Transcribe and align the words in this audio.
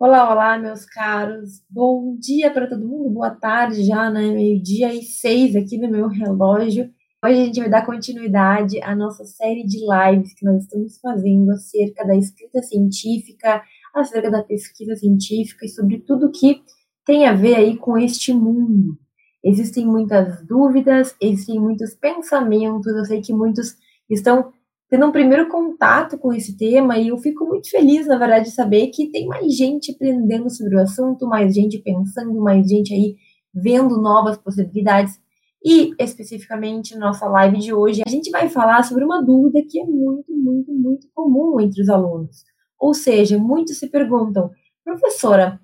Olá, 0.00 0.30
olá, 0.30 0.56
meus 0.56 0.84
caros. 0.84 1.60
Bom 1.68 2.16
dia 2.20 2.52
para 2.52 2.68
todo 2.68 2.86
mundo, 2.86 3.10
boa 3.10 3.32
tarde 3.32 3.82
já, 3.82 4.08
né? 4.08 4.30
Meio-dia 4.30 4.94
e 4.94 5.02
seis 5.02 5.56
aqui 5.56 5.76
no 5.76 5.90
meu 5.90 6.06
relógio. 6.06 6.88
Hoje 7.24 7.34
a 7.34 7.44
gente 7.44 7.58
vai 7.58 7.68
dar 7.68 7.84
continuidade 7.84 8.80
à 8.80 8.94
nossa 8.94 9.24
série 9.24 9.66
de 9.66 9.78
lives 9.78 10.34
que 10.34 10.44
nós 10.44 10.62
estamos 10.62 11.00
fazendo 11.00 11.50
acerca 11.50 12.06
da 12.06 12.14
escrita 12.14 12.62
científica, 12.62 13.60
acerca 13.92 14.30
da 14.30 14.44
pesquisa 14.44 14.94
científica 14.94 15.66
e 15.66 15.68
sobre 15.68 15.98
tudo 15.98 16.30
que 16.30 16.62
tem 17.04 17.26
a 17.26 17.34
ver 17.34 17.56
aí 17.56 17.76
com 17.76 17.98
este 17.98 18.32
mundo. 18.32 18.96
Existem 19.42 19.84
muitas 19.84 20.46
dúvidas, 20.46 21.16
existem 21.20 21.58
muitos 21.58 21.92
pensamentos, 21.96 22.86
eu 22.86 23.04
sei 23.04 23.20
que 23.20 23.32
muitos 23.32 23.74
estão 24.08 24.52
tendo 24.88 25.06
um 25.06 25.12
primeiro 25.12 25.48
contato 25.48 26.16
com 26.18 26.32
esse 26.32 26.56
tema 26.56 26.98
e 26.98 27.08
eu 27.08 27.18
fico 27.18 27.44
muito 27.44 27.70
feliz, 27.70 28.06
na 28.06 28.16
verdade, 28.16 28.46
de 28.46 28.54
saber 28.54 28.88
que 28.88 29.10
tem 29.10 29.26
mais 29.26 29.54
gente 29.54 29.92
aprendendo 29.92 30.48
sobre 30.48 30.76
o 30.76 30.80
assunto, 30.80 31.26
mais 31.26 31.54
gente 31.54 31.78
pensando, 31.78 32.40
mais 32.40 32.66
gente 32.66 32.94
aí 32.94 33.16
vendo 33.54 34.00
novas 34.00 34.38
possibilidades. 34.38 35.20
E 35.62 35.90
especificamente 35.98 36.94
na 36.94 37.08
nossa 37.08 37.26
live 37.26 37.58
de 37.58 37.74
hoje, 37.74 38.02
a 38.06 38.08
gente 38.08 38.30
vai 38.30 38.48
falar 38.48 38.82
sobre 38.84 39.04
uma 39.04 39.22
dúvida 39.22 39.60
que 39.68 39.80
é 39.80 39.84
muito, 39.84 40.32
muito, 40.32 40.72
muito 40.72 41.08
comum 41.12 41.60
entre 41.60 41.82
os 41.82 41.88
alunos. 41.88 42.44
Ou 42.78 42.94
seja, 42.94 43.38
muitos 43.38 43.78
se 43.78 43.88
perguntam, 43.88 44.50
professora, 44.84 45.60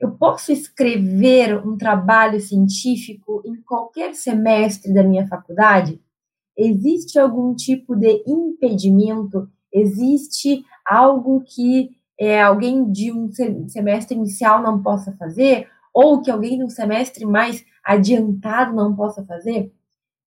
eu 0.00 0.12
posso 0.12 0.52
escrever 0.52 1.66
um 1.66 1.76
trabalho 1.76 2.40
científico 2.40 3.42
em 3.44 3.60
qualquer 3.62 4.14
semestre 4.14 4.94
da 4.94 5.02
minha 5.02 5.26
faculdade? 5.26 6.00
Existe 6.56 7.18
algum 7.18 7.54
tipo 7.54 7.96
de 7.96 8.22
impedimento? 8.26 9.48
Existe 9.72 10.64
algo 10.86 11.42
que 11.44 11.90
é, 12.18 12.40
alguém 12.40 12.90
de 12.90 13.12
um 13.12 13.30
semestre 13.68 14.16
inicial 14.16 14.62
não 14.62 14.82
possa 14.82 15.12
fazer? 15.12 15.68
Ou 15.92 16.22
que 16.22 16.30
alguém 16.30 16.58
de 16.58 16.64
um 16.64 16.70
semestre 16.70 17.24
mais 17.24 17.64
adiantado 17.84 18.74
não 18.74 18.94
possa 18.94 19.24
fazer? 19.24 19.72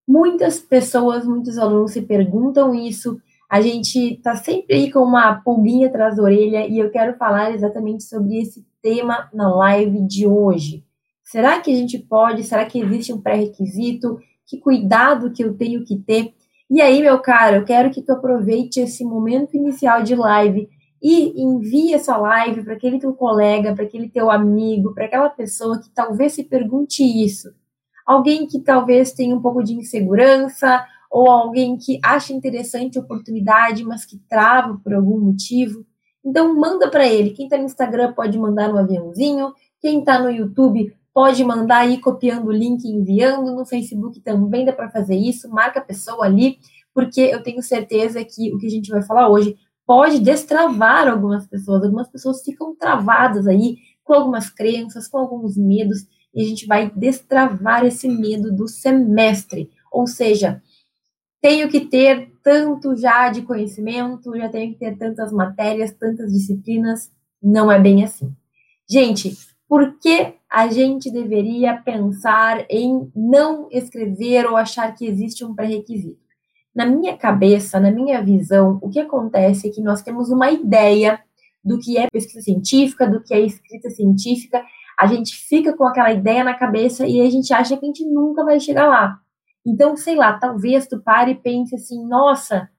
Muitas 0.08 0.60
pessoas, 0.60 1.26
muitos 1.26 1.58
alunos 1.58 1.92
se 1.92 2.02
perguntam 2.02 2.74
isso. 2.74 3.20
A 3.50 3.62
gente 3.62 4.16
está 4.16 4.36
sempre 4.36 4.76
aí 4.76 4.92
com 4.92 5.00
uma 5.00 5.36
pulguinha 5.42 5.88
atrás 5.88 6.18
da 6.18 6.24
orelha 6.24 6.68
e 6.68 6.80
eu 6.80 6.90
quero 6.90 7.18
falar 7.18 7.54
exatamente 7.54 8.04
sobre 8.04 8.42
esse 8.42 8.66
tema 8.82 9.30
na 9.34 9.54
live 9.54 10.06
de 10.06 10.28
hoje. 10.28 10.84
Será 11.24 11.60
que 11.60 11.72
a 11.72 11.76
gente 11.76 11.98
pode? 11.98 12.44
Será 12.44 12.66
que 12.66 12.80
existe 12.80 13.12
um 13.12 13.20
pré-requisito? 13.20 14.18
Que 14.48 14.58
cuidado 14.58 15.32
que 15.32 15.44
eu 15.44 15.54
tenho 15.56 15.84
que 15.84 15.98
ter. 15.98 16.34
E 16.70 16.82
aí, 16.82 17.02
meu 17.02 17.20
caro, 17.20 17.58
eu 17.58 17.66
quero 17.66 17.92
que 17.92 18.02
tu 18.02 18.14
aproveite 18.14 18.80
esse 18.80 19.04
momento 19.04 19.56
inicial 19.56 20.02
de 20.02 20.16
live 20.16 20.70
e 21.02 21.42
envie 21.42 21.94
essa 21.94 22.18
live 22.18 22.64
para 22.64 22.74
aquele 22.74 23.00
teu 23.00 23.14
colega, 23.14 23.76
para 23.76 23.84
aquele 23.84 24.10
teu 24.10 24.32
amigo, 24.32 24.94
para 24.94 25.06
aquela 25.06 25.30
pessoa 25.30 25.80
que 25.80 25.90
talvez 25.90 26.34
se 26.34 26.44
pergunte 26.44 27.04
isso. 27.04 27.50
Alguém 28.06 28.48
que 28.48 28.60
talvez 28.60 29.12
tenha 29.12 29.36
um 29.36 29.42
pouco 29.42 29.62
de 29.62 29.74
insegurança, 29.74 30.84
ou 31.10 31.30
alguém 31.30 31.78
que 31.78 32.00
acha 32.04 32.34
interessante 32.34 32.98
a 32.98 33.02
oportunidade, 33.02 33.84
mas 33.84 34.06
que 34.06 34.18
trava 34.30 34.80
por 34.84 34.94
algum 34.94 35.20
motivo. 35.20 35.86
Então 36.24 36.56
manda 36.56 36.90
para 36.90 37.08
ele. 37.08 37.32
Quem 37.32 37.46
está 37.46 37.58
no 37.58 37.66
Instagram 37.66 38.14
pode 38.14 38.38
mandar 38.38 38.70
no 38.70 38.78
aviãozinho, 38.78 39.54
quem 39.82 40.00
está 40.00 40.20
no 40.20 40.30
YouTube 40.30 40.94
pode 41.18 41.44
mandar 41.44 41.80
aí 41.80 41.98
copiando 41.98 42.46
o 42.46 42.52
link 42.52 42.84
e 42.84 42.92
enviando. 42.92 43.56
No 43.56 43.66
Facebook 43.66 44.20
também 44.20 44.64
dá 44.64 44.72
para 44.72 44.92
fazer 44.92 45.16
isso. 45.16 45.50
Marca 45.50 45.80
a 45.80 45.84
pessoa 45.84 46.24
ali, 46.24 46.60
porque 46.94 47.22
eu 47.22 47.42
tenho 47.42 47.64
certeza 47.64 48.24
que 48.24 48.54
o 48.54 48.60
que 48.60 48.68
a 48.68 48.70
gente 48.70 48.92
vai 48.92 49.02
falar 49.02 49.28
hoje 49.28 49.58
pode 49.84 50.20
destravar 50.20 51.08
algumas 51.08 51.48
pessoas. 51.48 51.84
Algumas 51.84 52.08
pessoas 52.08 52.44
ficam 52.44 52.76
travadas 52.76 53.48
aí 53.48 53.78
com 54.04 54.14
algumas 54.14 54.52
crenças, 54.52 55.08
com 55.08 55.18
alguns 55.18 55.58
medos, 55.58 56.06
e 56.36 56.44
a 56.44 56.46
gente 56.46 56.68
vai 56.68 56.92
destravar 56.92 57.84
esse 57.84 58.08
medo 58.08 58.56
do 58.56 58.68
semestre. 58.68 59.72
Ou 59.92 60.06
seja, 60.06 60.62
tenho 61.42 61.68
que 61.68 61.80
ter 61.80 62.32
tanto 62.44 62.96
já 62.96 63.32
de 63.32 63.42
conhecimento, 63.42 64.38
já 64.38 64.50
tenho 64.50 64.72
que 64.72 64.78
ter 64.78 64.96
tantas 64.96 65.32
matérias, 65.34 65.92
tantas 65.94 66.32
disciplinas. 66.32 67.12
Não 67.42 67.72
é 67.72 67.80
bem 67.80 68.04
assim. 68.04 68.32
Gente, 68.88 69.36
por 69.68 69.98
que 69.98 70.37
a 70.50 70.68
gente 70.68 71.12
deveria 71.12 71.78
pensar 71.78 72.66
em 72.70 73.12
não 73.16 73.68
escrever 73.72 74.46
ou 74.46 74.56
achar 74.56 74.94
que 74.96 75.06
existe 75.06 75.44
um 75.44 75.54
pré-requisito? 75.54 76.26
Na 76.74 76.86
minha 76.86 77.18
cabeça, 77.18 77.80
na 77.80 77.92
minha 77.92 78.24
visão, 78.24 78.80
o 78.82 78.90
que 78.90 79.00
acontece 79.00 79.68
é 79.68 79.72
que 79.72 79.82
nós 79.82 80.02
temos 80.02 80.30
uma 80.30 80.52
ideia 80.52 81.20
do 81.64 81.78
que 81.80 81.98
é 81.98 82.08
pesquisa 82.10 82.42
científica, 82.42 83.10
do 83.10 83.22
que 83.22 83.34
é 83.34 83.42
escrita 83.42 83.90
científica, 83.90 84.64
a 84.98 85.06
gente 85.06 85.36
fica 85.36 85.76
com 85.76 85.86
aquela 85.86 86.12
ideia 86.12 86.44
na 86.44 86.54
cabeça 86.54 87.06
e 87.06 87.22
a 87.22 87.30
gente 87.30 87.54
acha 87.54 87.76
que 87.76 87.86
a 87.86 87.88
gente 87.88 88.06
nunca 88.06 88.44
vai 88.44 88.60
chegar 88.60 88.88
lá. 88.88 89.20
Então, 89.66 89.98
sei 89.98 90.16
lá, 90.16 90.40
talvez 90.40 90.88
tu 90.88 91.00
pare 91.02 91.32
e 91.32 91.36
pense 91.36 91.76
assim, 91.76 92.08
nossa, 92.08 92.70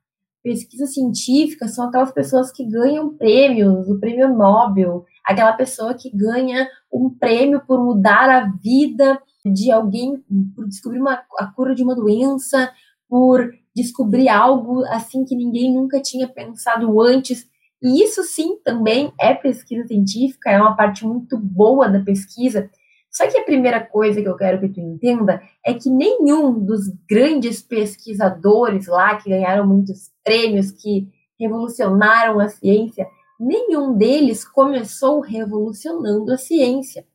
pesquisa 0.43 0.87
científica 0.87 1.69
são 1.69 1.89
aquelas 1.89 2.11
pessoas 2.11 2.51
que 2.51 2.65
ganham 2.65 3.15
prêmios, 3.15 3.89
o 3.89 4.01
prêmio 4.01 4.35
Nobel, 4.35 5.05
aquela 5.29 5.53
pessoa 5.53 5.93
que 5.93 6.11
ganha 6.11 6.67
um 6.91 7.11
prêmio 7.11 7.61
por 7.67 7.85
mudar 7.85 8.31
a 8.31 8.51
vida 8.63 9.21
de 9.45 9.71
alguém, 9.71 10.25
por 10.57 10.67
descobrir 10.67 11.01
uma, 11.01 11.23
a 11.39 11.47
cura 11.55 11.75
de 11.75 11.83
uma 11.83 11.95
doença, 11.95 12.73
por 13.07 13.53
descobrir 13.77 14.31
algo 14.31 14.83
assim 14.87 15.27
que 15.27 15.37
ninguém 15.37 15.71
nunca 15.75 16.01
tinha 16.01 16.27
pensado 16.27 16.99
antes. 17.03 17.47
E 17.83 18.03
isso 18.03 18.23
sim 18.23 18.57
também 18.65 19.13
é 19.21 19.35
pesquisa 19.35 19.87
científica, 19.87 20.51
é 20.51 20.59
uma 20.59 20.75
parte 20.75 21.07
muito 21.07 21.37
boa 21.37 21.91
da 21.91 22.01
pesquisa. 22.01 22.71
Só 23.11 23.27
que 23.29 23.37
a 23.37 23.45
primeira 23.45 23.85
coisa 23.85 24.23
que 24.23 24.29
eu 24.29 24.37
quero 24.37 24.61
que 24.61 24.69
tu 24.71 24.81
entenda 24.81 25.43
é 25.65 25.75
que 25.75 25.91
nenhum 25.91 26.59
dos 26.59 26.89
grandes 27.09 27.61
pesquisadores 27.61 28.87
lá 28.87 29.17
que 29.17 29.29
ganharam 29.29 29.67
muitos 29.67 30.11
prêmios, 30.25 30.71
que 30.71 31.07
revolucionaram 31.39 32.41
a 32.41 32.49
ciência, 32.49 33.07
nenhum 33.39 33.97
deles 33.97 34.45
começou 34.45 35.21
revolucionando 35.21 36.33
a 36.33 36.39
ciência. 36.39 37.07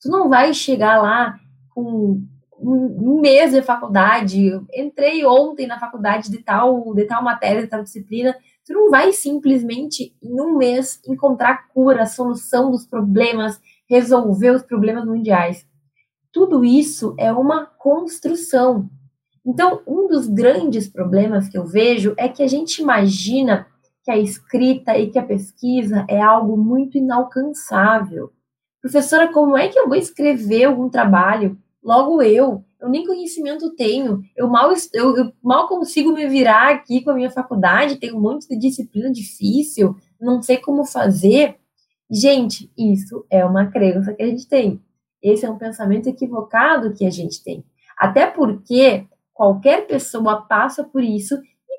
Tu 0.00 0.08
não 0.08 0.28
vai 0.28 0.52
chegar 0.54 1.00
lá 1.02 1.38
com 1.70 2.22
um 2.60 3.20
mês 3.20 3.52
de 3.52 3.62
faculdade, 3.62 4.50
entrei 4.74 5.24
ontem 5.24 5.66
na 5.66 5.78
faculdade 5.78 6.30
de 6.30 6.38
tal, 6.38 6.92
de 6.94 7.04
tal 7.04 7.22
matéria, 7.22 7.62
de 7.62 7.68
tal 7.68 7.82
disciplina, 7.82 8.36
tu 8.66 8.72
não 8.72 8.90
vai 8.90 9.12
simplesmente 9.12 10.14
em 10.22 10.40
um 10.40 10.56
mês 10.58 11.00
encontrar 11.06 11.68
cura, 11.68 12.06
solução 12.06 12.70
dos 12.70 12.84
problemas, 12.84 13.60
resolver 13.88 14.50
os 14.50 14.62
problemas 14.62 15.04
mundiais. 15.04 15.66
Tudo 16.32 16.64
isso 16.64 17.14
é 17.16 17.32
uma 17.32 17.66
construção. 17.66 18.88
Então, 19.46 19.80
um 19.86 20.08
dos 20.08 20.26
grandes 20.26 20.88
problemas 20.88 21.48
que 21.48 21.56
eu 21.56 21.64
vejo 21.64 22.12
é 22.18 22.28
que 22.28 22.42
a 22.42 22.46
gente 22.46 22.82
imagina 22.82 23.66
que 24.08 24.12
a 24.12 24.16
escrita 24.16 24.96
e 24.96 25.10
que 25.10 25.18
a 25.18 25.22
pesquisa 25.22 26.06
é 26.08 26.18
algo 26.18 26.56
muito 26.56 26.96
inalcançável. 26.96 28.32
Professora, 28.80 29.30
como 29.30 29.54
é 29.54 29.68
que 29.68 29.78
eu 29.78 29.86
vou 29.86 29.96
escrever 29.96 30.64
algum 30.64 30.88
trabalho? 30.88 31.58
Logo 31.84 32.22
eu, 32.22 32.64
eu 32.80 32.88
nem 32.88 33.06
conhecimento 33.06 33.74
tenho, 33.76 34.22
eu 34.34 34.48
mal, 34.48 34.72
eu, 34.94 35.14
eu 35.14 35.32
mal 35.42 35.68
consigo 35.68 36.10
me 36.14 36.26
virar 36.26 36.70
aqui 36.70 37.04
com 37.04 37.10
a 37.10 37.14
minha 37.14 37.30
faculdade, 37.30 37.96
tem 37.96 38.14
um 38.14 38.20
monte 38.20 38.48
de 38.48 38.58
disciplina 38.58 39.12
difícil, 39.12 39.94
não 40.18 40.40
sei 40.40 40.56
como 40.56 40.86
fazer. 40.86 41.56
Gente, 42.10 42.72
isso 42.78 43.26
é 43.30 43.44
uma 43.44 43.66
crença 43.66 44.14
que 44.14 44.22
a 44.22 44.26
gente 44.26 44.48
tem. 44.48 44.80
Esse 45.22 45.44
é 45.44 45.50
um 45.50 45.58
pensamento 45.58 46.08
equivocado 46.08 46.94
que 46.94 47.04
a 47.04 47.10
gente 47.10 47.44
tem. 47.44 47.62
Até 47.98 48.26
porque 48.26 49.06
qualquer 49.34 49.86
pessoa 49.86 50.46
passa 50.46 50.82
por 50.82 51.04
isso 51.04 51.38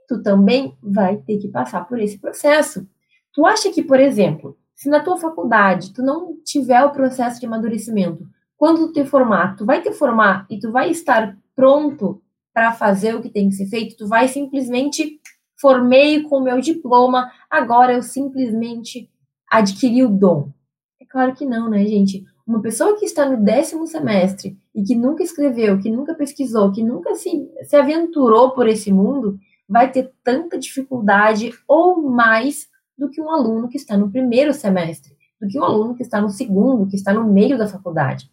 tu 0.10 0.24
também 0.24 0.76
vai 0.82 1.18
ter 1.18 1.38
que 1.38 1.48
passar 1.48 1.88
por 1.88 2.00
esse 2.00 2.18
processo. 2.18 2.86
Tu 3.32 3.46
acha 3.46 3.72
que, 3.72 3.84
por 3.84 4.00
exemplo, 4.00 4.58
se 4.74 4.90
na 4.90 5.04
tua 5.04 5.18
faculdade 5.18 5.94
tu 5.94 6.02
não 6.02 6.36
tiver 6.44 6.84
o 6.84 6.90
processo 6.90 7.40
de 7.40 7.46
amadurecimento, 7.46 8.28
quando 8.58 8.88
tu 8.88 8.94
te 8.94 9.06
formar, 9.06 9.56
tu 9.56 9.66
vai 9.66 9.84
te 9.84 9.92
formar 9.94 10.48
e 10.50 10.60
tu 10.60 10.72
vai 10.72 10.90
estar 10.90 11.38
pronto 11.56 12.22
para 12.52 12.72
fazer 12.72 13.16
o 13.16 13.22
que 13.22 13.30
tem 13.30 13.50
que 13.50 13.56
ser 13.56 13.68
feito, 13.68 13.96
tu 13.96 14.08
vai 14.08 14.28
simplesmente 14.28 15.22
formei 15.62 16.24
com 16.24 16.38
o 16.38 16.44
meu 16.44 16.60
diploma, 16.60 17.32
agora 17.48 17.94
eu 17.94 18.02
simplesmente 18.02 19.10
adquiri 19.50 20.04
o 20.04 20.10
dom. 20.10 20.50
É 21.00 21.06
claro 21.06 21.36
que 21.36 21.46
não, 21.46 21.70
né, 21.70 21.86
gente? 21.86 22.26
Uma 22.48 22.62
pessoa 22.62 22.98
que 22.98 23.06
está 23.06 23.30
no 23.30 23.44
décimo 23.44 23.86
semestre 23.86 24.58
e 24.74 24.82
que 24.82 24.96
nunca 24.96 25.22
escreveu, 25.22 25.78
que 25.78 25.92
nunca 25.92 26.16
pesquisou, 26.16 26.72
que 26.72 26.84
nunca 26.84 27.14
se, 27.14 27.48
se 27.64 27.76
aventurou 27.76 28.52
por 28.52 28.68
esse 28.68 28.92
mundo, 28.92 29.38
vai 29.70 29.92
ter 29.92 30.12
tanta 30.24 30.58
dificuldade 30.58 31.54
ou 31.68 32.02
mais 32.10 32.68
do 32.98 33.08
que 33.08 33.22
um 33.22 33.30
aluno 33.30 33.70
que 33.70 33.78
está 33.78 33.96
no 33.96 34.10
primeiro 34.10 34.52
semestre, 34.52 35.16
do 35.40 35.48
que 35.48 35.60
um 35.60 35.64
aluno 35.64 35.96
que 35.96 36.02
está 36.02 36.20
no 36.20 36.30
segundo, 36.30 36.88
que 36.88 36.96
está 36.96 37.14
no 37.14 37.32
meio 37.32 37.58
da 37.58 37.68
faculdade. 37.68 38.30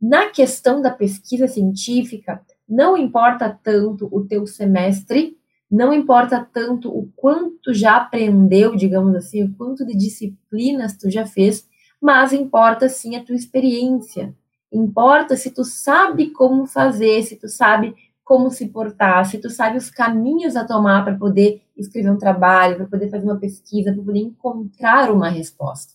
Na 0.00 0.30
questão 0.30 0.80
da 0.80 0.92
pesquisa 0.92 1.48
científica, 1.48 2.40
não 2.68 2.96
importa 2.96 3.58
tanto 3.62 4.08
o 4.12 4.24
teu 4.24 4.46
semestre, 4.46 5.36
não 5.68 5.92
importa 5.92 6.48
tanto 6.52 6.88
o 6.88 7.10
quanto 7.16 7.74
já 7.74 7.96
aprendeu, 7.96 8.76
digamos 8.76 9.14
assim, 9.16 9.42
o 9.42 9.54
quanto 9.54 9.84
de 9.84 9.96
disciplinas 9.96 10.96
tu 10.96 11.10
já 11.10 11.26
fez, 11.26 11.68
mas 12.00 12.32
importa 12.32 12.88
sim 12.88 13.16
a 13.16 13.24
tua 13.24 13.34
experiência. 13.34 14.34
Importa 14.72 15.36
se 15.36 15.50
tu 15.50 15.64
sabe 15.64 16.30
como 16.30 16.66
fazer, 16.66 17.22
se 17.22 17.36
tu 17.36 17.48
sabe 17.48 17.94
como 18.28 18.50
se 18.50 18.68
portar, 18.68 19.24
se 19.24 19.38
tu 19.38 19.48
sabe 19.48 19.78
os 19.78 19.88
caminhos 19.88 20.54
a 20.54 20.62
tomar 20.62 21.02
para 21.02 21.16
poder 21.16 21.62
escrever 21.74 22.10
um 22.10 22.18
trabalho, 22.18 22.76
para 22.76 22.84
poder 22.84 23.08
fazer 23.08 23.24
uma 23.24 23.38
pesquisa, 23.40 23.90
para 23.90 24.04
poder 24.04 24.20
encontrar 24.20 25.10
uma 25.10 25.30
resposta. 25.30 25.94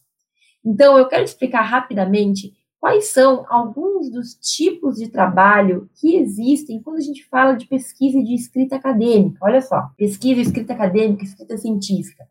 Então, 0.65 0.97
eu 0.97 1.07
quero 1.07 1.23
explicar 1.23 1.61
rapidamente 1.61 2.51
quais 2.79 3.09
são 3.09 3.45
alguns 3.47 4.09
dos 4.09 4.33
tipos 4.33 4.95
de 4.95 5.09
trabalho 5.09 5.87
que 5.93 6.15
existem 6.15 6.81
quando 6.81 6.97
a 6.97 7.01
gente 7.01 7.23
fala 7.23 7.53
de 7.53 7.67
pesquisa 7.67 8.17
e 8.17 8.23
de 8.23 8.33
escrita 8.33 8.77
acadêmica. 8.77 9.37
Olha 9.39 9.61
só, 9.61 9.91
pesquisa, 9.95 10.41
escrita 10.41 10.73
acadêmica, 10.73 11.23
escrita 11.23 11.55
científica. 11.55 12.27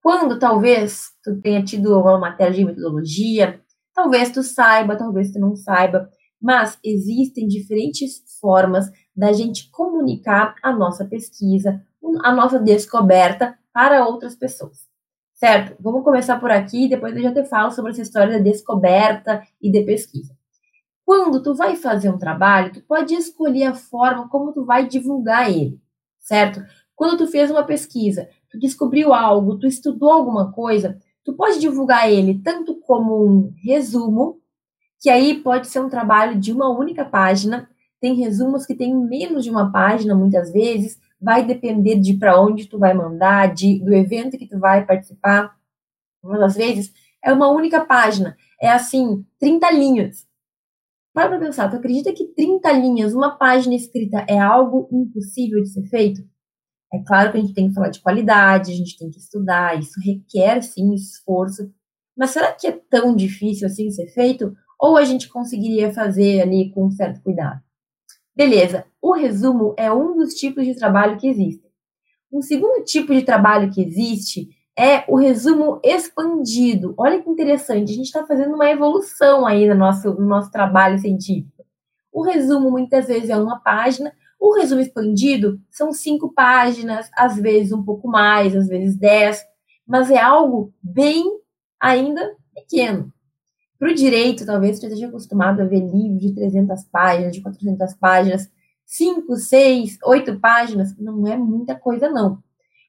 Quando 0.00 0.38
talvez 0.38 1.10
tu 1.24 1.40
tenha 1.40 1.64
tido 1.64 1.98
uma 1.98 2.16
matéria 2.16 2.54
de 2.54 2.64
metodologia, 2.64 3.60
talvez 3.92 4.30
tu 4.30 4.44
saiba, 4.44 4.94
talvez 4.94 5.32
tu 5.32 5.40
não 5.40 5.56
saiba, 5.56 6.08
mas 6.40 6.78
existem 6.84 7.46
diferentes 7.46 8.22
formas 8.40 8.90
da 9.14 9.32
gente 9.32 9.70
comunicar 9.70 10.54
a 10.62 10.72
nossa 10.72 11.04
pesquisa, 11.04 11.82
a 12.22 12.32
nossa 12.32 12.58
descoberta 12.58 13.58
para 13.72 14.06
outras 14.06 14.34
pessoas. 14.34 14.86
Certo? 15.34 15.76
Vamos 15.80 16.02
começar 16.02 16.40
por 16.40 16.50
aqui, 16.50 16.88
depois 16.88 17.14
eu 17.16 17.22
já 17.22 17.32
te 17.32 17.44
falo 17.44 17.70
sobre 17.70 17.92
essa 17.92 18.02
história 18.02 18.38
da 18.38 18.42
descoberta 18.42 19.42
e 19.62 19.70
de 19.70 19.82
pesquisa. 19.84 20.36
Quando 21.04 21.42
tu 21.42 21.54
vai 21.54 21.74
fazer 21.74 22.10
um 22.10 22.18
trabalho, 22.18 22.72
tu 22.72 22.82
pode 22.82 23.14
escolher 23.14 23.64
a 23.64 23.74
forma 23.74 24.28
como 24.28 24.52
tu 24.52 24.64
vai 24.64 24.86
divulgar 24.86 25.50
ele, 25.50 25.80
certo? 26.18 26.60
Quando 26.94 27.16
tu 27.16 27.26
fez 27.28 27.50
uma 27.50 27.62
pesquisa, 27.62 28.28
tu 28.50 28.58
descobriu 28.58 29.14
algo, 29.14 29.58
tu 29.58 29.66
estudou 29.66 30.10
alguma 30.10 30.52
coisa, 30.52 30.98
tu 31.24 31.32
pode 31.34 31.60
divulgar 31.60 32.10
ele 32.10 32.40
tanto 32.42 32.74
como 32.80 33.24
um 33.24 33.54
resumo, 33.64 34.37
que 35.00 35.10
aí 35.10 35.40
pode 35.42 35.68
ser 35.68 35.80
um 35.80 35.88
trabalho 35.88 36.38
de 36.38 36.52
uma 36.52 36.68
única 36.68 37.04
página, 37.04 37.68
tem 38.00 38.14
resumos 38.14 38.66
que 38.66 38.74
têm 38.74 38.94
menos 38.94 39.44
de 39.44 39.50
uma 39.50 39.70
página 39.70 40.14
muitas 40.14 40.52
vezes, 40.52 40.98
vai 41.20 41.44
depender 41.44 41.98
de 41.98 42.14
para 42.14 42.40
onde 42.40 42.66
tu 42.66 42.78
vai 42.78 42.94
mandar, 42.94 43.52
de, 43.52 43.78
do 43.84 43.92
evento 43.92 44.38
que 44.38 44.46
tu 44.46 44.58
vai 44.58 44.84
participar. 44.84 45.56
Muitas 46.22 46.54
vezes 46.54 46.92
é 47.24 47.32
uma 47.32 47.48
única 47.48 47.84
página, 47.84 48.36
é 48.60 48.70
assim, 48.70 49.24
30 49.38 49.70
linhas. 49.72 50.26
Para 51.12 51.30
pra 51.30 51.38
pensar, 51.38 51.68
tu 51.68 51.76
acredita 51.76 52.12
que 52.12 52.26
30 52.26 52.70
linhas, 52.72 53.14
uma 53.14 53.36
página 53.36 53.74
escrita 53.74 54.24
é 54.28 54.38
algo 54.38 54.88
impossível 54.92 55.62
de 55.62 55.70
ser 55.70 55.84
feito? 55.86 56.22
É 56.92 57.02
claro 57.02 57.32
que 57.32 57.38
a 57.38 57.40
gente 57.40 57.54
tem 57.54 57.68
que 57.68 57.74
falar 57.74 57.88
de 57.88 58.00
qualidade, 58.00 58.72
a 58.72 58.74
gente 58.74 58.96
tem 58.96 59.10
que 59.10 59.18
estudar, 59.18 59.78
isso 59.78 60.00
requer 60.00 60.62
sim 60.62 60.94
esforço. 60.94 61.70
Mas 62.16 62.30
será 62.30 62.52
que 62.52 62.66
é 62.66 62.72
tão 62.72 63.14
difícil 63.14 63.66
assim 63.66 63.90
ser 63.90 64.06
feito? 64.08 64.56
Ou 64.80 64.96
a 64.96 65.04
gente 65.04 65.28
conseguiria 65.28 65.92
fazer 65.92 66.40
ali 66.40 66.70
com 66.70 66.90
certo 66.90 67.22
cuidado? 67.22 67.60
Beleza, 68.34 68.84
o 69.02 69.12
resumo 69.12 69.74
é 69.76 69.92
um 69.92 70.16
dos 70.16 70.34
tipos 70.34 70.64
de 70.64 70.74
trabalho 70.74 71.18
que 71.18 71.26
existem. 71.26 71.68
Um 72.32 72.40
segundo 72.40 72.84
tipo 72.84 73.12
de 73.12 73.22
trabalho 73.22 73.72
que 73.72 73.82
existe 73.82 74.48
é 74.78 75.04
o 75.08 75.16
resumo 75.16 75.80
expandido. 75.82 76.94
Olha 76.96 77.20
que 77.20 77.28
interessante, 77.28 77.90
a 77.90 77.94
gente 77.94 78.06
está 78.06 78.24
fazendo 78.24 78.54
uma 78.54 78.70
evolução 78.70 79.44
aí 79.44 79.66
no 79.66 79.74
nosso, 79.74 80.14
no 80.14 80.24
nosso 80.24 80.52
trabalho 80.52 80.98
científico. 81.00 81.64
O 82.12 82.22
resumo 82.22 82.70
muitas 82.70 83.08
vezes 83.08 83.28
é 83.28 83.36
uma 83.36 83.58
página, 83.58 84.12
o 84.38 84.54
resumo 84.54 84.80
expandido 84.80 85.60
são 85.68 85.92
cinco 85.92 86.32
páginas, 86.32 87.10
às 87.16 87.36
vezes 87.36 87.72
um 87.72 87.82
pouco 87.82 88.06
mais, 88.06 88.54
às 88.54 88.68
vezes 88.68 88.96
dez, 88.96 89.44
mas 89.84 90.10
é 90.12 90.20
algo 90.20 90.72
bem 90.80 91.24
ainda 91.80 92.36
pequeno. 92.54 93.12
Para 93.78 93.90
o 93.90 93.94
direito, 93.94 94.44
talvez 94.44 94.78
você 94.78 94.86
esteja 94.86 95.06
acostumado 95.06 95.60
a 95.60 95.64
ver 95.64 95.80
livros 95.80 96.20
de 96.20 96.34
300 96.34 96.84
páginas, 96.84 97.32
de 97.32 97.40
400 97.40 97.94
páginas, 97.94 98.50
5, 98.84 99.36
6, 99.36 99.98
8 100.04 100.40
páginas, 100.40 100.96
não 100.98 101.26
é 101.26 101.36
muita 101.36 101.74
coisa 101.74 102.08
não. 102.08 102.38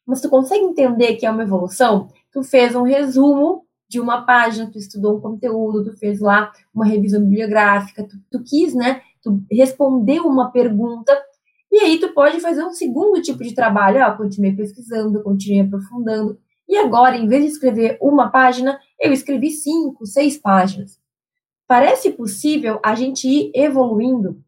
Mas 0.05 0.21
tu 0.21 0.29
consegue 0.29 0.63
entender 0.63 1.15
que 1.15 1.25
é 1.25 1.31
uma 1.31 1.43
evolução? 1.43 2.07
Tu 2.31 2.41
fez 2.43 2.75
um 2.75 2.83
resumo 2.83 3.65
de 3.87 3.99
uma 3.99 4.21
página, 4.21 4.69
tu 4.71 4.77
estudou 4.77 5.17
um 5.17 5.21
conteúdo, 5.21 5.83
tu 5.83 5.97
fez 5.97 6.19
lá 6.19 6.51
uma 6.73 6.85
revisão 6.85 7.21
bibliográfica, 7.21 8.07
tu, 8.07 8.17
tu 8.31 8.43
quis, 8.43 8.73
né? 8.73 9.01
Tu 9.21 9.43
respondeu 9.51 10.25
uma 10.25 10.51
pergunta 10.51 11.15
e 11.71 11.77
aí 11.79 11.99
tu 11.99 12.13
pode 12.13 12.39
fazer 12.39 12.63
um 12.63 12.71
segundo 12.71 13.21
tipo 13.21 13.43
de 13.43 13.53
trabalho, 13.53 14.03
ah, 14.03 14.11
continuei 14.11 14.55
pesquisando, 14.55 15.21
continuei 15.21 15.61
aprofundando. 15.61 16.39
E 16.67 16.77
agora, 16.77 17.15
em 17.17 17.27
vez 17.27 17.43
de 17.43 17.51
escrever 17.51 17.97
uma 18.01 18.29
página, 18.29 18.79
eu 18.99 19.13
escrevi 19.13 19.51
cinco, 19.51 20.05
seis 20.05 20.37
páginas. 20.37 20.99
Parece 21.67 22.11
possível 22.11 22.79
a 22.83 22.95
gente 22.95 23.27
ir 23.27 23.51
evoluindo? 23.53 24.43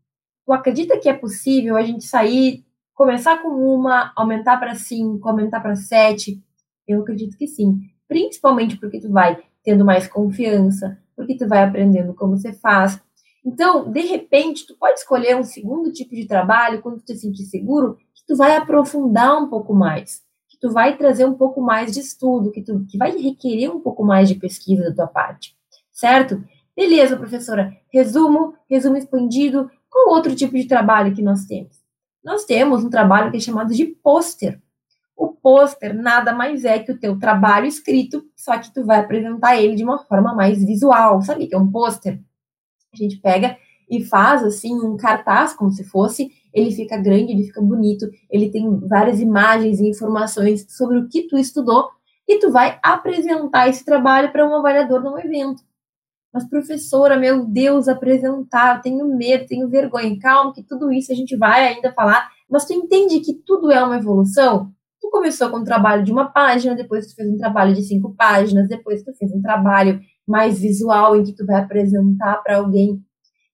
Tu 0.45 0.51
acredita 0.51 0.99
que 0.99 1.07
é 1.07 1.13
possível 1.13 1.77
a 1.77 1.83
gente 1.83 2.05
sair, 2.05 2.65
começar 2.93 3.41
com 3.41 3.49
uma, 3.49 4.11
aumentar 4.15 4.57
para 4.57 4.75
cinco, 4.75 5.29
aumentar 5.29 5.61
para 5.61 5.75
sete? 5.75 6.43
Eu 6.87 7.01
acredito 7.01 7.37
que 7.37 7.47
sim. 7.47 7.79
Principalmente 8.07 8.77
porque 8.77 8.99
tu 8.99 9.09
vai 9.09 9.41
tendo 9.63 9.85
mais 9.85 10.07
confiança, 10.07 10.97
porque 11.15 11.37
tu 11.37 11.47
vai 11.47 11.63
aprendendo 11.63 12.13
como 12.13 12.37
você 12.37 12.51
faz. 12.51 12.99
Então, 13.45 13.89
de 13.89 14.01
repente, 14.01 14.65
tu 14.67 14.75
pode 14.77 14.99
escolher 14.99 15.37
um 15.37 15.43
segundo 15.43 15.91
tipo 15.93 16.15
de 16.15 16.27
trabalho 16.27 16.81
quando 16.81 16.97
tu 16.97 17.05
te 17.05 17.15
sentir 17.15 17.43
seguro, 17.43 17.97
que 18.13 18.25
tu 18.27 18.35
vai 18.35 18.55
aprofundar 18.55 19.41
um 19.41 19.47
pouco 19.47 19.73
mais 19.73 20.21
tu 20.61 20.71
vai 20.71 20.95
trazer 20.95 21.25
um 21.25 21.33
pouco 21.33 21.59
mais 21.59 21.91
de 21.91 21.99
estudo, 21.99 22.51
que, 22.51 22.61
tu, 22.61 22.85
que 22.87 22.97
vai 22.97 23.11
requerer 23.17 23.69
um 23.69 23.79
pouco 23.79 24.05
mais 24.05 24.29
de 24.29 24.35
pesquisa 24.35 24.83
da 24.83 24.93
tua 24.93 25.07
parte, 25.07 25.57
certo? 25.91 26.41
Beleza, 26.75 27.17
professora. 27.17 27.75
Resumo, 27.91 28.53
resumo 28.69 28.95
expandido. 28.95 29.69
Qual 29.89 30.15
outro 30.15 30.35
tipo 30.35 30.55
de 30.55 30.67
trabalho 30.67 31.13
que 31.13 31.21
nós 31.21 31.45
temos? 31.45 31.81
Nós 32.23 32.45
temos 32.45 32.83
um 32.83 32.89
trabalho 32.89 33.31
que 33.31 33.37
é 33.37 33.39
chamado 33.39 33.73
de 33.73 33.85
pôster. 33.85 34.61
O 35.17 35.29
pôster 35.29 35.93
nada 35.93 36.33
mais 36.33 36.63
é 36.63 36.79
que 36.79 36.91
o 36.91 36.99
teu 36.99 37.19
trabalho 37.19 37.65
escrito, 37.65 38.23
só 38.35 38.57
que 38.57 38.73
tu 38.73 38.85
vai 38.85 38.99
apresentar 38.99 39.59
ele 39.59 39.75
de 39.75 39.83
uma 39.83 39.99
forma 40.05 40.33
mais 40.33 40.63
visual. 40.63 41.21
Sabe 41.23 41.43
o 41.43 41.49
que 41.49 41.55
é 41.55 41.57
um 41.57 41.69
pôster? 41.69 42.21
A 42.93 42.97
gente 42.97 43.17
pega 43.17 43.57
e 43.89 44.03
faz 44.03 44.43
assim 44.43 44.73
um 44.73 44.95
cartaz 44.95 45.53
como 45.53 45.71
se 45.71 45.83
fosse 45.83 46.31
ele 46.53 46.71
fica 46.71 46.97
grande, 46.97 47.31
ele 47.31 47.43
fica 47.43 47.61
bonito, 47.61 48.05
ele 48.29 48.49
tem 48.49 48.79
várias 48.87 49.19
imagens 49.19 49.79
e 49.79 49.89
informações 49.89 50.65
sobre 50.69 50.97
o 50.97 51.07
que 51.07 51.27
tu 51.27 51.37
estudou 51.37 51.89
e 52.27 52.39
tu 52.39 52.51
vai 52.51 52.79
apresentar 52.83 53.67
esse 53.67 53.83
trabalho 53.83 54.31
para 54.31 54.47
um 54.47 54.55
avaliador 54.55 55.01
num 55.01 55.17
evento. 55.19 55.61
Mas, 56.33 56.47
professora, 56.47 57.17
meu 57.17 57.45
Deus, 57.45 57.89
apresentar, 57.89 58.81
tenho 58.81 59.05
medo, 59.05 59.45
tenho 59.47 59.67
vergonha. 59.67 60.17
Calma, 60.17 60.53
que 60.53 60.63
tudo 60.63 60.91
isso 60.91 61.11
a 61.11 61.15
gente 61.15 61.35
vai 61.35 61.67
ainda 61.67 61.91
falar. 61.91 62.29
Mas 62.49 62.65
tu 62.65 62.73
entende 62.73 63.19
que 63.19 63.33
tudo 63.45 63.69
é 63.69 63.83
uma 63.83 63.97
evolução? 63.97 64.71
Tu 65.01 65.09
começou 65.09 65.49
com 65.49 65.57
um 65.57 65.63
trabalho 65.63 66.05
de 66.05 66.11
uma 66.11 66.31
página, 66.31 66.75
depois 66.75 67.07
tu 67.07 67.15
fez 67.15 67.27
um 67.27 67.37
trabalho 67.37 67.73
de 67.73 67.83
cinco 67.83 68.15
páginas, 68.15 68.69
depois 68.69 69.03
tu 69.03 69.13
fez 69.13 69.31
um 69.33 69.41
trabalho 69.41 69.99
mais 70.25 70.59
visual 70.59 71.17
em 71.17 71.23
que 71.23 71.33
tu 71.33 71.45
vai 71.45 71.59
apresentar 71.59 72.41
para 72.43 72.57
alguém 72.57 73.01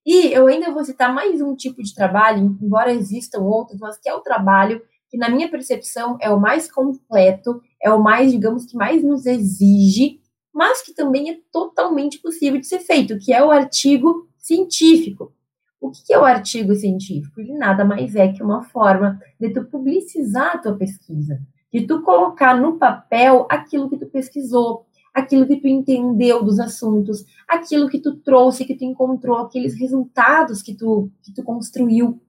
e 0.08 0.32
eu 0.32 0.48
ainda 0.48 0.72
vou 0.72 0.86
citar 0.86 1.14
mais 1.14 1.42
um 1.42 1.54
tipo 1.54 1.84
de 1.84 1.94
trabalho, 1.94 2.58
embora 2.62 2.94
existam 2.94 3.42
outros, 3.42 3.78
mas 3.78 4.00
que 4.00 4.08
é 4.08 4.14
o 4.14 4.22
trabalho 4.22 4.82
que, 5.10 5.18
na 5.18 5.28
minha 5.28 5.52
percepção, 5.52 6.18
é 6.22 6.30
o 6.30 6.40
mais 6.40 6.72
completo, 6.72 7.62
é 7.84 7.92
o 7.92 8.02
mais, 8.02 8.32
digamos, 8.32 8.66
que 8.66 8.78
mais 8.78 9.04
nos 9.04 9.26
exige, 9.26 10.22
mas 10.54 10.82
que 10.82 10.94
também 10.94 11.30
é 11.30 11.38
totalmente 11.52 12.20
possível 12.22 12.58
de 12.58 12.66
ser 12.66 12.80
feito, 12.80 13.20
que 13.20 13.34
é 13.34 13.44
o 13.44 13.52
artigo 13.52 14.30
científico. 14.38 15.34
O 15.82 15.92
que 15.92 16.14
é 16.14 16.18
o 16.18 16.24
artigo 16.24 16.74
científico? 16.74 17.42
Ele 17.42 17.58
nada 17.58 17.84
mais 17.84 18.16
é 18.16 18.32
que 18.32 18.42
uma 18.42 18.64
forma 18.64 19.20
de 19.38 19.50
tu 19.50 19.66
publicizar 19.66 20.56
a 20.56 20.58
tua 20.58 20.78
pesquisa, 20.78 21.38
de 21.72 21.86
tu 21.86 22.02
colocar 22.02 22.56
no 22.56 22.78
papel 22.78 23.46
aquilo 23.50 23.90
que 23.90 23.98
tu 23.98 24.06
pesquisou, 24.06 24.87
aquilo 25.18 25.48
que 25.48 25.56
tu 25.56 25.68
entendeu 25.68 26.44
dos 26.44 26.60
assuntos, 26.60 27.26
aquilo 27.48 27.90
que 27.90 28.00
tu 28.00 28.18
trouxe, 28.18 28.66
que 28.66 28.76
tu 28.76 28.86
encontrou, 28.86 29.38
aqueles 29.40 29.74
resultados 29.74 30.62
que 30.62 30.76
tu, 30.76 31.10
que 31.24 31.34
tu 31.34 31.44
construiu. 31.44 32.22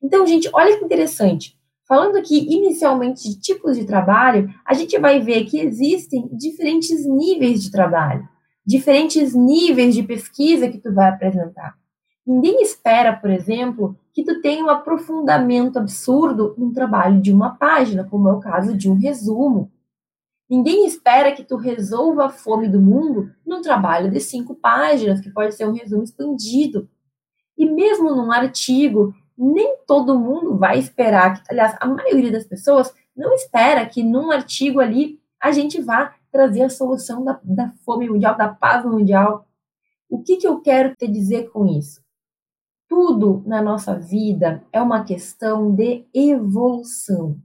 Então, 0.00 0.24
gente, 0.24 0.48
olha 0.52 0.78
que 0.78 0.84
interessante. 0.84 1.58
Falando 1.88 2.16
aqui 2.16 2.38
inicialmente 2.48 3.28
de 3.28 3.40
tipos 3.40 3.76
de 3.76 3.84
trabalho, 3.84 4.48
a 4.64 4.74
gente 4.74 4.96
vai 4.96 5.20
ver 5.20 5.44
que 5.44 5.58
existem 5.58 6.28
diferentes 6.32 7.04
níveis 7.04 7.64
de 7.64 7.72
trabalho, 7.72 8.28
diferentes 8.64 9.34
níveis 9.34 9.92
de 9.92 10.04
pesquisa 10.04 10.68
que 10.68 10.78
tu 10.78 10.94
vai 10.94 11.08
apresentar. 11.08 11.74
Ninguém 12.24 12.62
espera, 12.62 13.12
por 13.12 13.30
exemplo, 13.30 13.96
que 14.14 14.22
tu 14.22 14.40
tenha 14.40 14.64
um 14.64 14.70
aprofundamento 14.70 15.80
absurdo 15.80 16.54
num 16.56 16.72
trabalho 16.72 17.20
de 17.20 17.32
uma 17.32 17.56
página, 17.56 18.04
como 18.04 18.28
é 18.28 18.32
o 18.32 18.40
caso 18.40 18.76
de 18.76 18.88
um 18.88 18.94
resumo, 18.94 19.70
Ninguém 20.48 20.86
espera 20.86 21.32
que 21.32 21.42
tu 21.42 21.56
resolva 21.56 22.26
a 22.26 22.30
fome 22.30 22.68
do 22.68 22.80
mundo 22.80 23.32
num 23.44 23.60
trabalho 23.60 24.10
de 24.10 24.20
cinco 24.20 24.54
páginas, 24.54 25.20
que 25.20 25.30
pode 25.30 25.54
ser 25.54 25.66
um 25.66 25.72
resumo 25.72 26.04
expandido. 26.04 26.88
E 27.58 27.66
mesmo 27.66 28.14
num 28.14 28.30
artigo, 28.30 29.12
nem 29.36 29.76
todo 29.86 30.18
mundo 30.18 30.56
vai 30.56 30.78
esperar, 30.78 31.34
que, 31.34 31.42
aliás, 31.50 31.76
a 31.80 31.86
maioria 31.86 32.30
das 32.30 32.44
pessoas 32.44 32.94
não 33.16 33.34
espera 33.34 33.86
que 33.86 34.02
num 34.02 34.30
artigo 34.30 34.78
ali 34.78 35.20
a 35.40 35.50
gente 35.50 35.80
vá 35.80 36.14
trazer 36.30 36.62
a 36.62 36.70
solução 36.70 37.24
da, 37.24 37.40
da 37.42 37.72
fome 37.84 38.08
mundial, 38.08 38.36
da 38.36 38.48
paz 38.48 38.84
mundial. 38.84 39.46
O 40.08 40.22
que, 40.22 40.36
que 40.36 40.46
eu 40.46 40.60
quero 40.60 40.94
te 40.94 41.08
dizer 41.08 41.50
com 41.50 41.66
isso? 41.66 42.00
Tudo 42.88 43.42
na 43.46 43.60
nossa 43.60 43.98
vida 43.98 44.62
é 44.72 44.80
uma 44.80 45.02
questão 45.02 45.74
de 45.74 46.06
evolução. 46.14 47.36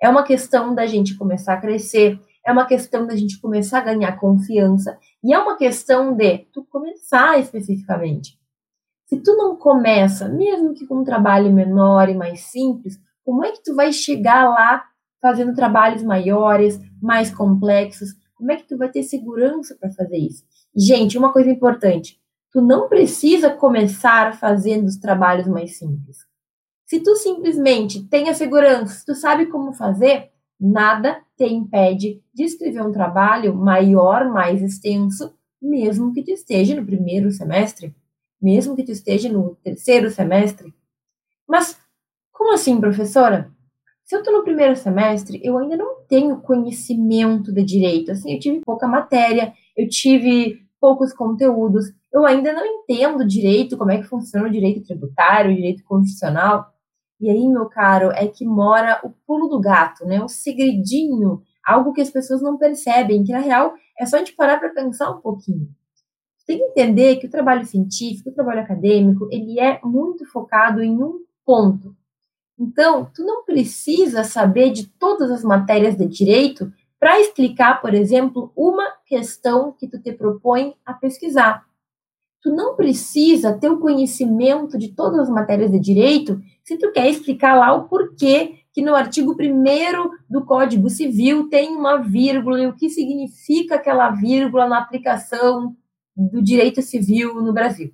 É 0.00 0.08
uma 0.08 0.22
questão 0.22 0.74
da 0.74 0.86
gente 0.86 1.16
começar 1.16 1.54
a 1.54 1.60
crescer, 1.60 2.20
é 2.44 2.52
uma 2.52 2.66
questão 2.66 3.06
da 3.06 3.16
gente 3.16 3.40
começar 3.40 3.78
a 3.78 3.84
ganhar 3.84 4.18
confiança 4.18 4.98
e 5.22 5.32
é 5.32 5.38
uma 5.38 5.56
questão 5.56 6.14
de 6.14 6.38
tu 6.52 6.64
começar 6.64 7.38
especificamente. 7.38 8.38
Se 9.06 9.20
tu 9.20 9.36
não 9.36 9.56
começa, 9.56 10.28
mesmo 10.28 10.74
que 10.74 10.86
com 10.86 10.98
um 10.98 11.04
trabalho 11.04 11.52
menor 11.52 12.08
e 12.08 12.14
mais 12.14 12.40
simples, 12.40 12.98
como 13.24 13.44
é 13.44 13.52
que 13.52 13.62
tu 13.62 13.74
vai 13.74 13.92
chegar 13.92 14.48
lá 14.48 14.84
fazendo 15.20 15.54
trabalhos 15.54 16.02
maiores, 16.02 16.78
mais 17.00 17.34
complexos? 17.34 18.10
Como 18.34 18.52
é 18.52 18.56
que 18.56 18.68
tu 18.68 18.76
vai 18.76 18.90
ter 18.90 19.02
segurança 19.02 19.74
para 19.78 19.90
fazer 19.90 20.18
isso? 20.18 20.44
Gente, 20.76 21.16
uma 21.16 21.32
coisa 21.32 21.50
importante, 21.50 22.20
tu 22.52 22.60
não 22.60 22.88
precisa 22.88 23.50
começar 23.50 24.38
fazendo 24.38 24.86
os 24.86 24.96
trabalhos 24.96 25.46
mais 25.46 25.78
simples. 25.78 26.18
Se 26.84 27.00
tu 27.00 27.16
simplesmente 27.16 28.02
tem 28.08 28.28
a 28.28 28.34
segurança, 28.34 28.94
se 28.94 29.06
tu 29.06 29.14
sabe 29.14 29.46
como 29.46 29.72
fazer, 29.72 30.30
nada 30.60 31.20
te 31.36 31.44
impede 31.44 32.22
de 32.32 32.44
escrever 32.44 32.82
um 32.82 32.92
trabalho 32.92 33.54
maior, 33.54 34.30
mais 34.30 34.62
extenso, 34.62 35.34
mesmo 35.60 36.12
que 36.12 36.22
tu 36.22 36.30
esteja 36.30 36.74
no 36.74 36.86
primeiro 36.86 37.30
semestre, 37.30 37.94
mesmo 38.40 38.76
que 38.76 38.84
tu 38.84 38.92
esteja 38.92 39.28
no 39.28 39.56
terceiro 39.62 40.10
semestre. 40.10 40.72
Mas 41.48 41.78
como 42.32 42.52
assim, 42.52 42.80
professora? 42.80 43.50
Se 44.04 44.14
eu 44.14 44.18
estou 44.18 44.34
no 44.36 44.44
primeiro 44.44 44.76
semestre, 44.76 45.40
eu 45.42 45.56
ainda 45.56 45.76
não 45.76 46.02
tenho 46.06 46.40
conhecimento 46.42 47.52
de 47.52 47.62
direito. 47.64 48.12
Assim, 48.12 48.34
eu 48.34 48.38
tive 48.38 48.60
pouca 48.60 48.86
matéria, 48.86 49.52
eu 49.76 49.88
tive 49.88 50.62
poucos 50.78 51.14
conteúdos, 51.14 51.86
eu 52.12 52.26
ainda 52.26 52.52
não 52.52 52.66
entendo 52.66 53.26
direito, 53.26 53.78
como 53.78 53.90
é 53.90 53.98
que 53.98 54.08
funciona 54.08 54.46
o 54.46 54.50
direito 54.50 54.82
tributário, 54.82 55.52
o 55.52 55.54
direito 55.54 55.82
constitucional. 55.84 56.73
E 57.20 57.30
aí, 57.30 57.48
meu 57.48 57.66
caro, 57.66 58.10
é 58.12 58.26
que 58.26 58.44
mora 58.44 59.00
o 59.02 59.10
pulo 59.26 59.48
do 59.48 59.60
gato, 59.60 60.04
né? 60.04 60.22
O 60.22 60.28
segredinho, 60.28 61.42
algo 61.64 61.92
que 61.92 62.00
as 62.00 62.10
pessoas 62.10 62.42
não 62.42 62.58
percebem, 62.58 63.24
que 63.24 63.32
na 63.32 63.38
real 63.38 63.74
é 63.98 64.04
só 64.04 64.16
a 64.16 64.18
gente 64.18 64.34
parar 64.34 64.58
para 64.58 64.70
pensar 64.70 65.10
um 65.10 65.20
pouquinho. 65.20 65.68
Tem 66.46 66.58
que 66.58 66.64
entender 66.64 67.16
que 67.16 67.26
o 67.26 67.30
trabalho 67.30 67.64
científico, 67.64 68.28
o 68.28 68.34
trabalho 68.34 68.60
acadêmico, 68.60 69.28
ele 69.30 69.58
é 69.58 69.80
muito 69.82 70.26
focado 70.26 70.82
em 70.82 71.02
um 71.02 71.20
ponto. 71.44 71.96
Então, 72.58 73.10
tu 73.14 73.24
não 73.24 73.44
precisa 73.44 74.22
saber 74.24 74.70
de 74.70 74.86
todas 74.86 75.30
as 75.30 75.42
matérias 75.42 75.96
de 75.96 76.06
direito 76.06 76.70
para 77.00 77.18
explicar, 77.20 77.80
por 77.80 77.94
exemplo, 77.94 78.52
uma 78.56 78.90
questão 79.06 79.72
que 79.72 79.88
tu 79.88 80.00
te 80.00 80.12
propõe 80.12 80.74
a 80.84 80.92
pesquisar. 80.92 81.64
Tu 82.44 82.54
não 82.54 82.76
precisa 82.76 83.58
ter 83.58 83.70
o 83.70 83.80
conhecimento 83.80 84.76
de 84.76 84.92
todas 84.92 85.20
as 85.20 85.30
matérias 85.30 85.70
de 85.70 85.80
direito 85.80 86.38
se 86.62 86.76
tu 86.76 86.92
quer 86.92 87.08
explicar 87.08 87.54
lá 87.54 87.72
o 87.72 87.88
porquê 87.88 88.56
que 88.70 88.82
no 88.82 88.94
artigo 88.94 89.32
1 89.32 90.10
do 90.28 90.44
Código 90.44 90.90
Civil 90.90 91.48
tem 91.48 91.74
uma 91.74 91.96
vírgula 91.96 92.60
e 92.60 92.66
o 92.66 92.76
que 92.76 92.90
significa 92.90 93.76
aquela 93.76 94.10
vírgula 94.10 94.68
na 94.68 94.78
aplicação 94.78 95.74
do 96.14 96.42
direito 96.42 96.82
civil 96.82 97.42
no 97.42 97.50
Brasil. 97.50 97.88
O 97.88 97.92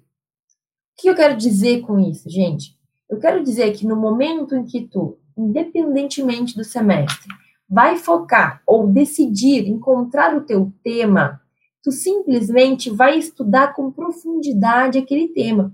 que 1.01 1.09
eu 1.09 1.15
quero 1.15 1.37
dizer 1.37 1.83
com 1.83 2.01
isso, 2.01 2.29
gente? 2.29 2.77
Eu 3.09 3.21
quero 3.21 3.45
dizer 3.45 3.73
que 3.73 3.87
no 3.87 3.95
momento 3.95 4.57
em 4.57 4.65
que 4.65 4.81
tu, 4.81 5.17
independentemente 5.39 6.57
do 6.57 6.65
semestre, 6.65 7.29
vai 7.69 7.97
focar 7.97 8.63
ou 8.67 8.89
decidir 8.89 9.69
encontrar 9.69 10.37
o 10.37 10.41
teu 10.41 10.73
tema 10.83 11.41
tu 11.83 11.91
simplesmente 11.91 12.91
vai 12.91 13.19
estudar 13.19 13.75
com 13.75 13.91
profundidade 13.91 14.99
aquele 14.99 15.29
tema. 15.29 15.73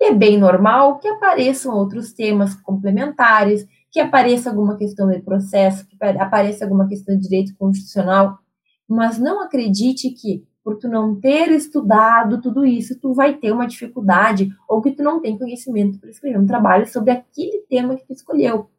E 0.00 0.06
é 0.06 0.14
bem 0.14 0.38
normal 0.38 0.98
que 0.98 1.08
apareçam 1.08 1.74
outros 1.74 2.12
temas 2.12 2.54
complementares, 2.54 3.66
que 3.90 4.00
apareça 4.00 4.50
alguma 4.50 4.76
questão 4.76 5.08
de 5.08 5.20
processo, 5.20 5.86
que 5.86 5.96
apareça 6.02 6.64
alguma 6.64 6.88
questão 6.88 7.14
de 7.14 7.22
direito 7.22 7.54
constitucional, 7.56 8.38
mas 8.88 9.18
não 9.18 9.40
acredite 9.40 10.10
que 10.10 10.44
por 10.64 10.78
tu 10.78 10.88
não 10.88 11.20
ter 11.20 11.50
estudado 11.50 12.40
tudo 12.40 12.64
isso, 12.64 12.98
tu 12.98 13.12
vai 13.12 13.36
ter 13.36 13.52
uma 13.52 13.66
dificuldade 13.66 14.48
ou 14.66 14.80
que 14.80 14.92
tu 14.92 15.02
não 15.02 15.20
tem 15.20 15.38
conhecimento 15.38 16.00
para 16.00 16.10
escrever 16.10 16.38
um 16.38 16.46
trabalho 16.46 16.86
sobre 16.88 17.10
aquele 17.10 17.58
tema 17.68 17.94
que 17.96 18.06
tu 18.06 18.14
escolheu. 18.14 18.70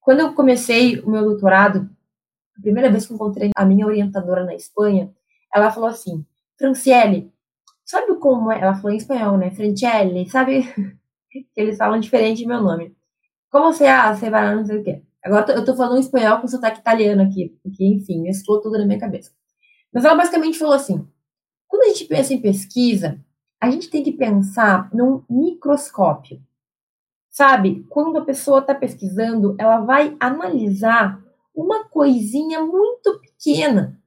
Quando 0.00 0.20
eu 0.20 0.32
comecei 0.34 1.00
o 1.00 1.10
meu 1.10 1.24
doutorado, 1.24 1.90
a 2.56 2.60
primeira 2.62 2.88
vez 2.90 3.06
que 3.06 3.12
encontrei 3.12 3.50
a 3.56 3.64
minha 3.64 3.86
orientadora 3.86 4.44
na 4.44 4.54
Espanha, 4.54 5.12
ela 5.56 5.70
falou 5.70 5.88
assim: 5.88 6.24
Franciele, 6.58 7.32
sabe 7.84 8.14
como 8.16 8.52
é? 8.52 8.60
Ela 8.60 8.74
falou 8.74 8.92
em 8.92 8.96
espanhol, 8.96 9.38
né? 9.38 9.50
Franciele, 9.50 10.28
sabe? 10.28 10.64
Eles 11.56 11.76
falam 11.76 12.00
diferente 12.00 12.46
meu 12.46 12.62
nome. 12.62 12.94
Como 13.50 13.72
você, 13.72 13.86
ah, 13.86 14.14
você 14.14 14.30
vai 14.30 14.54
não 14.54 14.64
sei 14.64 14.78
o 14.78 14.84
quê. 14.84 15.02
Agora 15.24 15.52
eu 15.52 15.64
tô 15.64 15.74
falando 15.74 15.96
em 15.96 16.00
espanhol 16.00 16.40
com 16.40 16.48
sotaque 16.48 16.80
italiano 16.80 17.22
aqui, 17.22 17.58
porque, 17.62 17.84
enfim, 17.84 18.22
mesclou 18.22 18.60
tudo 18.60 18.78
na 18.78 18.86
minha 18.86 18.98
cabeça. 18.98 19.32
Mas 19.92 20.04
ela 20.04 20.14
basicamente 20.14 20.58
falou 20.58 20.74
assim: 20.74 21.06
quando 21.66 21.82
a 21.82 21.88
gente 21.88 22.04
pensa 22.04 22.32
em 22.34 22.40
pesquisa, 22.40 23.18
a 23.60 23.70
gente 23.70 23.90
tem 23.90 24.02
que 24.02 24.12
pensar 24.12 24.88
num 24.92 25.24
microscópio. 25.28 26.40
Sabe? 27.30 27.84
Quando 27.90 28.16
a 28.18 28.24
pessoa 28.24 28.60
está 28.60 28.74
pesquisando, 28.74 29.56
ela 29.58 29.80
vai 29.80 30.16
analisar 30.20 31.22
uma 31.54 31.84
coisinha 31.84 32.60
muito 32.60 33.18
pequena 33.20 33.98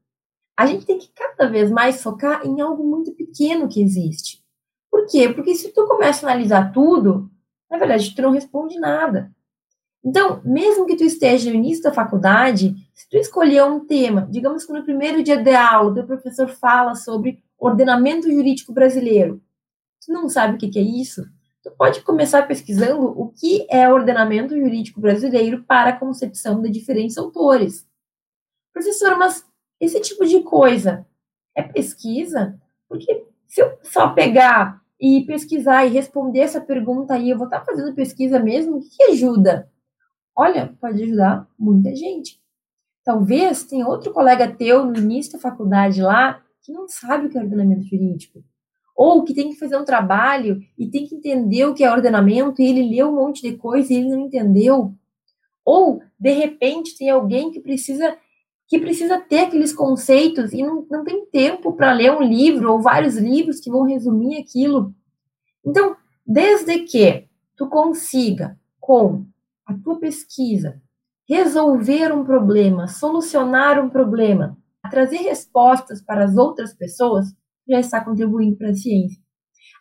a 0.59 0.65
gente 0.65 0.85
tem 0.85 0.97
que 0.97 1.09
cada 1.15 1.49
vez 1.49 1.71
mais 1.71 2.03
focar 2.03 2.45
em 2.45 2.59
algo 2.59 2.83
muito 2.83 3.13
pequeno 3.13 3.69
que 3.69 3.81
existe. 3.81 4.43
Por 4.91 5.05
quê? 5.05 5.29
Porque 5.29 5.55
se 5.55 5.71
tu 5.71 5.87
começa 5.87 6.27
a 6.27 6.29
analisar 6.29 6.73
tudo, 6.73 7.31
na 7.71 7.77
verdade, 7.77 8.13
tu 8.13 8.21
não 8.21 8.31
responde 8.31 8.77
nada. 8.77 9.31
Então, 10.03 10.41
mesmo 10.43 10.85
que 10.85 10.97
tu 10.97 11.03
esteja 11.05 11.49
no 11.49 11.55
início 11.55 11.83
da 11.83 11.93
faculdade, 11.93 12.75
se 12.93 13.07
tu 13.07 13.15
escolher 13.15 13.63
um 13.63 13.85
tema, 13.85 14.27
digamos 14.29 14.65
que 14.65 14.73
no 14.73 14.83
primeiro 14.83 15.23
dia 15.23 15.41
de 15.41 15.55
aula, 15.55 15.93
teu 15.93 16.05
professor 16.05 16.49
fala 16.49 16.93
sobre 16.93 17.41
ordenamento 17.57 18.29
jurídico 18.29 18.73
brasileiro, 18.73 19.41
tu 20.05 20.11
não 20.11 20.27
sabe 20.27 20.55
o 20.55 20.57
que 20.57 20.77
é 20.77 20.81
isso, 20.81 21.23
tu 21.63 21.71
pode 21.71 22.01
começar 22.01 22.45
pesquisando 22.45 23.01
o 23.01 23.29
que 23.29 23.65
é 23.69 23.89
ordenamento 23.89 24.59
jurídico 24.59 24.99
brasileiro 24.99 25.63
para 25.63 25.91
a 25.91 25.97
concepção 25.97 26.61
de 26.61 26.69
diferentes 26.69 27.17
autores. 27.17 27.87
Professor, 28.73 29.17
mas 29.17 29.47
esse 29.79 29.99
tipo 30.01 30.25
de 30.25 30.41
coisa 30.41 31.05
é 31.55 31.63
pesquisa? 31.63 32.59
Porque 32.87 33.25
se 33.47 33.61
eu 33.61 33.77
só 33.83 34.09
pegar 34.09 34.81
e 34.99 35.25
pesquisar 35.25 35.85
e 35.85 35.89
responder 35.89 36.39
essa 36.39 36.59
pergunta 36.59 37.13
aí, 37.13 37.29
eu 37.29 37.37
vou 37.37 37.47
estar 37.47 37.63
fazendo 37.63 37.95
pesquisa 37.95 38.39
mesmo? 38.39 38.77
O 38.77 38.81
que, 38.81 38.89
que 38.89 39.03
ajuda? 39.03 39.71
Olha, 40.35 40.75
pode 40.79 41.03
ajudar 41.03 41.47
muita 41.57 41.95
gente. 41.95 42.39
Talvez 43.03 43.63
tenha 43.63 43.87
outro 43.87 44.11
colega 44.11 44.47
teu 44.47 44.85
no 44.85 44.97
início 44.97 45.33
da 45.33 45.39
faculdade 45.39 46.01
lá 46.01 46.41
que 46.61 46.71
não 46.71 46.87
sabe 46.87 47.25
o 47.25 47.29
que 47.29 47.37
é 47.37 47.41
ordenamento 47.41 47.83
jurídico. 47.83 48.43
Ou 48.95 49.23
que 49.23 49.33
tem 49.33 49.49
que 49.49 49.55
fazer 49.57 49.77
um 49.77 49.85
trabalho 49.85 50.61
e 50.77 50.87
tem 50.87 51.07
que 51.07 51.15
entender 51.15 51.65
o 51.65 51.73
que 51.73 51.83
é 51.83 51.91
ordenamento 51.91 52.61
e 52.61 52.67
ele 52.67 52.89
leu 52.89 53.09
um 53.09 53.15
monte 53.15 53.41
de 53.41 53.55
coisa 53.55 53.93
e 53.93 53.97
ele 53.97 54.09
não 54.09 54.19
entendeu. 54.19 54.93
Ou, 55.63 56.01
de 56.19 56.31
repente, 56.31 56.97
tem 56.97 57.09
alguém 57.09 57.49
que 57.49 57.61
precisa 57.61 58.17
que 58.69 58.79
precisa 58.79 59.19
ter 59.19 59.39
aqueles 59.39 59.73
conceitos 59.73 60.53
e 60.53 60.61
não, 60.61 60.85
não 60.89 61.03
tem 61.03 61.25
tempo 61.25 61.73
para 61.73 61.91
ler 61.91 62.11
um 62.11 62.21
livro 62.21 62.71
ou 62.71 62.79
vários 62.79 63.17
livros 63.17 63.59
que 63.59 63.69
vão 63.69 63.81
resumir 63.81 64.37
aquilo. 64.37 64.93
Então, 65.65 65.95
desde 66.25 66.79
que 66.81 67.27
tu 67.57 67.67
consiga, 67.67 68.57
com 68.79 69.25
a 69.65 69.73
tua 69.73 69.99
pesquisa, 69.99 70.79
resolver 71.27 72.13
um 72.13 72.23
problema, 72.23 72.87
solucionar 72.87 73.83
um 73.83 73.89
problema, 73.89 74.55
trazer 74.91 75.17
respostas 75.17 76.01
para 76.01 76.23
as 76.23 76.37
outras 76.37 76.73
pessoas, 76.73 77.25
já 77.67 77.79
está 77.79 78.03
contribuindo 78.03 78.55
para 78.55 78.69
a 78.69 78.75
ciência. 78.75 79.19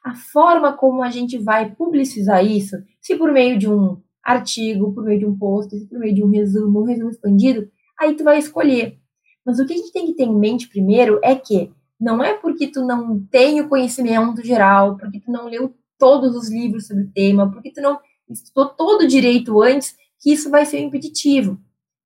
A 0.05 0.15
forma 0.15 0.73
como 0.73 1.03
a 1.03 1.11
gente 1.11 1.37
vai 1.39 1.75
publicizar 1.75 2.45
isso, 2.45 2.77
se 3.01 3.17
por 3.17 3.33
meio 3.33 3.59
de 3.59 3.71
um 3.71 4.01
artigo, 4.23 4.95
por 4.95 5.05
meio 5.05 5.21
de 5.21 5.27
um 5.27 5.39
post, 5.39 5.79
se 5.79 5.87
por 5.87 5.99
meio 5.99 6.15
de 6.15 6.25
um 6.25 6.31
resumo, 6.31 6.81
um 6.81 6.85
resumo 6.85 7.11
expandido, 7.11 7.69
aí 7.99 8.15
tu 8.15 8.25
vai 8.25 8.39
escolher. 8.39 8.99
Mas 9.45 9.59
o 9.59 9.67
que 9.67 9.73
a 9.73 9.77
gente 9.77 9.93
tem 9.93 10.07
que 10.07 10.15
ter 10.15 10.25
em 10.25 10.39
mente 10.39 10.69
primeiro 10.69 11.19
é 11.23 11.35
que 11.35 11.73
não 12.01 12.23
é 12.23 12.35
porque 12.35 12.69
tu 12.69 12.85
não 12.85 13.21
tem 13.31 13.61
o 13.61 13.69
conhecimento 13.69 14.45
geral, 14.45 14.97
porque 14.97 15.21
tu 15.21 15.33
não 15.33 15.47
leu 15.47 15.75
todos 15.99 16.37
os 16.37 16.49
livros 16.49 16.87
sobre 16.87 17.05
o 17.05 17.11
tema, 17.11 17.51
porque 17.51 17.73
tu 17.73 17.81
não 17.81 17.99
estudou 18.29 18.69
todo 18.69 19.03
o 19.03 19.09
direito 19.09 19.61
antes, 19.61 19.97
que 20.21 20.33
isso 20.33 20.51
vai 20.51 20.65
ser 20.65 20.81
impeditivo. 20.81 21.59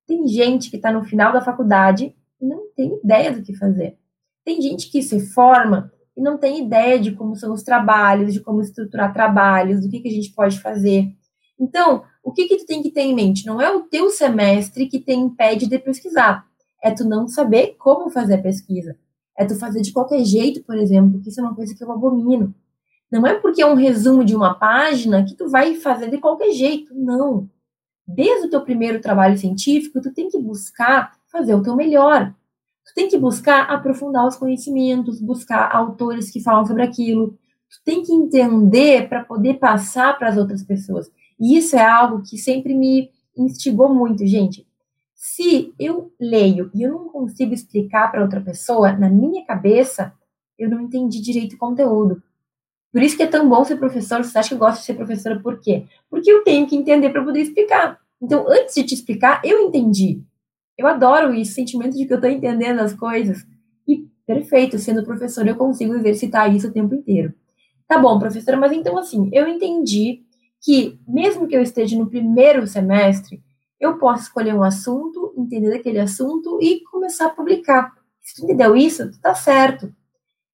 Tem 0.07 0.27
gente 0.27 0.71
que 0.71 0.77
está 0.77 0.91
no 0.93 1.05
final 1.05 1.33
da 1.33 1.43
faculdade 1.43 2.15
e 2.41 2.47
não 2.47 2.73
tem 2.75 2.99
ideia 3.03 3.33
do 3.33 3.43
que 3.43 3.55
fazer. 3.55 3.99
Tem 4.45 4.61
gente 4.61 4.91
que 4.91 5.03
se 5.03 5.21
forma 5.33 5.93
e 6.17 6.23
não 6.23 6.39
tem 6.39 6.65
ideia 6.65 6.99
de 6.99 7.13
como 7.13 7.37
são 7.37 7.53
os 7.53 7.63
trabalhos, 7.63 8.33
de 8.33 8.41
como 8.41 8.61
estruturar 8.61 9.13
trabalhos, 9.13 9.81
do 9.81 9.89
que, 9.89 10.01
que 10.01 10.09
a 10.09 10.13
gente 10.13 10.33
pode 10.33 10.61
fazer. 10.61 11.09
Então, 11.59 12.05
o 12.23 12.33
que, 12.33 12.47
que 12.47 12.59
tu 12.59 12.67
tem 12.67 12.83
que 12.83 12.91
ter 12.91 13.02
em 13.02 13.14
mente? 13.14 13.45
Não 13.45 13.61
é 13.61 13.71
o 13.71 13.83
teu 13.83 14.11
semestre 14.11 14.87
que 14.87 15.00
te 15.00 15.12
impede 15.12 15.67
de 15.67 15.79
pesquisar. 15.79 16.47
é 16.83 16.91
tu 16.91 17.05
não 17.05 17.29
saber 17.29 17.76
como 17.79 18.11
fazer 18.11 18.35
a 18.35 18.43
pesquisa. 18.43 18.97
É 19.37 19.45
tu 19.45 19.57
fazer 19.57 19.81
de 19.83 19.93
qualquer 19.93 20.25
jeito, 20.25 20.62
por 20.64 20.76
exemplo, 20.76 21.21
que 21.21 21.29
isso 21.29 21.41
é 21.41 21.45
uma 21.45 21.55
coisa 21.55 21.75
que 21.75 21.83
eu 21.83 21.91
abomino. 21.93 22.55
Não 23.11 23.26
é 23.26 23.35
porque 23.35 23.62
é 23.62 23.67
um 23.67 23.75
resumo 23.75 24.25
de 24.25 24.35
uma 24.35 24.55
página 24.55 25.25
que 25.25 25.35
tu 25.35 25.49
vai 25.49 25.75
fazer 25.76 26.11
de 26.11 26.19
qualquer 26.19 26.52
jeito, 26.52 26.95
não. 26.95 27.49
Desde 28.07 28.47
o 28.47 28.50
teu 28.50 28.62
primeiro 28.62 29.00
trabalho 29.00 29.38
científico, 29.38 30.00
tu 30.00 30.12
tem 30.12 30.29
que 30.29 30.38
buscar 30.38 31.12
fazer 31.31 31.55
o 31.55 31.62
teu 31.62 31.76
melhor. 31.76 32.35
Tu 32.85 32.95
tem 32.95 33.09
que 33.09 33.19
buscar 33.19 33.71
aprofundar 33.71 34.26
os 34.26 34.37
conhecimentos, 34.37 35.21
buscar 35.21 35.71
autores 35.75 36.31
que 36.31 36.43
falam 36.43 36.67
sobre 36.67 36.83
aquilo. 36.83 37.38
Tu 37.71 37.76
tem 37.85 38.02
que 38.02 38.12
entender 38.12 39.09
para 39.09 39.25
poder 39.25 39.55
passar 39.55 40.19
para 40.19 40.29
as 40.29 40.37
outras 40.37 40.62
pessoas. 40.62 41.11
E 41.43 41.59
isso 41.59 41.75
é 41.75 41.85
algo 41.85 42.23
que 42.23 42.39
sempre 42.39 42.73
me 42.73 43.11
instigou 43.37 43.93
muito, 43.93 44.25
gente. 44.25 44.65
Se 45.13 45.75
eu 45.77 46.13
leio 46.21 46.71
e 46.73 46.85
eu 46.85 46.93
não 46.93 47.09
consigo 47.09 47.53
explicar 47.53 48.13
para 48.13 48.23
outra 48.23 48.41
pessoa, 48.41 48.93
na 48.93 49.11
minha 49.11 49.45
cabeça, 49.45 50.13
eu 50.57 50.71
não 50.71 50.81
entendi 50.81 51.21
direito 51.21 51.55
o 51.55 51.59
conteúdo. 51.59 52.23
Por 52.93 53.03
isso 53.03 53.17
que 53.17 53.25
é 53.25 53.27
tão 53.27 53.49
bom 53.49 53.65
ser 53.65 53.77
professor. 53.77 54.23
Você 54.23 54.39
acha 54.39 54.51
que 54.51 54.55
eu 54.55 54.59
gosto 54.59 54.79
de 54.79 54.85
ser 54.85 54.95
professora 54.95 55.41
por 55.41 55.59
quê? 55.59 55.85
Porque 56.09 56.31
eu 56.31 56.45
tenho 56.45 56.65
que 56.65 56.77
entender 56.77 57.11
para 57.11 57.25
poder 57.25 57.41
explicar. 57.41 57.99
Então, 58.21 58.47
antes 58.49 58.77
de 58.77 58.85
te 58.85 58.95
explicar, 58.95 59.41
eu 59.45 59.67
entendi. 59.67 60.23
Eu 60.79 60.87
adoro 60.87 61.35
isso, 61.35 61.55
sentimento 61.55 61.97
de 61.97 62.07
que 62.07 62.13
eu 62.13 62.19
estou 62.19 62.31
entendendo 62.31 62.79
as 62.79 62.95
coisas. 62.95 63.45
E 63.89 64.07
perfeito, 64.25 64.79
sendo 64.79 65.03
professora, 65.03 65.51
eu 65.51 65.57
consigo 65.57 65.93
exercitar 65.95 66.55
isso 66.55 66.69
o 66.69 66.73
tempo 66.73 66.95
inteiro. 66.95 67.35
Tá 67.89 67.99
bom, 67.99 68.17
professora, 68.21 68.57
mas 68.57 68.71
então 68.71 68.97
assim, 68.97 69.29
eu 69.33 69.49
entendi 69.49 70.23
que, 70.62 70.99
mesmo 71.07 71.49
que 71.49 71.57
eu 71.57 71.61
esteja 71.61 71.99
no 71.99 72.09
primeiro 72.09 72.66
semestre, 72.66 73.42
eu 73.81 73.99
posso 73.99 74.23
escolher 74.23 74.54
um 74.54 74.62
assunto, 74.62 75.35
entender 75.37 75.75
aquele 75.75 75.99
assunto 75.99 76.59
e 76.62 76.81
começar 76.85 77.26
a 77.26 77.31
publicar. 77.31 77.92
Se 78.21 78.37
tu 78.37 78.45
entendeu 78.45 78.76
isso, 78.76 79.11
tá 79.21 79.35
certo. 79.35 79.92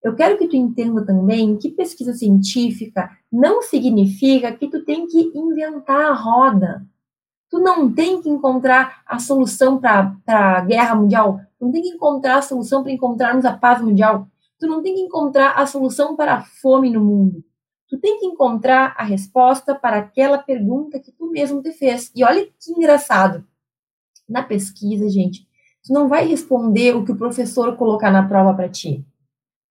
Eu 0.03 0.15
quero 0.15 0.39
que 0.39 0.49
tu 0.49 0.57
entenda 0.57 1.05
também 1.05 1.57
que 1.59 1.71
pesquisa 1.71 2.15
científica 2.15 3.11
não 3.31 3.61
significa 3.61 4.51
que 4.53 4.69
tu 4.69 4.83
tem 4.83 5.07
que 5.07 5.31
inventar 5.35 6.07
a 6.07 6.15
roda. 6.15 6.87
Tu 7.51 7.59
não 7.59 7.93
tem 7.93 8.23
que 8.23 8.31
encontrar 8.31 9.03
a 9.07 9.19
solução 9.19 9.79
para 9.79 10.17
a 10.27 10.61
guerra 10.63 10.95
mundial. 10.95 11.41
Tu 11.59 11.65
não 11.67 11.73
tem 11.73 11.83
que 11.83 11.89
encontrar 11.89 12.39
a 12.39 12.43
solução 12.43 12.83
para 12.83 12.93
encontrarmos 12.93 13.45
a 13.45 13.57
paz 13.57 13.83
mundial. 13.83 14.27
Tu 14.59 14.67
não 14.67 14.83
tem 14.83 14.95
que 14.95 15.01
encontrar 15.03 15.53
a 15.53 15.67
solução 15.67 16.17
para 16.17 16.35
a 16.35 16.43
fome 16.43 16.91
no 16.91 17.05
mundo. 17.05 17.45
Tu 17.89 17.99
tem 17.99 18.19
que 18.19 18.27
encontrar 18.27 18.95
a 18.99 19.03
resposta 19.03 19.75
para 19.75 19.99
aquela 19.99 20.39
pergunta 20.39 21.01
que 21.01 21.11
tu 21.11 21.31
mesmo 21.31 21.63
te 21.63 21.73
fez. 21.73 22.13
E 22.15 22.23
olha 22.23 22.47
que 22.47 22.71
engraçado. 22.71 23.45
Na 24.29 24.43
pesquisa, 24.43 25.09
gente, 25.09 25.49
tu 25.83 25.93
não 25.93 26.07
vai 26.07 26.27
responder 26.27 26.95
o 26.95 27.05
que 27.05 27.13
o 27.13 27.17
professor 27.17 27.77
colocar 27.77 28.11
na 28.11 28.29
prova 28.29 28.53
para 28.53 28.69
ti. 28.69 29.05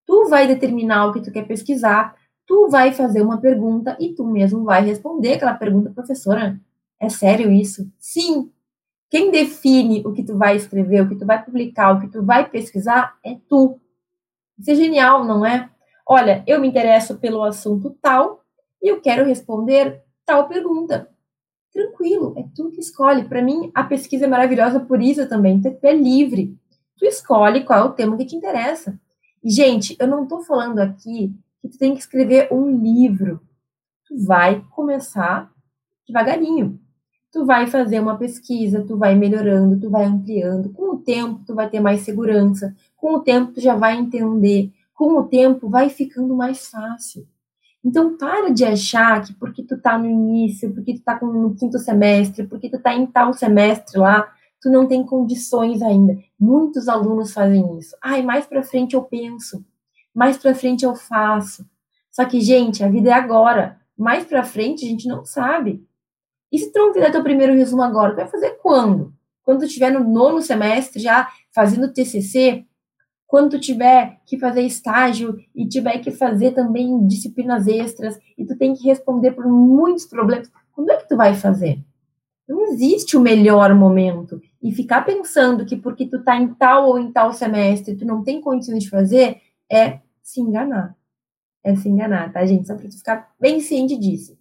Tu 0.05 0.29
vai 0.29 0.47
determinar 0.47 1.07
o 1.07 1.13
que 1.13 1.21
tu 1.21 1.31
quer 1.31 1.45
pesquisar, 1.45 2.15
tu 2.45 2.69
vai 2.69 2.93
fazer 2.93 3.21
uma 3.21 3.41
pergunta 3.41 3.97
e 3.99 4.13
tu 4.13 4.25
mesmo 4.25 4.63
vai 4.63 4.85
responder 4.85 5.33
aquela 5.33 5.53
pergunta, 5.53 5.91
professora. 5.91 6.59
É 6.99 7.09
sério 7.09 7.51
isso? 7.51 7.91
Sim. 7.99 8.49
Quem 9.09 9.29
define 9.29 10.01
o 10.05 10.13
que 10.13 10.23
tu 10.23 10.37
vai 10.37 10.55
escrever, 10.55 11.01
o 11.01 11.09
que 11.09 11.15
tu 11.15 11.25
vai 11.25 11.43
publicar, 11.43 11.91
o 11.91 11.99
que 11.99 12.07
tu 12.07 12.23
vai 12.23 12.49
pesquisar 12.49 13.17
é 13.23 13.37
tu. 13.49 13.79
Isso 14.57 14.71
é 14.71 14.75
genial, 14.75 15.25
não 15.25 15.45
é? 15.45 15.69
Olha, 16.07 16.43
eu 16.45 16.61
me 16.61 16.67
interesso 16.67 17.17
pelo 17.17 17.43
assunto 17.43 17.97
tal 18.01 18.41
e 18.81 18.87
eu 18.87 19.01
quero 19.01 19.25
responder 19.25 20.03
tal 20.25 20.47
pergunta. 20.47 21.09
Tranquilo, 21.73 22.33
é 22.37 22.45
tu 22.55 22.69
que 22.71 22.79
escolhe. 22.79 23.25
Para 23.25 23.41
mim, 23.41 23.71
a 23.73 23.83
pesquisa 23.83 24.25
é 24.25 24.27
maravilhosa 24.27 24.79
por 24.79 25.01
isso 25.01 25.27
também. 25.27 25.59
Tu 25.59 25.77
é 25.81 25.93
livre. 25.93 26.55
Tu 26.97 27.05
escolhe 27.05 27.63
qual 27.63 27.79
é 27.79 27.83
o 27.83 27.93
tema 27.93 28.15
que 28.15 28.25
te 28.25 28.35
interessa. 28.35 28.97
Gente, 29.43 29.95
eu 29.99 30.07
não 30.07 30.23
estou 30.23 30.41
falando 30.43 30.79
aqui 30.79 31.33
que 31.61 31.69
tu 31.69 31.77
tem 31.77 31.93
que 31.93 31.99
escrever 31.99 32.47
um 32.51 32.69
livro. 32.69 33.41
Tu 34.07 34.17
vai 34.17 34.63
começar 34.71 35.51
devagarinho. 36.07 36.79
Tu 37.31 37.45
vai 37.45 37.67
fazer 37.67 37.99
uma 37.99 38.17
pesquisa, 38.17 38.85
tu 38.87 38.95
vai 38.95 39.15
melhorando, 39.15 39.79
tu 39.79 39.89
vai 39.89 40.05
ampliando. 40.05 40.69
Com 40.69 40.95
o 40.95 40.97
tempo, 40.97 41.41
tu 41.45 41.53
vai 41.53 41.69
ter 41.69 41.79
mais 41.79 42.01
segurança. 42.01 42.73
Com 42.95 43.15
o 43.15 43.19
tempo, 43.19 43.51
tu 43.51 43.59
já 43.59 43.75
vai 43.75 43.97
entender 43.97 44.71
com 44.95 45.19
o 45.19 45.23
tempo 45.23 45.69
vai 45.69 45.89
ficando 45.89 46.35
mais 46.35 46.67
fácil. 46.67 47.27
Então, 47.83 48.17
para 48.17 48.49
de 48.49 48.65
achar 48.65 49.23
que 49.23 49.33
porque 49.33 49.61
tu 49.61 49.79
tá 49.79 49.95
no 49.95 50.07
início, 50.07 50.73
porque 50.73 50.95
tu 50.95 51.03
tá 51.03 51.19
no 51.21 51.53
quinto 51.53 51.77
semestre, 51.77 52.47
porque 52.47 52.67
tu 52.67 52.79
tá 52.81 52.95
em 52.95 53.05
tal 53.05 53.31
semestre 53.33 53.99
lá, 53.99 54.27
tu 54.59 54.71
não 54.71 54.87
tem 54.87 55.05
condições 55.05 55.83
ainda. 55.83 56.17
Muitos 56.39 56.87
alunos 56.87 57.31
fazem 57.31 57.77
isso. 57.77 57.95
Ai, 58.01 58.23
mais 58.23 58.47
para 58.47 58.63
frente 58.63 58.95
eu 58.95 59.03
penso, 59.03 59.63
mais 60.13 60.37
para 60.37 60.55
frente 60.55 60.83
eu 60.83 60.95
faço. 60.95 61.63
Só 62.09 62.25
que, 62.25 62.41
gente, 62.41 62.83
a 62.83 62.89
vida 62.89 63.09
é 63.09 63.13
agora. 63.13 63.79
Mais 63.95 64.25
para 64.25 64.43
frente 64.43 64.85
a 64.85 64.87
gente 64.87 65.07
não 65.07 65.23
sabe. 65.23 65.85
E 66.51 66.57
se 66.57 66.71
tu 66.71 66.79
não 66.79 66.93
fizer 66.93 67.11
teu 67.11 67.21
primeiro 67.21 67.53
resumo 67.53 67.83
agora, 67.83 68.13
tu 68.13 68.15
vai 68.15 68.27
fazer 68.27 68.51
quando? 68.61 69.13
Quando 69.43 69.59
tu 69.59 69.65
estiver 69.65 69.91
no 69.91 69.99
nono 69.99 70.41
semestre 70.41 71.01
já 71.01 71.29
fazendo 71.53 71.93
TCC, 71.93 72.65
quando 73.27 73.51
tu 73.51 73.59
tiver 73.59 74.19
que 74.25 74.37
fazer 74.37 74.61
estágio 74.61 75.39
e 75.53 75.67
tiver 75.67 75.99
que 75.99 76.11
fazer 76.11 76.51
também 76.51 77.05
disciplinas 77.07 77.67
extras 77.67 78.19
e 78.37 78.45
tu 78.45 78.55
tem 78.57 78.73
que 78.73 78.83
responder 78.87 79.31
por 79.31 79.47
muitos 79.47 80.05
problemas, 80.05 80.51
quando 80.71 80.91
é 80.91 80.97
que 80.97 81.07
tu 81.07 81.17
vai 81.17 81.33
fazer? 81.33 81.79
Não 82.47 82.67
existe 82.67 83.17
o 83.17 83.21
melhor 83.21 83.73
momento. 83.73 84.39
E 84.61 84.71
ficar 84.71 85.03
pensando 85.03 85.65
que 85.65 85.75
porque 85.75 86.05
tu 86.05 86.23
tá 86.23 86.37
em 86.37 86.53
tal 86.53 86.89
ou 86.89 86.99
em 86.99 87.11
tal 87.11 87.33
semestre 87.33 87.95
tu 87.95 88.05
não 88.05 88.23
tem 88.23 88.39
condições 88.39 88.83
de 88.83 88.89
fazer 88.89 89.41
é 89.71 89.99
se 90.21 90.39
enganar. 90.39 90.95
É 91.63 91.75
se 91.75 91.89
enganar, 91.89 92.31
tá, 92.31 92.45
gente? 92.45 92.67
Só 92.67 92.75
pra 92.75 92.87
tu 92.87 92.97
ficar 92.97 93.33
bem 93.39 93.59
ciente 93.59 93.97
disso 93.97 94.37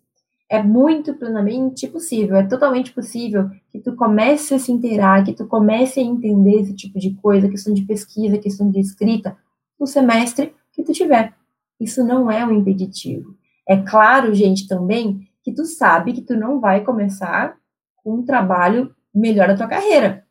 é 0.48 0.62
muito 0.62 1.14
plenamente 1.14 1.88
possível, 1.88 2.36
é 2.36 2.46
totalmente 2.46 2.92
possível 2.92 3.50
que 3.70 3.80
tu 3.80 3.96
comece 3.96 4.54
a 4.54 4.58
se 4.58 4.70
inteirar, 4.70 5.24
que 5.24 5.32
tu 5.32 5.46
comece 5.46 6.00
a 6.00 6.02
entender 6.02 6.60
esse 6.60 6.74
tipo 6.74 6.98
de 6.98 7.14
coisa, 7.14 7.48
questão 7.48 7.72
de 7.72 7.82
pesquisa, 7.82 8.38
questão 8.38 8.70
de 8.70 8.78
escrita, 8.78 9.36
no 9.78 9.86
semestre 9.86 10.54
que 10.72 10.82
tu 10.82 10.92
tiver. 10.92 11.34
Isso 11.80 12.04
não 12.04 12.30
é 12.30 12.44
um 12.46 12.52
impeditivo. 12.52 13.34
É 13.66 13.76
claro, 13.78 14.34
gente, 14.34 14.68
também 14.68 15.26
que 15.42 15.52
tu 15.52 15.64
sabe 15.64 16.12
que 16.12 16.22
tu 16.22 16.36
não 16.36 16.60
vai 16.60 16.84
começar 16.84 17.56
com 17.96 18.14
um 18.14 18.24
trabalho 18.24 18.94
melhor 19.14 19.48
da 19.48 19.56
tua 19.56 19.66
carreira. 19.66 20.24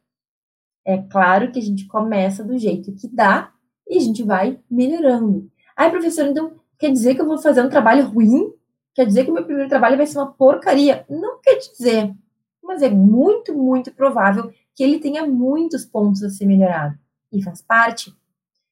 É 0.85 0.97
claro 0.97 1.51
que 1.51 1.59
a 1.59 1.61
gente 1.61 1.85
começa 1.87 2.43
do 2.43 2.57
jeito 2.57 2.93
que 2.93 3.07
dá 3.07 3.51
e 3.87 3.97
a 3.97 3.99
gente 3.99 4.23
vai 4.23 4.59
melhorando. 4.69 5.49
Ai, 5.75 5.89
professor, 5.89 6.25
então 6.27 6.53
quer 6.77 6.91
dizer 6.91 7.15
que 7.15 7.21
eu 7.21 7.25
vou 7.25 7.37
fazer 7.37 7.61
um 7.61 7.69
trabalho 7.69 8.05
ruim 8.05 8.51
Quer 8.93 9.05
dizer 9.05 9.25
que 9.25 9.31
o 9.31 9.33
meu 9.33 9.43
primeiro 9.43 9.69
trabalho 9.69 9.97
vai 9.97 10.05
ser 10.05 10.17
uma 10.19 10.31
porcaria? 10.31 11.05
Não 11.09 11.39
quer 11.41 11.57
dizer. 11.57 12.13
Mas 12.61 12.81
é 12.81 12.89
muito, 12.89 13.53
muito 13.53 13.91
provável 13.91 14.51
que 14.75 14.83
ele 14.83 14.99
tenha 14.99 15.25
muitos 15.25 15.85
pontos 15.85 16.23
a 16.23 16.29
ser 16.29 16.45
melhorado. 16.45 16.97
E 17.31 17.41
faz 17.41 17.61
parte. 17.61 18.15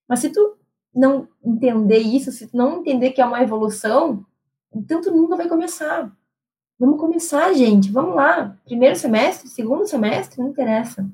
Mas 0.07 0.19
se 0.19 0.29
tu 0.29 0.57
não 0.93 1.27
entender 1.43 1.99
isso, 1.99 2.31
se 2.31 2.47
tu 2.47 2.55
não 2.55 2.79
entender 2.79 3.11
que 3.11 3.21
é 3.21 3.25
uma 3.25 3.41
evolução, 3.41 4.25
então 4.73 5.01
tu 5.01 5.11
nunca 5.11 5.35
vai 5.35 5.47
começar. 5.47 6.11
Vamos 6.79 6.99
começar, 6.99 7.53
gente. 7.53 7.91
Vamos 7.91 8.15
lá. 8.15 8.57
Primeiro 8.65 8.95
semestre, 8.95 9.47
segundo 9.47 9.87
semestre, 9.87 10.39
não 10.39 10.49
interessa. 10.49 11.07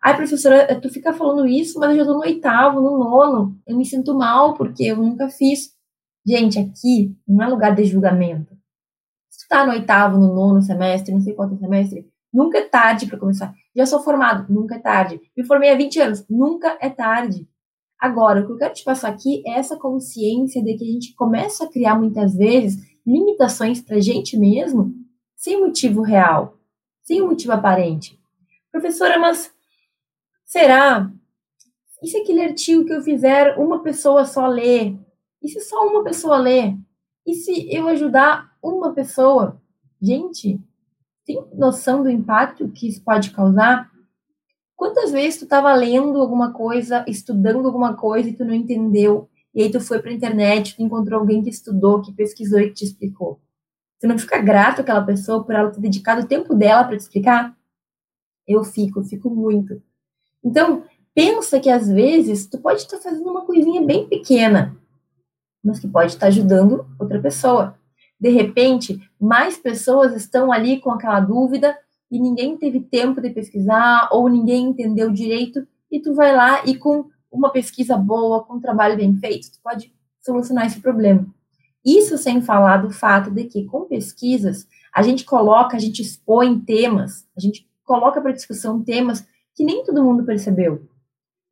Ai, 0.00 0.16
professora, 0.16 0.80
tu 0.80 0.88
fica 0.88 1.12
falando 1.12 1.46
isso, 1.46 1.78
mas 1.78 1.90
eu 1.90 1.96
já 1.96 2.04
tô 2.04 2.14
no 2.14 2.20
oitavo, 2.20 2.80
no 2.80 2.98
nono. 2.98 3.58
Eu 3.66 3.76
me 3.76 3.84
sinto 3.84 4.14
mal 4.14 4.54
porque 4.54 4.84
eu 4.84 4.96
nunca 4.96 5.28
fiz. 5.28 5.76
Gente, 6.28 6.58
aqui 6.58 7.16
não 7.26 7.42
é 7.42 7.48
lugar 7.48 7.74
de 7.74 7.84
julgamento. 7.84 8.54
Se 9.30 9.46
tu 9.46 9.48
tá 9.48 9.64
no 9.64 9.72
oitavo, 9.72 10.18
no 10.18 10.34
nono 10.34 10.60
semestre, 10.60 11.10
não 11.10 11.22
sei 11.22 11.32
quanto 11.32 11.56
semestre, 11.56 12.06
nunca 12.30 12.58
é 12.58 12.68
tarde 12.68 13.06
para 13.06 13.18
começar. 13.18 13.54
Já 13.74 13.86
sou 13.86 14.02
formado, 14.02 14.52
nunca 14.52 14.74
é 14.74 14.78
tarde. 14.78 15.18
Me 15.34 15.42
formei 15.46 15.70
há 15.70 15.74
20 15.74 16.00
anos, 16.00 16.26
nunca 16.28 16.76
é 16.82 16.90
tarde. 16.90 17.48
Agora, 17.98 18.42
o 18.42 18.46
que 18.46 18.52
eu 18.52 18.58
quero 18.58 18.74
te 18.74 18.84
passar 18.84 19.08
aqui 19.08 19.42
é 19.46 19.52
essa 19.52 19.78
consciência 19.78 20.62
de 20.62 20.76
que 20.76 20.84
a 20.84 20.92
gente 20.92 21.14
começa 21.14 21.64
a 21.64 21.72
criar 21.72 21.98
muitas 21.98 22.34
vezes 22.34 22.76
limitações 23.06 23.80
para 23.80 23.98
gente 23.98 24.36
mesmo 24.36 24.92
sem 25.34 25.58
motivo 25.58 26.02
real, 26.02 26.58
sem 27.04 27.22
motivo 27.22 27.52
aparente. 27.52 28.20
Professora, 28.70 29.18
mas 29.18 29.50
será? 30.44 31.10
E 32.02 32.06
se 32.06 32.18
aquele 32.18 32.42
artigo 32.42 32.84
que 32.84 32.92
eu 32.92 33.00
fizer 33.00 33.56
uma 33.56 33.82
pessoa 33.82 34.26
só 34.26 34.46
lê? 34.46 34.94
E 35.42 35.48
se 35.48 35.60
só 35.60 35.86
uma 35.86 36.02
pessoa 36.02 36.36
ler? 36.38 36.76
E 37.26 37.34
se 37.34 37.72
eu 37.74 37.88
ajudar 37.88 38.56
uma 38.62 38.92
pessoa? 38.92 39.60
Gente, 40.00 40.60
tem 41.24 41.44
noção 41.54 42.02
do 42.02 42.10
impacto 42.10 42.68
que 42.68 42.88
isso 42.88 43.02
pode 43.02 43.30
causar? 43.30 43.90
Quantas 44.74 45.10
vezes 45.10 45.38
tu 45.38 45.44
estava 45.44 45.74
lendo 45.74 46.20
alguma 46.20 46.52
coisa, 46.52 47.04
estudando 47.08 47.66
alguma 47.66 47.94
coisa 47.94 48.28
e 48.28 48.32
tu 48.32 48.44
não 48.44 48.54
entendeu? 48.54 49.28
E 49.54 49.62
aí 49.62 49.70
tu 49.70 49.80
foi 49.80 50.00
para 50.00 50.10
a 50.10 50.14
internet, 50.14 50.76
tu 50.76 50.82
encontrou 50.82 51.20
alguém 51.20 51.42
que 51.42 51.50
estudou, 51.50 52.00
que 52.00 52.12
pesquisou 52.12 52.60
e 52.60 52.68
que 52.68 52.74
te 52.74 52.84
explicou. 52.84 53.40
Você 53.98 54.06
não 54.06 54.18
fica 54.18 54.40
grato 54.40 54.80
àquela 54.80 55.02
pessoa 55.02 55.44
por 55.44 55.54
ela 55.54 55.70
ter 55.70 55.80
dedicado 55.80 56.22
o 56.22 56.28
tempo 56.28 56.54
dela 56.54 56.84
para 56.84 56.96
te 56.96 57.00
explicar? 57.00 57.56
Eu 58.46 58.62
fico, 58.62 59.02
fico 59.02 59.28
muito. 59.28 59.82
Então, 60.44 60.84
pensa 61.12 61.58
que 61.58 61.68
às 61.68 61.88
vezes 61.88 62.46
tu 62.46 62.58
pode 62.58 62.82
estar 62.82 62.98
fazendo 62.98 63.28
uma 63.28 63.44
coisinha 63.44 63.84
bem 63.84 64.08
pequena, 64.08 64.76
mas 65.68 65.78
que 65.78 65.86
pode 65.86 66.12
estar 66.12 66.26
ajudando 66.26 66.86
outra 66.98 67.20
pessoa. 67.20 67.76
De 68.20 68.30
repente, 68.30 69.00
mais 69.20 69.56
pessoas 69.56 70.16
estão 70.16 70.50
ali 70.50 70.80
com 70.80 70.90
aquela 70.90 71.20
dúvida 71.20 71.76
e 72.10 72.18
ninguém 72.18 72.56
teve 72.56 72.80
tempo 72.80 73.20
de 73.20 73.30
pesquisar 73.30 74.08
ou 74.10 74.28
ninguém 74.28 74.68
entendeu 74.68 75.10
direito 75.10 75.66
e 75.90 76.00
tu 76.00 76.14
vai 76.14 76.34
lá 76.34 76.62
e 76.64 76.76
com 76.76 77.06
uma 77.30 77.50
pesquisa 77.50 77.96
boa, 77.96 78.42
com 78.44 78.54
um 78.54 78.60
trabalho 78.60 78.96
bem 78.96 79.14
feito, 79.16 79.52
tu 79.52 79.60
pode 79.62 79.92
solucionar 80.20 80.66
esse 80.66 80.80
problema. 80.80 81.26
Isso 81.84 82.18
sem 82.18 82.40
falar 82.42 82.78
do 82.78 82.90
fato 82.90 83.30
de 83.30 83.44
que 83.44 83.64
com 83.64 83.84
pesquisas 83.84 84.66
a 84.92 85.02
gente 85.02 85.24
coloca, 85.24 85.76
a 85.76 85.80
gente 85.80 86.02
expõe 86.02 86.58
temas, 86.58 87.26
a 87.36 87.40
gente 87.40 87.68
coloca 87.84 88.20
para 88.20 88.32
discussão 88.32 88.82
temas 88.82 89.26
que 89.54 89.64
nem 89.64 89.84
todo 89.84 90.02
mundo 90.02 90.24
percebeu. 90.24 90.88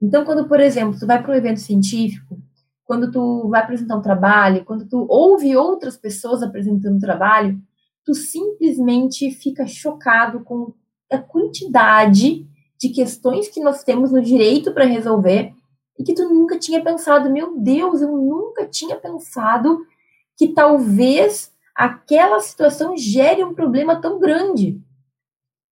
Então, 0.00 0.24
quando, 0.24 0.46
por 0.46 0.60
exemplo, 0.60 0.98
tu 0.98 1.06
vai 1.06 1.22
para 1.22 1.32
um 1.32 1.36
evento 1.36 1.60
científico, 1.60 2.38
quando 2.86 3.10
tu 3.10 3.48
vai 3.48 3.60
apresentar 3.60 3.96
um 3.96 4.02
trabalho, 4.02 4.64
quando 4.64 4.88
tu 4.88 5.06
ouve 5.10 5.56
outras 5.56 5.96
pessoas 5.96 6.42
apresentando 6.42 7.00
trabalho, 7.00 7.60
tu 8.04 8.14
simplesmente 8.14 9.30
fica 9.32 9.66
chocado 9.66 10.40
com 10.44 10.72
a 11.10 11.18
quantidade 11.18 12.46
de 12.78 12.88
questões 12.90 13.48
que 13.48 13.60
nós 13.60 13.82
temos 13.82 14.12
no 14.12 14.22
direito 14.22 14.72
para 14.72 14.84
resolver 14.84 15.52
e 15.98 16.04
que 16.04 16.14
tu 16.14 16.28
nunca 16.28 16.58
tinha 16.58 16.82
pensado, 16.82 17.32
meu 17.32 17.58
Deus, 17.58 18.00
eu 18.00 18.12
nunca 18.12 18.66
tinha 18.66 18.96
pensado 18.96 19.84
que 20.36 20.48
talvez 20.48 21.52
aquela 21.74 22.38
situação 22.38 22.96
gere 22.96 23.42
um 23.42 23.54
problema 23.54 24.00
tão 24.00 24.20
grande. 24.20 24.80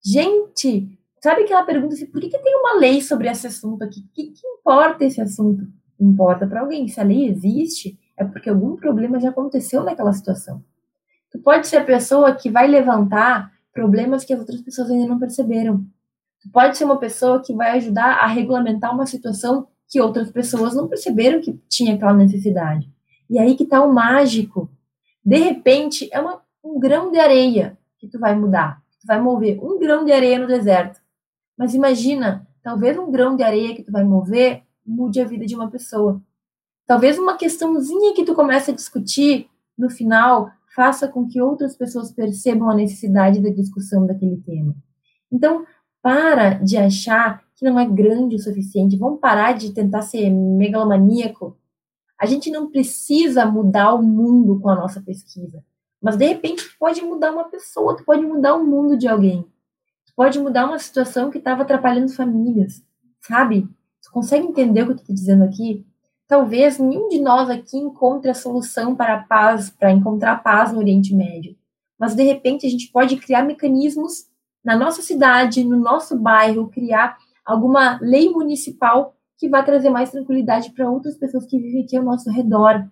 Gente, 0.04 0.98
sabe 1.22 1.42
aquela 1.42 1.62
pergunta 1.62 1.94
assim, 1.94 2.06
por 2.06 2.20
que, 2.20 2.28
que 2.28 2.38
tem 2.38 2.56
uma 2.56 2.74
lei 2.74 3.00
sobre 3.00 3.28
esse 3.28 3.46
assunto 3.46 3.82
aqui? 3.84 4.00
O 4.00 4.12
que, 4.12 4.32
que 4.32 4.46
importa 4.46 5.04
esse 5.04 5.20
assunto? 5.20 5.64
Importa 6.00 6.46
para 6.46 6.60
alguém. 6.60 6.88
Se 6.88 7.00
a 7.00 7.04
lei 7.04 7.28
existe, 7.28 7.98
é 8.16 8.24
porque 8.24 8.48
algum 8.50 8.76
problema 8.76 9.20
já 9.20 9.30
aconteceu 9.30 9.82
naquela 9.82 10.12
situação. 10.12 10.62
Tu 11.30 11.38
pode 11.38 11.66
ser 11.66 11.78
a 11.78 11.84
pessoa 11.84 12.34
que 12.34 12.50
vai 12.50 12.66
levantar 12.66 13.52
problemas 13.72 14.24
que 14.24 14.32
as 14.32 14.38
outras 14.38 14.60
pessoas 14.60 14.90
ainda 14.90 15.08
não 15.08 15.18
perceberam. 15.18 15.84
Tu 16.40 16.48
pode 16.50 16.76
ser 16.76 16.84
uma 16.84 16.98
pessoa 16.98 17.42
que 17.42 17.52
vai 17.52 17.72
ajudar 17.72 18.18
a 18.18 18.26
regulamentar 18.26 18.94
uma 18.94 19.06
situação 19.06 19.66
que 19.88 20.00
outras 20.00 20.30
pessoas 20.30 20.74
não 20.74 20.88
perceberam 20.88 21.40
que 21.40 21.58
tinha 21.68 21.94
aquela 21.94 22.14
necessidade. 22.14 22.88
E 23.28 23.38
aí 23.38 23.56
que 23.56 23.64
está 23.64 23.82
o 23.82 23.92
mágico. 23.92 24.70
De 25.24 25.36
repente, 25.38 26.08
é 26.12 26.20
uma, 26.20 26.40
um 26.62 26.78
grão 26.78 27.10
de 27.10 27.18
areia 27.18 27.76
que 27.98 28.06
tu 28.06 28.18
vai 28.18 28.34
mudar. 28.36 28.82
Tu 29.00 29.06
vai 29.06 29.20
mover 29.20 29.58
um 29.62 29.78
grão 29.78 30.04
de 30.04 30.12
areia 30.12 30.38
no 30.38 30.46
deserto. 30.46 31.00
Mas 31.56 31.74
imagina, 31.74 32.46
talvez 32.62 32.98
um 32.98 33.10
grão 33.10 33.36
de 33.36 33.42
areia 33.42 33.74
que 33.74 33.82
tu 33.82 33.90
vai 33.90 34.04
mover 34.04 34.62
mude 34.86 35.20
a 35.20 35.24
vida 35.24 35.46
de 35.46 35.54
uma 35.54 35.70
pessoa. 35.70 36.20
Talvez 36.86 37.18
uma 37.18 37.36
questãozinha 37.36 38.14
que 38.14 38.24
tu 38.24 38.34
comece 38.34 38.70
a 38.70 38.74
discutir 38.74 39.48
no 39.76 39.90
final 39.90 40.50
faça 40.74 41.06
com 41.06 41.26
que 41.26 41.40
outras 41.40 41.76
pessoas 41.76 42.12
percebam 42.12 42.68
a 42.68 42.74
necessidade 42.74 43.40
da 43.40 43.50
discussão 43.50 44.06
daquele 44.06 44.38
tema. 44.38 44.74
Então, 45.30 45.64
para 46.02 46.54
de 46.54 46.76
achar 46.76 47.42
que 47.56 47.64
não 47.64 47.78
é 47.78 47.86
grande 47.86 48.36
o 48.36 48.38
suficiente. 48.38 48.98
Vamos 48.98 49.20
parar 49.20 49.52
de 49.52 49.72
tentar 49.72 50.02
ser 50.02 50.28
megalomaníaco. 50.30 51.56
A 52.18 52.26
gente 52.26 52.50
não 52.50 52.70
precisa 52.70 53.46
mudar 53.46 53.94
o 53.94 54.02
mundo 54.02 54.60
com 54.60 54.68
a 54.68 54.74
nossa 54.74 55.00
pesquisa. 55.00 55.64
Mas, 56.02 56.16
de 56.16 56.26
repente, 56.26 56.64
tu 56.64 56.76
pode 56.78 57.00
mudar 57.00 57.32
uma 57.32 57.44
pessoa, 57.44 57.96
tu 57.96 58.04
pode 58.04 58.22
mudar 58.22 58.54
o 58.54 58.66
mundo 58.66 58.96
de 58.96 59.08
alguém. 59.08 59.42
Tu 60.06 60.12
pode 60.14 60.38
mudar 60.38 60.66
uma 60.66 60.78
situação 60.78 61.30
que 61.30 61.38
estava 61.38 61.62
atrapalhando 61.62 62.12
famílias, 62.12 62.84
sabe? 63.20 63.68
Consegue 64.14 64.46
entender 64.46 64.82
o 64.82 64.86
que 64.86 64.92
eu 64.92 64.96
estou 64.96 65.12
dizendo 65.12 65.42
aqui? 65.42 65.84
Talvez 66.28 66.78
nenhum 66.78 67.08
de 67.08 67.20
nós 67.20 67.50
aqui 67.50 67.76
encontre 67.76 68.30
a 68.30 68.34
solução 68.34 68.94
para 68.94 69.14
a 69.14 69.22
paz, 69.24 69.70
para 69.70 69.90
encontrar 69.90 70.40
paz 70.40 70.72
no 70.72 70.78
Oriente 70.78 71.12
Médio. 71.12 71.56
Mas, 71.98 72.14
de 72.14 72.22
repente, 72.22 72.64
a 72.64 72.70
gente 72.70 72.92
pode 72.92 73.16
criar 73.16 73.42
mecanismos 73.42 74.26
na 74.64 74.76
nossa 74.76 75.02
cidade, 75.02 75.64
no 75.64 75.76
nosso 75.76 76.16
bairro, 76.16 76.68
criar 76.68 77.18
alguma 77.44 77.98
lei 78.00 78.30
municipal 78.30 79.16
que 79.36 79.48
vai 79.48 79.64
trazer 79.64 79.90
mais 79.90 80.12
tranquilidade 80.12 80.70
para 80.70 80.88
outras 80.88 81.18
pessoas 81.18 81.44
que 81.44 81.58
vivem 81.58 81.82
aqui 81.82 81.96
ao 81.96 82.04
nosso 82.04 82.30
redor. 82.30 82.88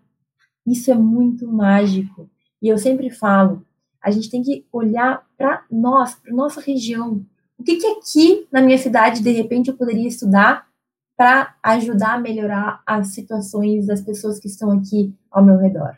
Isso 0.66 0.90
é 0.90 0.94
muito 0.94 1.46
mágico. 1.46 2.28
E 2.60 2.66
eu 2.66 2.76
sempre 2.76 3.10
falo, 3.10 3.64
a 4.02 4.10
gente 4.10 4.28
tem 4.28 4.42
que 4.42 4.66
olhar 4.72 5.24
para 5.38 5.64
nós, 5.70 6.16
para 6.16 6.34
nossa 6.34 6.60
região. 6.60 7.24
O 7.56 7.62
que, 7.62 7.76
que 7.76 7.86
aqui 7.86 8.48
na 8.50 8.60
minha 8.60 8.76
cidade, 8.76 9.22
de 9.22 9.30
repente, 9.30 9.70
eu 9.70 9.76
poderia 9.76 10.08
estudar 10.08 10.71
para 11.16 11.54
ajudar 11.62 12.14
a 12.14 12.20
melhorar 12.20 12.82
as 12.86 13.08
situações 13.08 13.86
das 13.86 14.00
pessoas 14.00 14.38
que 14.38 14.48
estão 14.48 14.70
aqui 14.70 15.14
ao 15.30 15.44
meu 15.44 15.58
redor? 15.58 15.96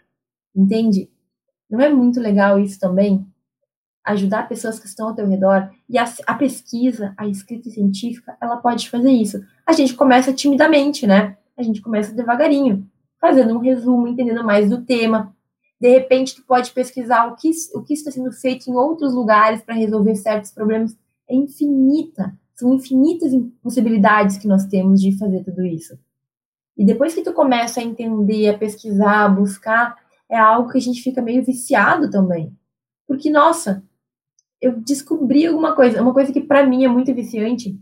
Entende? 0.55 1.11
Não 1.71 1.81
é 1.81 1.89
muito 1.89 2.21
legal 2.21 2.59
isso 2.59 2.79
também? 2.79 3.27
ajudar 4.05 4.49
pessoas 4.49 4.79
que 4.79 4.87
estão 4.87 5.09
ao 5.09 5.15
teu 5.15 5.27
redor. 5.27 5.71
E 5.89 5.97
a, 5.97 6.05
a, 6.27 6.35
pesquisa, 6.35 7.15
a 7.17 7.27
escrita 7.27 7.71
científica, 7.71 8.37
ela 8.41 8.59
pode 8.59 8.91
fazer 8.91 9.11
isso. 9.11 9.43
A 9.67 9.73
gente 9.73 9.95
começa 9.95 10.33
timidamente, 10.33 11.07
né? 11.07 11.39
A 11.57 11.63
gente 11.63 11.81
começa 11.81 12.13
devagarinho, 12.13 12.87
fazendo 13.19 13.55
um 13.55 13.61
resumo, 13.61 14.07
entendendo 14.07 14.45
mais 14.45 14.69
do 14.69 14.83
tema. 14.83 15.35
De 15.81 15.89
repente, 15.89 16.37
tu 16.37 16.43
pode 16.45 16.71
pesquisar 16.73 17.27
o 17.27 17.37
que, 17.37 17.51
o 17.75 17.83
que 17.83 17.95
está 17.95 18.11
sendo 18.11 18.31
feito 18.31 18.69
em 18.69 18.75
outros 18.75 19.15
lugares 19.15 19.63
para 19.63 19.75
resolver 19.75 20.15
certos 20.17 20.51
problemas. 20.51 20.97
É 21.29 21.35
infinita. 21.35 22.37
São 22.55 22.73
infinitas 22.75 23.33
possibilidades 23.63 24.39
que 24.39 24.47
nós 24.47 24.65
temos 24.67 25.01
de 25.01 25.17
fazer 25.19 25.43
tudo 25.43 25.65
isso. 25.65 25.99
E 26.77 26.85
depois 26.85 27.15
que 27.15 27.23
tu 27.23 27.33
começa 27.33 27.81
a 27.81 27.85
entender, 27.85 28.49
a 28.49 28.59
pesquisar, 28.59 29.25
a 29.25 29.29
buscar, 29.29 29.97
é 30.29 30.39
algo 30.39 30.71
que 30.71 30.79
a 30.79 30.81
gente 30.81 31.03
fica 31.03 31.23
meio 31.23 31.45
viciado 31.45 32.11
também. 32.11 32.53
Porque, 33.07 33.31
nossa, 33.31 33.83
eu 34.61 34.81
descobri 34.81 35.47
alguma 35.47 35.75
coisa, 35.75 36.01
uma 36.01 36.15
coisa 36.15 36.33
que 36.33 36.41
para 36.41 36.67
mim 36.67 36.85
é 36.85 36.89
muito 36.89 37.15
viciante 37.15 37.79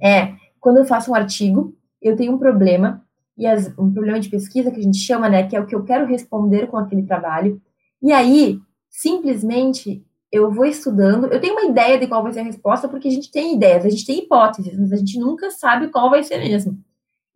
é 0.00 0.34
quando 0.60 0.78
eu 0.78 0.84
faço 0.84 1.10
um 1.10 1.14
artigo, 1.14 1.76
eu 2.00 2.16
tenho 2.16 2.32
um 2.32 2.38
problema 2.38 3.04
e 3.36 3.46
as, 3.46 3.68
um 3.78 3.92
problema 3.92 4.18
de 4.18 4.28
pesquisa 4.28 4.70
que 4.70 4.80
a 4.80 4.82
gente 4.82 4.98
chama, 4.98 5.28
né, 5.28 5.46
que 5.46 5.54
é 5.54 5.60
o 5.60 5.66
que 5.66 5.74
eu 5.74 5.84
quero 5.84 6.06
responder 6.06 6.68
com 6.68 6.76
aquele 6.76 7.02
trabalho. 7.02 7.60
E 8.02 8.12
aí, 8.12 8.58
simplesmente 8.88 10.04
eu 10.30 10.50
vou 10.50 10.64
estudando, 10.64 11.26
eu 11.26 11.40
tenho 11.40 11.54
uma 11.54 11.64
ideia 11.64 11.98
de 11.98 12.06
qual 12.06 12.22
vai 12.22 12.32
ser 12.32 12.40
a 12.40 12.44
resposta, 12.44 12.88
porque 12.88 13.08
a 13.08 13.10
gente 13.10 13.30
tem 13.30 13.54
ideias, 13.54 13.84
a 13.84 13.88
gente 13.88 14.06
tem 14.06 14.18
hipóteses, 14.18 14.78
mas 14.78 14.92
a 14.92 14.96
gente 14.96 15.18
nunca 15.18 15.50
sabe 15.50 15.88
qual 15.88 16.10
vai 16.10 16.22
ser 16.22 16.38
mesmo. 16.38 16.78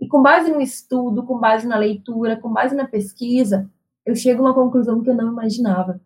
E 0.01 0.09
com 0.09 0.23
base 0.23 0.51
no 0.51 0.61
estudo, 0.61 1.23
com 1.23 1.39
base 1.39 1.67
na 1.67 1.77
leitura, 1.77 2.37
com 2.37 2.53
base 2.53 2.75
na 2.75 2.87
pesquisa, 2.87 3.71
eu 4.05 4.15
chego 4.15 4.43
a 4.43 4.47
uma 4.47 4.55
conclusão 4.55 5.03
que 5.03 5.11
eu 5.11 5.15
não 5.15 5.29
imaginava. 5.29 6.01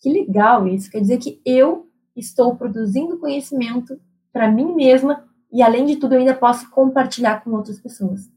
Que 0.00 0.12
legal 0.12 0.68
isso, 0.68 0.90
quer 0.90 1.00
dizer 1.00 1.18
que 1.18 1.40
eu 1.44 1.88
estou 2.14 2.54
produzindo 2.54 3.18
conhecimento 3.18 3.98
para 4.32 4.50
mim 4.50 4.74
mesma 4.74 5.24
e, 5.52 5.62
além 5.62 5.86
de 5.86 5.96
tudo, 5.96 6.14
eu 6.14 6.18
ainda 6.18 6.34
posso 6.34 6.68
compartilhar 6.70 7.42
com 7.42 7.50
outras 7.52 7.80
pessoas. 7.80 8.30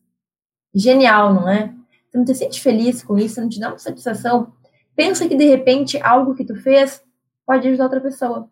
Genial, 0.73 1.33
não 1.33 1.49
é? 1.49 1.73
Tu 2.11 2.17
não 2.17 2.23
te 2.25 2.35
sente 2.35 2.61
feliz 2.61 3.03
com 3.03 3.17
isso, 3.17 3.41
não 3.41 3.49
te 3.49 3.59
dá 3.59 3.69
uma 3.69 3.79
satisfação? 3.79 4.53
Pensa 4.95 5.27
que, 5.27 5.35
de 5.35 5.45
repente, 5.45 6.01
algo 6.01 6.35
que 6.35 6.45
tu 6.45 6.55
fez 6.55 7.03
pode 7.47 7.67
ajudar 7.67 7.85
outra 7.85 8.01
pessoa. 8.01 8.51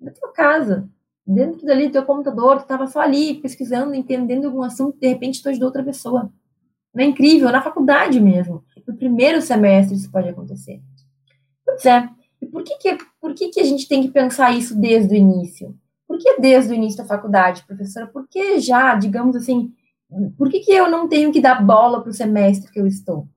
Na 0.00 0.10
tua 0.10 0.32
casa, 0.32 0.88
dentro 1.26 1.66
dali 1.66 1.86
do 1.86 1.92
teu 1.92 2.04
computador, 2.04 2.56
tu 2.56 2.62
estava 2.62 2.86
só 2.86 3.00
ali 3.00 3.34
pesquisando, 3.34 3.94
entendendo 3.94 4.46
algum 4.46 4.62
assunto, 4.62 4.98
de 4.98 5.06
repente 5.06 5.42
tu 5.42 5.50
ajudou 5.50 5.68
outra 5.68 5.84
pessoa. 5.84 6.32
Não 6.94 7.04
é 7.04 7.06
incrível? 7.06 7.52
Na 7.52 7.62
faculdade 7.62 8.18
mesmo. 8.18 8.64
No 8.88 8.96
primeiro 8.96 9.40
semestre 9.42 9.96
isso 9.96 10.10
pode 10.10 10.30
acontecer. 10.30 10.82
Pois 11.64 11.84
é, 11.84 12.08
e 12.40 12.46
por 12.46 12.64
que, 12.64 12.76
que, 12.78 12.98
por 13.20 13.34
que, 13.34 13.50
que 13.50 13.60
a 13.60 13.64
gente 13.64 13.86
tem 13.86 14.02
que 14.02 14.10
pensar 14.10 14.56
isso 14.56 14.74
desde 14.74 15.14
o 15.14 15.16
início? 15.16 15.78
Por 16.08 16.18
que 16.18 16.40
desde 16.40 16.72
o 16.72 16.74
início 16.74 16.98
da 16.98 17.04
faculdade, 17.04 17.64
professora? 17.64 18.06
Por 18.06 18.26
que 18.28 18.58
já, 18.58 18.94
digamos 18.94 19.36
assim, 19.36 19.72
por 20.36 20.50
que, 20.50 20.60
que 20.60 20.72
eu 20.72 20.90
não 20.90 21.08
tenho 21.08 21.32
que 21.32 21.40
dar 21.40 21.64
bola 21.64 22.02
para 22.02 22.10
o 22.10 22.14
semestre 22.14 22.70
que 22.70 22.80
eu 22.80 22.86
estou? 22.86 23.28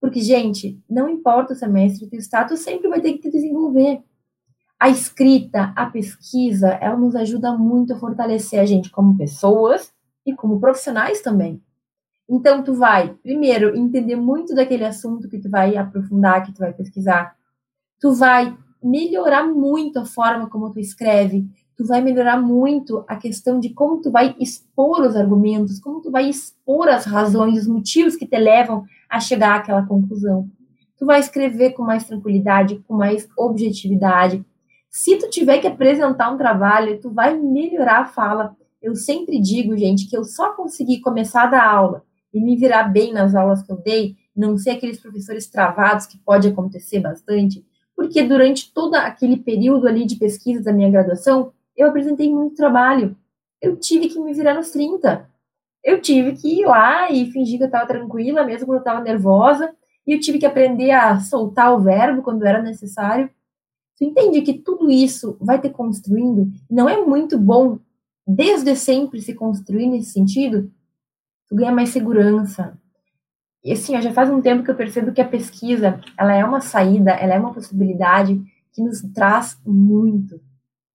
Porque, 0.00 0.20
gente, 0.20 0.80
não 0.88 1.08
importa 1.08 1.52
o 1.52 1.56
semestre 1.56 2.08
que 2.08 2.16
está, 2.16 2.44
tu 2.44 2.56
sempre 2.56 2.88
vai 2.88 3.00
ter 3.00 3.12
que 3.12 3.20
te 3.20 3.30
desenvolver. 3.30 4.02
A 4.82 4.88
escrita, 4.88 5.72
a 5.76 5.86
pesquisa, 5.86 6.68
ela 6.68 6.96
nos 6.96 7.14
ajuda 7.14 7.56
muito 7.56 7.92
a 7.92 7.98
fortalecer 7.98 8.58
a 8.58 8.64
gente 8.64 8.90
como 8.90 9.16
pessoas 9.16 9.92
e 10.26 10.34
como 10.34 10.58
profissionais 10.58 11.20
também. 11.20 11.62
Então, 12.28 12.62
tu 12.64 12.74
vai, 12.74 13.14
primeiro, 13.22 13.76
entender 13.76 14.16
muito 14.16 14.54
daquele 14.54 14.84
assunto 14.84 15.28
que 15.28 15.38
tu 15.38 15.50
vai 15.50 15.76
aprofundar, 15.76 16.44
que 16.44 16.52
tu 16.52 16.58
vai 16.58 16.72
pesquisar 16.72 17.36
tu 18.02 18.12
vai 18.12 18.58
melhorar 18.82 19.46
muito 19.46 20.00
a 20.00 20.04
forma 20.04 20.50
como 20.50 20.68
tu 20.72 20.80
escreve, 20.80 21.46
tu 21.76 21.86
vai 21.86 22.02
melhorar 22.02 22.42
muito 22.42 23.04
a 23.06 23.14
questão 23.14 23.60
de 23.60 23.70
como 23.70 24.02
tu 24.02 24.10
vai 24.10 24.34
expor 24.40 25.02
os 25.02 25.14
argumentos, 25.14 25.78
como 25.78 26.00
tu 26.00 26.10
vai 26.10 26.28
expor 26.28 26.88
as 26.88 27.04
razões, 27.04 27.60
os 27.60 27.68
motivos 27.68 28.16
que 28.16 28.26
te 28.26 28.36
levam 28.36 28.84
a 29.08 29.20
chegar 29.20 29.54
àquela 29.54 29.86
conclusão. 29.86 30.50
Tu 30.98 31.06
vai 31.06 31.20
escrever 31.20 31.74
com 31.74 31.84
mais 31.84 32.02
tranquilidade, 32.02 32.82
com 32.88 32.96
mais 32.96 33.28
objetividade. 33.38 34.44
Se 34.94 35.16
tu 35.16 35.30
tiver 35.30 35.58
que 35.58 35.66
apresentar 35.66 36.30
um 36.30 36.36
trabalho, 36.36 37.00
tu 37.00 37.10
vai 37.10 37.34
melhorar 37.34 38.00
a 38.00 38.04
fala 38.04 38.54
Eu 38.80 38.94
sempre 38.94 39.40
digo, 39.40 39.74
gente, 39.74 40.06
que 40.06 40.14
eu 40.14 40.22
só 40.22 40.52
consegui 40.52 41.00
começar 41.00 41.44
a 41.44 41.46
dar 41.46 41.66
aula 41.66 42.04
e 42.32 42.38
me 42.38 42.56
virar 42.56 42.84
bem 42.84 43.10
nas 43.10 43.34
aulas 43.34 43.62
que 43.62 43.72
eu 43.72 43.76
dei, 43.78 44.16
não 44.36 44.58
ser 44.58 44.70
aqueles 44.70 45.00
professores 45.00 45.48
travados 45.48 46.04
que 46.04 46.18
pode 46.18 46.46
acontecer 46.46 47.00
bastante, 47.00 47.64
porque 47.96 48.22
durante 48.22 48.70
todo 48.72 48.94
aquele 48.96 49.38
período 49.38 49.88
ali 49.88 50.04
de 50.04 50.16
pesquisa 50.16 50.62
da 50.62 50.74
minha 50.74 50.90
graduação, 50.90 51.52
eu 51.74 51.88
apresentei 51.88 52.30
muito 52.30 52.56
trabalho. 52.56 53.16
Eu 53.62 53.76
tive 53.76 54.08
que 54.08 54.20
me 54.20 54.34
virar 54.34 54.54
nos 54.54 54.72
30. 54.72 55.26
Eu 55.82 56.02
tive 56.02 56.32
que 56.32 56.60
ir 56.60 56.66
lá 56.66 57.10
e 57.10 57.30
fingir 57.30 57.56
que 57.56 57.64
eu 57.64 57.68
estava 57.68 57.86
tranquila, 57.86 58.44
mesmo 58.44 58.66
quando 58.66 58.76
eu 58.76 58.82
estava 58.82 59.00
nervosa, 59.00 59.74
e 60.06 60.12
eu 60.12 60.20
tive 60.20 60.38
que 60.38 60.46
aprender 60.46 60.90
a 60.90 61.18
soltar 61.18 61.72
o 61.74 61.80
verbo 61.80 62.22
quando 62.22 62.44
era 62.44 62.60
necessário. 62.60 63.30
Tu 63.96 64.04
entende 64.04 64.42
que 64.42 64.54
tudo 64.54 64.90
isso 64.90 65.36
vai 65.40 65.60
te 65.60 65.68
construindo? 65.68 66.50
Não 66.70 66.88
é 66.88 67.04
muito 67.04 67.38
bom 67.38 67.78
desde 68.26 68.74
sempre 68.76 69.20
se 69.20 69.34
construir 69.34 69.86
nesse 69.86 70.12
sentido? 70.12 70.70
Tu 71.48 71.56
ganha 71.56 71.72
mais 71.72 71.90
segurança. 71.90 72.78
E 73.64 73.72
assim, 73.72 74.00
já 74.00 74.12
faz 74.12 74.28
um 74.30 74.40
tempo 74.40 74.64
que 74.64 74.70
eu 74.70 74.74
percebo 74.74 75.12
que 75.12 75.20
a 75.20 75.28
pesquisa, 75.28 76.00
ela 76.18 76.34
é 76.34 76.44
uma 76.44 76.60
saída, 76.60 77.12
ela 77.12 77.34
é 77.34 77.38
uma 77.38 77.54
possibilidade 77.54 78.42
que 78.72 78.82
nos 78.82 79.02
traz 79.14 79.56
muito. 79.64 80.40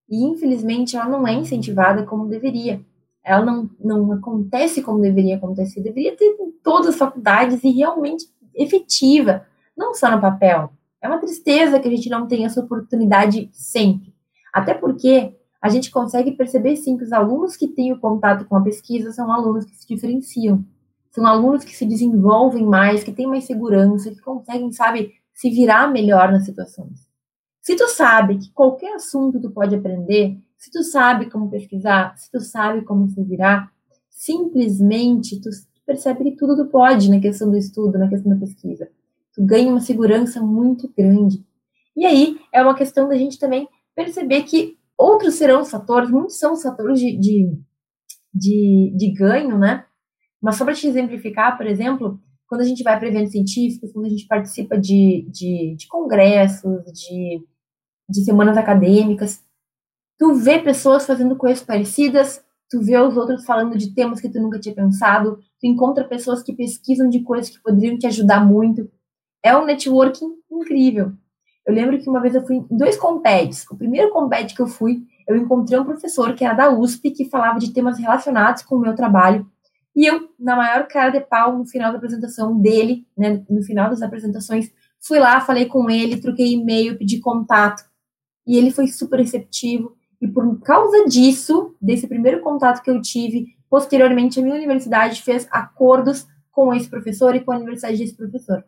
E 0.09 0.23
infelizmente 0.25 0.97
ela 0.97 1.07
não 1.07 1.27
é 1.27 1.33
incentivada 1.33 2.03
como 2.03 2.27
deveria. 2.27 2.81
Ela 3.23 3.45
não, 3.45 3.69
não 3.79 4.11
acontece 4.13 4.81
como 4.81 5.01
deveria 5.01 5.35
acontecer. 5.35 5.81
Deveria 5.81 6.15
ter 6.15 6.25
em 6.25 6.51
todas 6.63 6.87
as 6.87 6.95
faculdades 6.97 7.63
e 7.63 7.71
realmente 7.71 8.25
efetiva, 8.55 9.45
não 9.77 9.93
só 9.93 10.09
no 10.09 10.19
papel. 10.19 10.71
É 11.01 11.07
uma 11.07 11.19
tristeza 11.19 11.79
que 11.79 11.87
a 11.87 11.91
gente 11.91 12.09
não 12.09 12.27
tenha 12.27 12.47
essa 12.47 12.59
oportunidade 12.59 13.49
sempre. 13.53 14.13
Até 14.53 14.73
porque 14.73 15.35
a 15.61 15.69
gente 15.69 15.91
consegue 15.91 16.31
perceber 16.31 16.75
sim 16.75 16.97
que 16.97 17.03
os 17.03 17.11
alunos 17.11 17.55
que 17.55 17.67
têm 17.67 17.91
o 17.91 17.99
contato 17.99 18.45
com 18.45 18.55
a 18.55 18.61
pesquisa 18.61 19.11
são 19.11 19.31
alunos 19.31 19.65
que 19.65 19.75
se 19.75 19.87
diferenciam. 19.87 20.63
São 21.11 21.25
alunos 21.25 21.63
que 21.63 21.75
se 21.75 21.85
desenvolvem 21.85 22.65
mais, 22.65 23.03
que 23.03 23.11
têm 23.11 23.27
mais 23.27 23.45
segurança, 23.45 24.11
que 24.11 24.21
conseguem, 24.21 24.71
sabe, 24.71 25.13
se 25.33 25.49
virar 25.49 25.91
melhor 25.91 26.31
nas 26.31 26.45
situações. 26.45 27.07
Se 27.61 27.75
tu 27.75 27.87
sabe 27.87 28.37
que 28.37 28.51
qualquer 28.51 28.93
assunto 28.95 29.41
tu 29.41 29.51
pode 29.51 29.75
aprender, 29.75 30.37
se 30.57 30.71
tu 30.71 30.83
sabe 30.83 31.29
como 31.29 31.49
pesquisar, 31.49 32.15
se 32.17 32.31
tu 32.31 32.39
sabe 32.39 32.81
como 32.83 33.07
se 33.09 33.21
virar, 33.23 33.71
simplesmente 34.09 35.39
tu 35.41 35.49
percebe 35.85 36.23
que 36.23 36.37
tudo 36.37 36.55
tu 36.55 36.69
pode 36.69 37.09
na 37.09 37.19
questão 37.19 37.49
do 37.49 37.57
estudo, 37.57 37.97
na 37.97 38.07
questão 38.07 38.31
da 38.31 38.39
pesquisa. 38.39 38.89
Tu 39.37 39.45
ganha 39.45 39.69
uma 39.69 39.79
segurança 39.79 40.41
muito 40.41 40.91
grande. 40.97 41.45
E 41.95 42.05
aí 42.05 42.39
é 42.51 42.61
uma 42.61 42.75
questão 42.75 43.07
da 43.07 43.15
gente 43.15 43.37
também 43.37 43.69
perceber 43.95 44.43
que 44.43 44.75
outros 44.97 45.35
serão 45.35 45.61
os 45.61 45.69
fatores, 45.69 46.09
muitos 46.09 46.39
são 46.39 46.53
os 46.53 46.63
fatores 46.63 46.99
de, 46.99 47.15
de, 47.17 47.51
de, 48.33 48.93
de 48.97 49.13
ganho, 49.13 49.59
né? 49.59 49.85
Mas 50.41 50.55
só 50.55 50.65
para 50.65 50.73
te 50.73 50.87
exemplificar, 50.87 51.55
por 51.55 51.67
exemplo, 51.67 52.19
quando 52.47 52.61
a 52.61 52.65
gente 52.65 52.81
vai 52.81 52.97
para 52.97 53.07
eventos 53.07 53.31
científicos, 53.31 53.91
quando 53.93 54.05
a 54.07 54.09
gente 54.09 54.25
participa 54.25 54.75
de, 54.75 55.29
de, 55.31 55.75
de 55.77 55.87
congressos, 55.87 56.83
de 56.91 57.45
de 58.09 58.23
semanas 58.23 58.57
acadêmicas, 58.57 59.43
tu 60.17 60.33
vê 60.33 60.59
pessoas 60.59 61.05
fazendo 61.05 61.35
coisas 61.35 61.63
parecidas, 61.63 62.43
tu 62.69 62.81
vê 62.81 62.97
os 62.97 63.15
outros 63.17 63.45
falando 63.45 63.77
de 63.77 63.93
temas 63.93 64.21
que 64.21 64.29
tu 64.29 64.39
nunca 64.41 64.59
tinha 64.59 64.73
pensado, 64.73 65.37
tu 65.59 65.67
encontra 65.67 66.07
pessoas 66.07 66.41
que 66.41 66.55
pesquisam 66.55 67.09
de 67.09 67.21
coisas 67.21 67.49
que 67.49 67.61
poderiam 67.61 67.97
te 67.97 68.07
ajudar 68.07 68.45
muito. 68.45 68.89
É 69.47 69.55
um 69.55 69.63
networking 69.63 70.35
incrível. 70.51 71.13
Eu 71.65 71.73
lembro 71.73 71.97
que 71.97 72.09
uma 72.09 72.19
vez 72.19 72.35
eu 72.35 72.45
fui 72.45 72.57
em 72.57 72.77
dois 72.77 72.97
compeds. 72.97 73.65
O 73.71 73.77
primeiro 73.77 74.11
comped 74.11 74.53
que 74.53 74.61
eu 74.61 74.67
fui, 74.67 75.03
eu 75.25 75.37
encontrei 75.37 75.79
um 75.79 75.85
professor 75.85 76.33
que 76.33 76.43
era 76.43 76.53
da 76.53 76.69
USP, 76.69 77.11
que 77.11 77.29
falava 77.29 77.57
de 77.57 77.71
temas 77.71 77.97
relacionados 77.97 78.61
com 78.63 78.75
o 78.75 78.79
meu 78.81 78.93
trabalho. 78.93 79.49
E 79.95 80.05
eu, 80.05 80.27
na 80.37 80.53
maior 80.57 80.85
cara 80.85 81.11
de 81.11 81.21
pau, 81.21 81.57
no 81.57 81.65
final 81.65 81.93
da 81.93 81.97
apresentação 81.97 82.59
dele, 82.59 83.07
né, 83.17 83.41
no 83.49 83.63
final 83.63 83.89
das 83.89 84.01
apresentações, 84.01 84.69
fui 84.99 85.17
lá, 85.17 85.39
falei 85.39 85.65
com 85.65 85.89
ele, 85.89 86.19
troquei 86.19 86.51
e-mail, 86.51 86.97
pedi 86.97 87.21
contato 87.21 87.85
e 88.45 88.57
ele 88.57 88.69
foi 88.69 88.87
super 88.87 89.17
receptivo. 89.17 89.95
E 90.21 90.27
por 90.27 90.59
causa 90.59 91.05
disso, 91.05 91.73
desse 91.81 92.05
primeiro 92.05 92.41
contato 92.41 92.83
que 92.83 92.89
eu 92.89 93.01
tive, 93.01 93.45
posteriormente 93.69 94.41
a 94.41 94.43
minha 94.43 94.55
universidade 94.55 95.21
fez 95.21 95.47
acordos 95.49 96.27
com 96.51 96.73
esse 96.73 96.89
professor 96.89 97.33
e 97.33 97.39
com 97.39 97.53
a 97.53 97.55
universidade 97.55 97.97
desse 97.97 98.13
professor. 98.13 98.65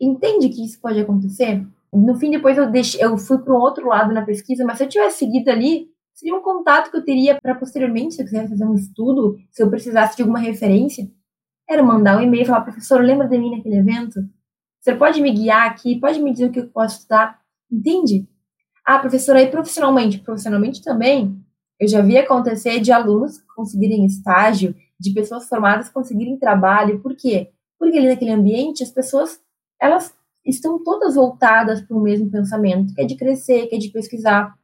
Entende 0.00 0.48
que 0.48 0.64
isso 0.64 0.80
pode 0.80 1.00
acontecer? 1.00 1.66
No 1.92 2.16
fim, 2.16 2.30
depois 2.30 2.58
eu, 2.58 2.70
deixei, 2.70 3.02
eu 3.02 3.16
fui 3.16 3.38
para 3.38 3.54
um 3.54 3.60
outro 3.60 3.86
lado 3.86 4.12
na 4.12 4.24
pesquisa, 4.24 4.64
mas 4.64 4.78
se 4.78 4.84
eu 4.84 4.88
tivesse 4.88 5.18
seguido 5.18 5.50
ali, 5.50 5.88
seria 6.12 6.34
um 6.34 6.42
contato 6.42 6.90
que 6.90 6.96
eu 6.96 7.04
teria 7.04 7.40
para 7.40 7.54
posteriormente, 7.54 8.14
se 8.14 8.22
eu 8.22 8.26
quisesse 8.26 8.48
fazer 8.48 8.64
um 8.64 8.74
estudo, 8.74 9.36
se 9.50 9.62
eu 9.62 9.70
precisasse 9.70 10.16
de 10.16 10.22
alguma 10.22 10.38
referência, 10.38 11.08
era 11.68 11.82
mandar 11.82 12.18
um 12.18 12.20
e-mail 12.20 12.42
e 12.42 12.46
falar, 12.46 12.62
professor, 12.62 13.00
lembra 13.00 13.28
de 13.28 13.38
mim 13.38 13.56
naquele 13.56 13.76
evento? 13.76 14.20
Você 14.80 14.94
pode 14.94 15.20
me 15.22 15.32
guiar 15.32 15.70
aqui? 15.70 15.98
Pode 15.98 16.20
me 16.20 16.32
dizer 16.32 16.46
o 16.46 16.52
que 16.52 16.60
eu 16.60 16.68
posso 16.68 16.98
estudar? 16.98 17.40
Entende? 17.70 18.28
Ah, 18.84 18.98
professora, 18.98 19.38
aí 19.38 19.46
profissionalmente? 19.46 20.18
Profissionalmente 20.18 20.82
também, 20.82 21.42
eu 21.80 21.88
já 21.88 22.02
vi 22.02 22.18
acontecer 22.18 22.80
de 22.80 22.92
alunos 22.92 23.40
conseguirem 23.56 24.04
estágio, 24.04 24.74
de 24.98 25.12
pessoas 25.12 25.48
formadas 25.48 25.88
conseguirem 25.88 26.38
trabalho. 26.38 27.00
Por 27.00 27.16
quê? 27.16 27.50
Porque 27.78 27.98
ali 27.98 28.08
naquele 28.08 28.30
ambiente 28.30 28.82
as 28.82 28.90
pessoas, 28.90 29.40
elas 29.84 30.14
estão 30.44 30.82
todas 30.82 31.14
voltadas 31.14 31.80
para 31.80 31.96
o 31.96 32.00
mesmo 32.00 32.30
pensamento, 32.30 32.94
que 32.94 33.00
é 33.00 33.04
de 33.04 33.16
crescer, 33.16 33.66
que 33.66 33.76
é 33.76 33.78
de 33.78 33.90
pesquisar. 33.90 34.54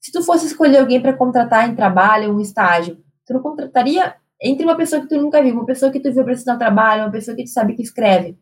Se 0.00 0.10
tu 0.12 0.22
fosse 0.22 0.46
escolher 0.46 0.78
alguém 0.78 1.00
para 1.00 1.12
contratar 1.12 1.68
em 1.68 1.74
trabalho, 1.74 2.34
um 2.34 2.40
estágio, 2.40 2.98
tu 3.26 3.32
não 3.32 3.40
contrataria 3.40 4.14
entre 4.40 4.64
uma 4.64 4.76
pessoa 4.76 5.00
que 5.00 5.08
tu 5.08 5.20
nunca 5.20 5.42
viu, 5.42 5.54
uma 5.54 5.64
pessoa 5.64 5.92
que 5.92 6.00
tu 6.00 6.12
viu 6.12 6.24
precisar 6.24 6.56
trabalho, 6.56 7.04
uma 7.04 7.12
pessoa 7.12 7.36
que 7.36 7.44
tu 7.44 7.50
sabe 7.50 7.74
que 7.74 7.82
escreve 7.82 8.36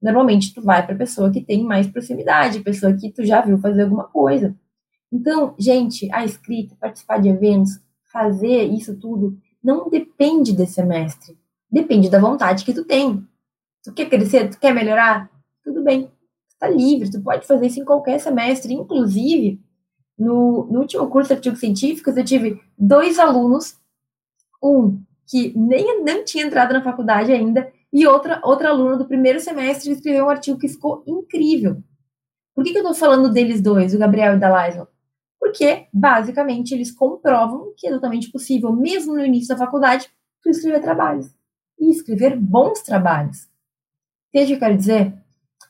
normalmente 0.00 0.54
tu 0.54 0.62
vai 0.62 0.84
para 0.84 0.94
pessoa 0.94 1.30
que 1.30 1.42
tem 1.42 1.62
mais 1.62 1.86
proximidade, 1.86 2.60
pessoa 2.60 2.92
que 2.94 3.10
tu 3.10 3.24
já 3.24 3.40
viu 3.42 3.58
fazer 3.58 3.82
alguma 3.82 4.04
coisa. 4.04 4.56
Então, 5.12 5.54
gente, 5.58 6.10
a 6.12 6.24
escrita, 6.24 6.76
participar 6.80 7.20
de 7.20 7.28
eventos, 7.28 7.80
fazer 8.10 8.64
isso 8.64 8.96
tudo, 8.96 9.36
não 9.62 9.90
depende 9.90 10.52
desse 10.52 10.74
semestre. 10.74 11.36
Depende 11.70 12.08
da 12.08 12.18
vontade 12.18 12.64
que 12.64 12.72
tu 12.72 12.84
tem. 12.84 13.26
Tu 13.84 13.92
quer 13.94 14.08
crescer, 14.08 14.50
tu 14.50 14.58
quer 14.58 14.74
melhorar? 14.74 15.30
Tudo 15.64 15.82
bem. 15.82 16.06
Tu 16.06 16.58
tá 16.58 16.68
livre, 16.68 17.10
tu 17.10 17.22
pode 17.22 17.46
fazer 17.46 17.66
isso 17.66 17.80
em 17.80 17.84
qualquer 17.84 18.18
semestre. 18.20 18.74
Inclusive, 18.74 19.60
no, 20.18 20.66
no 20.70 20.80
último 20.80 21.08
curso 21.08 21.28
de 21.28 21.34
artigos 21.34 21.60
científicos, 21.60 22.16
eu 22.16 22.24
tive 22.24 22.60
dois 22.76 23.18
alunos, 23.18 23.78
um 24.62 25.02
que 25.26 25.56
nem 25.56 26.02
não 26.02 26.24
tinha 26.24 26.44
entrado 26.44 26.72
na 26.72 26.82
faculdade 26.82 27.32
ainda, 27.32 27.72
e 27.92 28.06
outra, 28.06 28.40
outra 28.44 28.68
aluna 28.68 28.96
do 28.96 29.06
primeiro 29.06 29.40
semestre 29.40 29.92
escreveu 29.92 30.26
um 30.26 30.30
artigo 30.30 30.58
que 30.58 30.68
ficou 30.68 31.02
incrível. 31.06 31.82
Por 32.54 32.64
que, 32.64 32.72
que 32.72 32.78
eu 32.78 32.82
estou 32.82 32.94
falando 32.94 33.32
deles 33.32 33.62
dois, 33.62 33.94
o 33.94 33.98
Gabriel 33.98 34.34
e 34.34 34.38
da 34.38 34.66
Liza? 34.66 34.88
Porque, 35.38 35.86
basicamente, 35.92 36.74
eles 36.74 36.90
comprovam 36.90 37.72
que 37.76 37.86
é 37.86 37.90
totalmente 37.90 38.30
possível, 38.30 38.72
mesmo 38.72 39.14
no 39.14 39.24
início 39.24 39.48
da 39.48 39.56
faculdade, 39.56 40.10
tu 40.42 40.50
escrever 40.50 40.80
trabalhos. 40.80 41.34
E 41.78 41.90
escrever 41.90 42.36
bons 42.36 42.82
trabalhos. 42.82 43.48
Entende 44.32 44.44
o 44.44 44.46
que 44.46 44.64
eu 44.64 44.68
quero 44.68 44.76
dizer? 44.78 45.14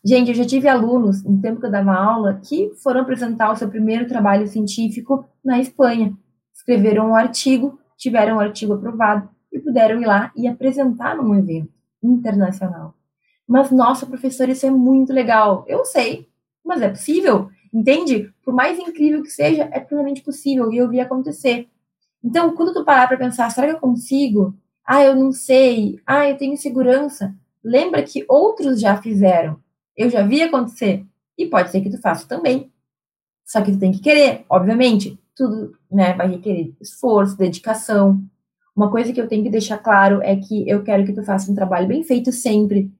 Gente, 0.05 0.29
eu 0.29 0.35
já 0.35 0.44
tive 0.44 0.68
alunos, 0.68 1.25
no 1.25 1.40
tempo 1.40 1.61
que 1.61 1.66
eu 1.66 1.70
dava 1.70 1.92
aula, 1.92 2.40
que 2.44 2.70
foram 2.83 3.01
apresentar 3.01 3.51
o 3.51 3.57
seu 3.57 3.68
primeiro 3.68 4.07
trabalho 4.07 4.46
científico 4.46 5.27
na 5.42 5.59
Espanha. 5.59 6.12
Escreveram 6.55 7.11
um 7.11 7.14
artigo, 7.14 7.79
tiveram 7.96 8.35
o 8.35 8.37
um 8.37 8.40
artigo 8.40 8.75
aprovado 8.75 9.29
e 9.51 9.59
puderam 9.59 10.01
ir 10.01 10.07
lá 10.07 10.31
e 10.37 10.46
apresentar 10.46 11.16
num 11.16 11.35
evento 11.35 11.70
internacional. 12.03 12.94
Mas, 13.49 13.70
nossa, 13.70 14.07
professor, 14.07 14.49
isso 14.49 14.66
é 14.66 14.70
muito 14.70 15.12
legal. 15.12 15.64
Eu 15.66 15.85
sei, 15.85 16.29
mas 16.64 16.83
é 16.83 16.88
possível, 16.88 17.49
entende? 17.73 18.31
Por 18.44 18.55
mais 18.55 18.79
incrível 18.79 19.23
que 19.23 19.31
seja, 19.31 19.68
é 19.73 19.81
plenamente 19.81 20.23
possível 20.23 20.70
e 20.70 20.77
eu 20.77 20.88
vi 20.88 21.01
acontecer. 21.01 21.66
Então, 22.23 22.55
quando 22.55 22.75
tu 22.75 22.85
parar 22.85 23.09
para 23.09 23.16
pensar, 23.16 23.51
será 23.51 23.68
que 23.68 23.75
eu 23.75 23.81
consigo? 23.81 24.55
Ah, 24.85 25.03
eu 25.03 25.16
não 25.16 25.33
sei. 25.33 25.99
Ah, 26.07 26.29
eu 26.29 26.37
tenho 26.37 26.57
segurança. 26.59 27.35
Lembra 27.62 28.03
que 28.03 28.25
outros 28.29 28.81
já 28.81 29.01
fizeram. 29.01 29.59
Eu 29.96 30.09
já 30.11 30.23
vi 30.23 30.42
acontecer. 30.42 31.05
E 31.37 31.46
pode 31.46 31.70
ser 31.70 31.81
que 31.81 31.90
tu 31.90 32.01
faça 32.01 32.27
também. 32.27 32.70
Só 33.44 33.62
que 33.62 33.73
tu 33.73 33.79
tem 33.79 33.92
que 33.92 34.01
querer, 34.01 34.44
obviamente. 34.49 35.18
Tudo 35.35 35.77
né, 35.90 36.14
vai 36.14 36.29
requerer 36.29 36.75
esforço, 36.81 37.37
dedicação, 37.37 38.23
uma 38.75 38.90
coisa 38.90 39.12
que 39.12 39.20
eu 39.20 39.29
tenho 39.29 39.42
que 39.42 39.51
deixar 39.51 39.79
claro 39.79 40.23
é 40.23 40.37
que 40.37 40.68
eu 40.68 40.83
quero 40.83 41.05
que 41.05 41.12
tu 41.12 41.23
faça 41.23 41.51
um 41.51 41.55
trabalho 41.55 41.88
bem 41.88 42.03
feito 42.03 42.33
sempre. 42.33 42.90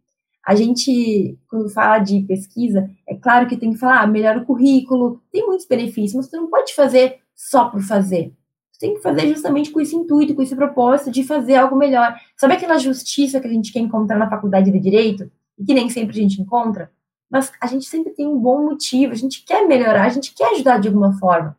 A 0.47 0.55
gente, 0.55 1.39
quando 1.49 1.71
fala 1.71 1.99
de 1.99 2.21
pesquisa, 2.23 2.91
é 3.09 3.15
claro 3.15 3.49
que 3.49 3.57
tem 3.57 3.73
que 3.73 3.79
falar, 3.79 4.03
ah, 4.03 4.07
melhor 4.07 4.37
o 4.37 4.45
currículo, 4.45 5.23
tem 5.31 5.47
muitos 5.47 5.67
benefícios, 5.67 6.15
mas 6.15 6.29
tu 6.29 6.37
não 6.37 6.51
pode 6.51 6.75
fazer 6.75 7.21
só 7.35 7.69
por 7.69 7.81
fazer. 7.83 8.33
Tem 8.81 8.95
que 8.95 9.03
fazer 9.03 9.29
justamente 9.29 9.71
com 9.71 9.79
esse 9.79 9.95
intuito, 9.95 10.35
com 10.35 10.41
esse 10.41 10.57
propósito 10.57 11.11
de 11.11 11.23
fazer 11.23 11.57
algo 11.57 11.77
melhor. 11.77 12.19
Sabe 12.35 12.55
aquela 12.55 12.79
justiça 12.79 13.39
que 13.39 13.47
a 13.47 13.51
gente 13.51 13.71
quer 13.71 13.81
encontrar 13.81 14.19
na 14.19 14.31
faculdade 14.31 14.73
de 14.73 14.81
Direito? 14.81 15.31
E 15.59 15.65
que 15.67 15.75
nem 15.75 15.91
sempre 15.91 16.19
a 16.19 16.23
gente 16.23 16.41
encontra? 16.41 16.91
Mas 17.31 17.53
a 17.61 17.67
gente 17.67 17.85
sempre 17.85 18.13
tem 18.13 18.27
um 18.27 18.39
bom 18.39 18.65
motivo, 18.65 19.13
a 19.13 19.17
gente 19.17 19.45
quer 19.45 19.69
melhorar, 19.69 20.07
a 20.07 20.09
gente 20.09 20.35
quer 20.35 20.55
ajudar 20.55 20.81
de 20.81 20.89
alguma 20.89 21.13
forma. 21.19 21.55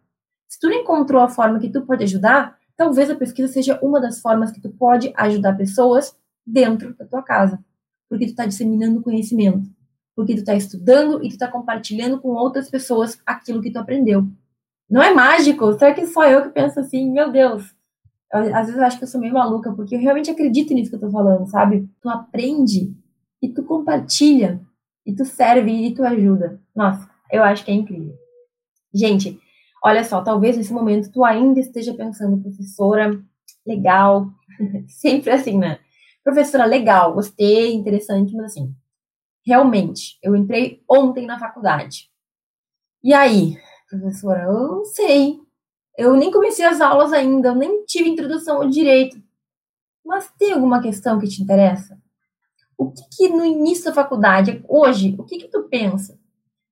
Se 0.47 0.60
tu 0.60 0.67
não 0.67 0.75
encontrou 0.75 1.21
a 1.21 1.29
forma 1.29 1.60
que 1.60 1.69
tu 1.69 1.84
pode 1.84 2.03
ajudar, 2.03 2.57
talvez 2.75 3.07
a 3.12 3.15
pesquisa 3.15 3.47
seja 3.47 3.79
uma 3.84 4.01
das 4.01 4.19
formas 4.19 4.51
que 4.51 4.60
tu 4.60 4.69
pode 4.69 5.13
ajudar 5.15 5.55
pessoas 5.55 6.17
dentro 6.45 6.95
da 6.95 7.05
tua 7.05 7.21
casa, 7.21 7.63
porque 8.10 8.25
tu 8.25 8.31
está 8.31 8.47
disseminando 8.47 9.01
conhecimento, 9.01 9.69
porque 10.15 10.34
tu 10.34 10.39
está 10.39 10.55
estudando 10.55 11.23
e 11.23 11.29
tu 11.29 11.34
está 11.34 11.47
compartilhando 11.47 12.19
com 12.19 12.29
outras 12.29 12.67
pessoas 12.67 13.21
aquilo 13.25 13.62
que 13.62 13.71
tu 13.71 13.77
aprendeu. 13.77 14.27
Não 14.91 15.01
é 15.01 15.13
mágico? 15.13 15.71
Será 15.80 15.93
que 15.93 16.06
só 16.06 16.25
eu 16.25 16.43
que 16.43 16.49
penso 16.49 16.77
assim, 16.77 17.10
meu 17.10 17.32
Deus? 17.32 17.73
Às 18.30 18.67
vezes 18.67 18.75
eu 18.75 18.84
acho 18.84 18.97
que 18.97 19.06
eu 19.06 19.08
sou 19.08 19.21
meio 19.21 19.34
maluca, 19.34 19.73
porque 19.73 19.95
eu 19.95 19.99
realmente 19.99 20.30
acredito 20.30 20.73
nisso 20.73 20.89
que 20.89 20.97
eu 20.97 20.99
tô 21.01 21.10
falando, 21.10 21.47
sabe? 21.47 21.89
Tu 22.01 22.10
aprende 22.10 22.93
e 23.41 23.47
tu 23.49 23.63
compartilha, 23.63 24.62
e 25.06 25.15
tu 25.15 25.23
serve 25.23 25.71
e 25.71 25.93
tu 25.93 26.04
ajuda. 26.04 26.62
Nossa, 26.75 27.10
eu 27.32 27.41
acho 27.41 27.63
que 27.63 27.71
é 27.71 27.73
incrível. 27.73 28.13
Gente, 28.93 29.39
olha 29.84 30.04
só, 30.04 30.21
talvez 30.21 30.58
nesse 30.58 30.73
momento 30.73 31.12
tu 31.12 31.23
ainda 31.23 31.60
esteja 31.60 31.93
pensando, 31.93 32.41
professora, 32.41 33.17
legal, 33.65 34.27
sempre 34.88 35.32
assim, 35.32 35.58
né? 35.58 35.80
Professora, 36.23 36.65
legal, 36.65 37.13
gostei, 37.13 37.73
interessante, 37.73 38.36
mas 38.36 38.51
assim, 38.51 38.75
realmente, 39.45 40.19
eu 40.21 40.36
entrei 40.36 40.84
ontem 40.89 41.25
na 41.25 41.39
faculdade. 41.39 42.10
E 43.04 43.13
aí, 43.13 43.58
professora, 43.99 44.43
eu 44.43 44.54
não 44.54 44.86
sei. 44.86 45.39
Eu 45.97 46.15
nem 46.15 46.32
comecei 46.32 46.65
as 46.65 46.80
aulas 46.80 47.12
ainda, 47.12 47.49
eu 47.49 47.56
nem 47.56 47.84
tive 47.86 48.10
introdução 48.10 48.62
ao 48.62 48.69
direito. 48.69 49.21
Mas 50.06 50.32
tem 50.38 50.54
alguma 50.54 50.82
questão 50.82 51.19
que 51.19 51.27
te 51.27 51.41
interessa? 51.41 51.99
O 52.77 52.91
que, 52.91 53.04
que 53.12 53.30
no 53.30 53.45
início 53.45 53.86
da 53.86 53.93
faculdade, 53.93 54.63
hoje, 54.67 55.15
o 55.19 55.23
que, 55.23 55.38
que 55.38 55.49
tu 55.49 55.63
pensa? 55.69 56.17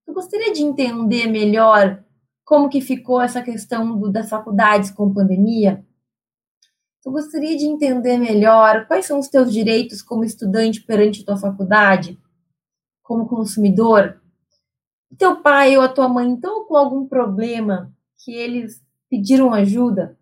Tu 0.05 0.13
gostaria 0.13 0.51
de 0.51 0.63
entender 0.63 1.27
melhor 1.27 2.03
como 2.43 2.69
que 2.69 2.81
ficou 2.81 3.21
essa 3.21 3.43
questão 3.43 3.99
do, 3.99 4.09
das 4.09 4.29
faculdades 4.29 4.89
com 4.89 5.13
pandemia? 5.13 5.85
Tu 7.03 7.11
gostaria 7.11 7.55
de 7.55 7.65
entender 7.65 8.17
melhor 8.17 8.87
quais 8.87 9.05
são 9.05 9.19
os 9.19 9.27
teus 9.27 9.53
direitos 9.53 10.01
como 10.01 10.23
estudante 10.23 10.81
perante 10.81 11.21
a 11.21 11.25
tua 11.25 11.37
faculdade? 11.37 12.19
Como 13.03 13.27
consumidor? 13.27 14.18
Teu 15.17 15.37
pai 15.37 15.75
ou 15.75 15.83
a 15.83 15.89
tua 15.89 16.07
mãe 16.07 16.33
estão 16.33 16.65
com 16.65 16.75
algum 16.75 17.07
problema 17.07 17.91
que 18.23 18.33
eles 18.33 18.81
pediram 19.09 19.53
ajuda, 19.53 20.17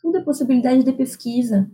tudo 0.00 0.18
é 0.18 0.22
possibilidade 0.22 0.82
de 0.82 0.92
pesquisa. 0.92 1.70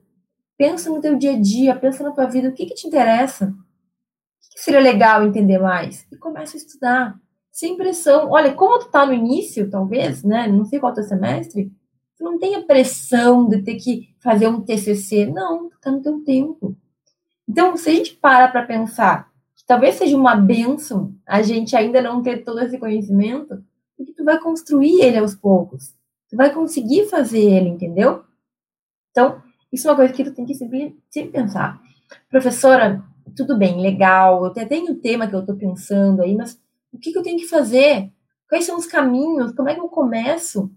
Pensa 0.57 0.90
no 0.90 1.00
teu 1.00 1.16
dia 1.16 1.33
a 1.33 1.40
dia, 1.40 1.74
pensa 1.74 2.02
na 2.02 2.12
tua 2.12 2.26
vida, 2.26 2.48
o 2.48 2.52
que, 2.52 2.66
que 2.66 2.74
te 2.74 2.87
interessa? 2.87 3.46
O 3.46 4.54
que, 4.54 4.61
seria 4.61 4.80
legal 4.80 5.24
entender 5.24 5.59
mais? 5.59 6.07
E 6.12 6.16
começa 6.16 6.57
a 6.57 6.59
estudar. 6.59 7.20
Sem 7.50 7.76
pressão. 7.76 8.30
Olha, 8.30 8.52
como 8.52 8.78
tu 8.80 8.90
tá 8.90 9.07
no 9.07 9.12
início, 9.12 9.70
talvez, 9.70 10.24
né? 10.24 10.48
Não 10.48 10.64
sei 10.64 10.80
qual 10.80 10.92
é 10.92 10.96
teu 10.96 11.04
semestre, 11.04 11.72
tu 12.16 12.24
não 12.24 12.38
tenha 12.38 12.64
pressão 12.64 13.48
de 13.48 13.62
ter 13.62 13.76
que 13.76 14.14
fazer 14.20 14.48
um 14.48 14.61
TCC. 14.61 15.26
Não, 15.26 15.68
tu 15.68 15.78
tá 15.80 15.90
no 15.90 16.02
teu 16.02 16.24
tempo. 16.24 16.76
Então, 17.48 17.76
se 17.76 17.90
a 17.90 17.92
gente 17.92 18.14
para 18.16 18.48
para 18.48 18.66
pensar 18.66 19.30
talvez 19.66 19.96
seja 19.96 20.16
uma 20.16 20.35
benção 20.35 21.14
a 21.27 21.42
gente 21.42 21.77
ainda 21.77 22.03
não 22.03 22.22
ter 22.22 22.44
todo 22.44 22.61
esse 22.61 22.79
conhecimento, 22.79 23.62
porque 23.96 24.12
tu 24.12 24.24
vai 24.24 24.38
construir 24.38 25.00
ele 25.00 25.18
aos 25.18 25.35
poucos. 25.35 25.94
Tu 26.29 26.37
vai 26.37 26.53
conseguir 26.53 27.09
fazer 27.09 27.40
ele, 27.40 27.68
entendeu? 27.68 28.24
Então, 29.11 29.42
isso 29.72 29.87
é 29.87 29.90
uma 29.90 29.96
coisa 29.96 30.12
que 30.12 30.24
tu 30.24 30.33
tem 30.33 30.44
que 30.44 30.55
sempre, 30.55 30.96
sempre 31.11 31.31
pensar. 31.31 31.81
Professora, 32.29 33.03
tudo 33.37 33.57
bem, 33.57 33.81
legal, 33.81 34.40
eu 34.40 34.46
até 34.46 34.64
tenho 34.64 34.92
o 34.92 35.00
tema 35.00 35.27
que 35.27 35.35
eu 35.35 35.40
estou 35.40 35.57
pensando 35.57 36.22
aí, 36.22 36.35
mas 36.35 36.61
o 36.92 36.98
que, 36.98 37.12
que 37.12 37.18
eu 37.18 37.22
tenho 37.22 37.38
que 37.38 37.46
fazer? 37.46 38.11
Quais 38.48 38.64
são 38.64 38.77
os 38.77 38.87
caminhos? 38.87 39.53
Como 39.53 39.68
é 39.68 39.74
que 39.74 39.81
eu 39.81 39.88
começo? 39.88 40.70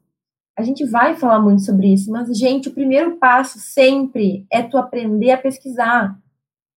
A 0.58 0.64
gente 0.64 0.86
vai 0.86 1.16
falar 1.16 1.40
muito 1.40 1.62
sobre 1.62 1.94
isso, 1.94 2.10
mas, 2.12 2.36
gente, 2.36 2.70
o 2.70 2.74
primeiro 2.74 3.18
passo 3.18 3.60
sempre 3.60 4.48
é 4.52 4.64
tu 4.64 4.78
aprender 4.78 5.32
a 5.32 5.38
pesquisar. 5.38 6.18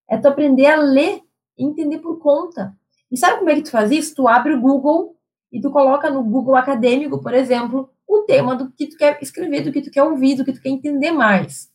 É 0.09 0.18
tu 0.18 0.29
aprender 0.29 0.66
a 0.66 0.77
ler 0.77 1.23
entender 1.64 1.99
por 1.99 2.18
conta. 2.18 2.77
E 3.11 3.16
sabe 3.16 3.38
como 3.38 3.51
é 3.51 3.55
que 3.55 3.62
tu 3.62 3.70
faz 3.70 3.90
isso? 3.90 4.14
Tu 4.14 4.29
abre 4.29 4.55
o 4.55 4.61
Google 4.61 5.16
e 5.53 5.61
tu 5.61 5.70
coloca 5.70 6.11
no 6.11 6.23
Google 6.23 6.57
Acadêmico, 6.57 7.23
por 7.23 7.35
exemplo, 7.35 7.90
o 8.07 8.23
tema 8.23 8.55
do 8.55 8.70
que 8.70 8.87
tu 8.87 8.96
quer 8.96 9.18
escrever, 9.20 9.62
do 9.62 9.73
que 9.73 9.83
tu 9.83 9.90
quer 9.90 10.03
ouvir, 10.03 10.37
do 10.37 10.44
que 10.44 10.53
tu 10.53 10.61
quer 10.61 10.70
entender 10.70 11.11
mais. 11.11 11.68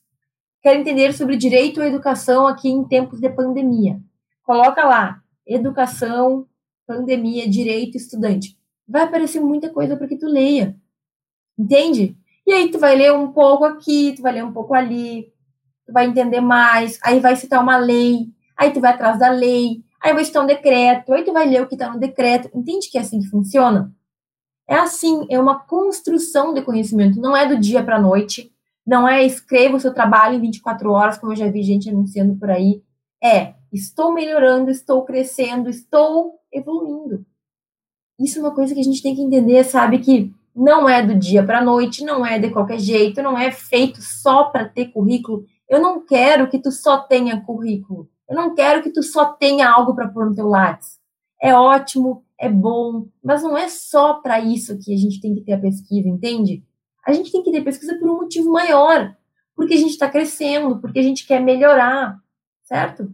Quer 0.61 0.75
entender 0.79 1.13
sobre 1.13 1.37
direito 1.37 1.81
à 1.81 1.87
educação 1.87 2.47
aqui 2.47 2.69
em 2.69 2.87
tempos 2.87 3.19
de 3.19 3.29
pandemia. 3.29 3.99
Coloca 4.43 4.83
lá, 4.85 5.21
educação, 5.45 6.47
pandemia, 6.87 7.49
direito, 7.49 7.97
estudante. 7.97 8.57
Vai 8.87 9.03
aparecer 9.03 9.39
muita 9.39 9.69
coisa 9.69 9.95
para 9.97 10.07
que 10.07 10.17
tu 10.17 10.27
leia. 10.27 10.75
Entende? 11.57 12.17
E 12.45 12.53
aí 12.53 12.69
tu 12.69 12.77
vai 12.77 12.95
ler 12.95 13.13
um 13.13 13.31
pouco 13.31 13.65
aqui, 13.65 14.13
tu 14.15 14.21
vai 14.21 14.33
ler 14.33 14.43
um 14.43 14.53
pouco 14.53 14.73
ali, 14.73 15.33
tu 15.85 15.91
vai 15.91 16.05
entender 16.05 16.41
mais, 16.41 16.99
aí 17.03 17.19
vai 17.19 17.35
citar 17.35 17.61
uma 17.61 17.77
lei, 17.77 18.29
aí 18.57 18.71
tu 18.71 18.79
vai 18.79 18.93
atrás 18.93 19.19
da 19.19 19.29
lei, 19.29 19.83
aí 20.01 20.13
vai 20.13 20.23
citar 20.23 20.43
um 20.43 20.47
decreto, 20.47 21.13
aí 21.13 21.23
tu 21.23 21.33
vai 21.33 21.47
ler 21.47 21.61
o 21.61 21.67
que 21.67 21.75
está 21.75 21.91
no 21.91 21.99
decreto. 21.99 22.49
Entende 22.53 22.89
que 22.89 22.97
é 22.97 23.01
assim 23.01 23.19
que 23.19 23.27
funciona? 23.27 23.93
É 24.67 24.75
assim, 24.75 25.25
é 25.29 25.39
uma 25.39 25.59
construção 25.59 26.53
de 26.53 26.61
conhecimento, 26.61 27.19
não 27.19 27.35
é 27.35 27.47
do 27.47 27.57
dia 27.57 27.83
para 27.83 27.97
a 27.97 28.01
noite, 28.01 28.51
não 28.85 29.07
é 29.07 29.23
escreva 29.23 29.77
o 29.77 29.79
seu 29.79 29.93
trabalho 29.93 30.35
em 30.35 30.41
24 30.41 30.91
horas, 30.91 31.17
como 31.17 31.31
eu 31.31 31.37
já 31.37 31.47
vi 31.49 31.63
gente 31.63 31.89
anunciando 31.89 32.35
por 32.35 32.49
aí. 32.49 32.81
É, 33.23 33.55
estou 33.71 34.13
melhorando, 34.13 34.69
estou 34.69 35.03
crescendo, 35.03 35.69
estou 35.69 36.39
evoluindo. 36.51 37.25
Isso 38.19 38.39
é 38.39 38.41
uma 38.41 38.53
coisa 38.53 38.73
que 38.73 38.79
a 38.79 38.83
gente 38.83 39.01
tem 39.01 39.15
que 39.15 39.21
entender, 39.21 39.63
sabe? 39.63 39.99
Que 39.99 40.33
não 40.55 40.87
é 40.87 41.05
do 41.05 41.15
dia 41.15 41.43
para 41.43 41.59
a 41.59 41.63
noite, 41.63 42.03
não 42.03 42.25
é 42.25 42.39
de 42.39 42.49
qualquer 42.49 42.79
jeito, 42.79 43.21
não 43.21 43.37
é 43.37 43.51
feito 43.51 44.01
só 44.01 44.45
para 44.45 44.69
ter 44.69 44.87
currículo. 44.87 45.45
Eu 45.67 45.81
não 45.81 46.05
quero 46.05 46.47
que 46.49 46.59
tu 46.59 46.71
só 46.71 46.99
tenha 46.99 47.41
currículo. 47.41 48.09
Eu 48.29 48.35
não 48.35 48.55
quero 48.55 48.81
que 48.81 48.91
tu 48.91 49.03
só 49.03 49.25
tenha 49.33 49.69
algo 49.69 49.93
para 49.95 50.07
pôr 50.07 50.27
no 50.27 50.35
teu 50.35 50.47
lápis. 50.47 50.99
É 51.41 51.53
ótimo, 51.53 52.25
é 52.39 52.49
bom, 52.49 53.07
mas 53.23 53.43
não 53.43 53.57
é 53.57 53.69
só 53.69 54.15
para 54.15 54.39
isso 54.39 54.77
que 54.79 54.93
a 54.93 54.97
gente 54.97 55.21
tem 55.21 55.35
que 55.35 55.41
ter 55.41 55.53
a 55.53 55.59
pesquisa, 55.59 56.07
entende? 56.07 56.63
A 57.05 57.13
gente 57.13 57.31
tem 57.31 57.43
que 57.43 57.51
ter 57.51 57.63
pesquisa 57.63 57.97
por 57.99 58.09
um 58.09 58.17
motivo 58.17 58.51
maior, 58.51 59.15
porque 59.55 59.75
a 59.75 59.77
gente 59.77 59.91
está 59.91 60.09
crescendo, 60.09 60.79
porque 60.79 60.99
a 60.99 61.03
gente 61.03 61.27
quer 61.27 61.39
melhorar, 61.39 62.19
certo? 62.63 63.13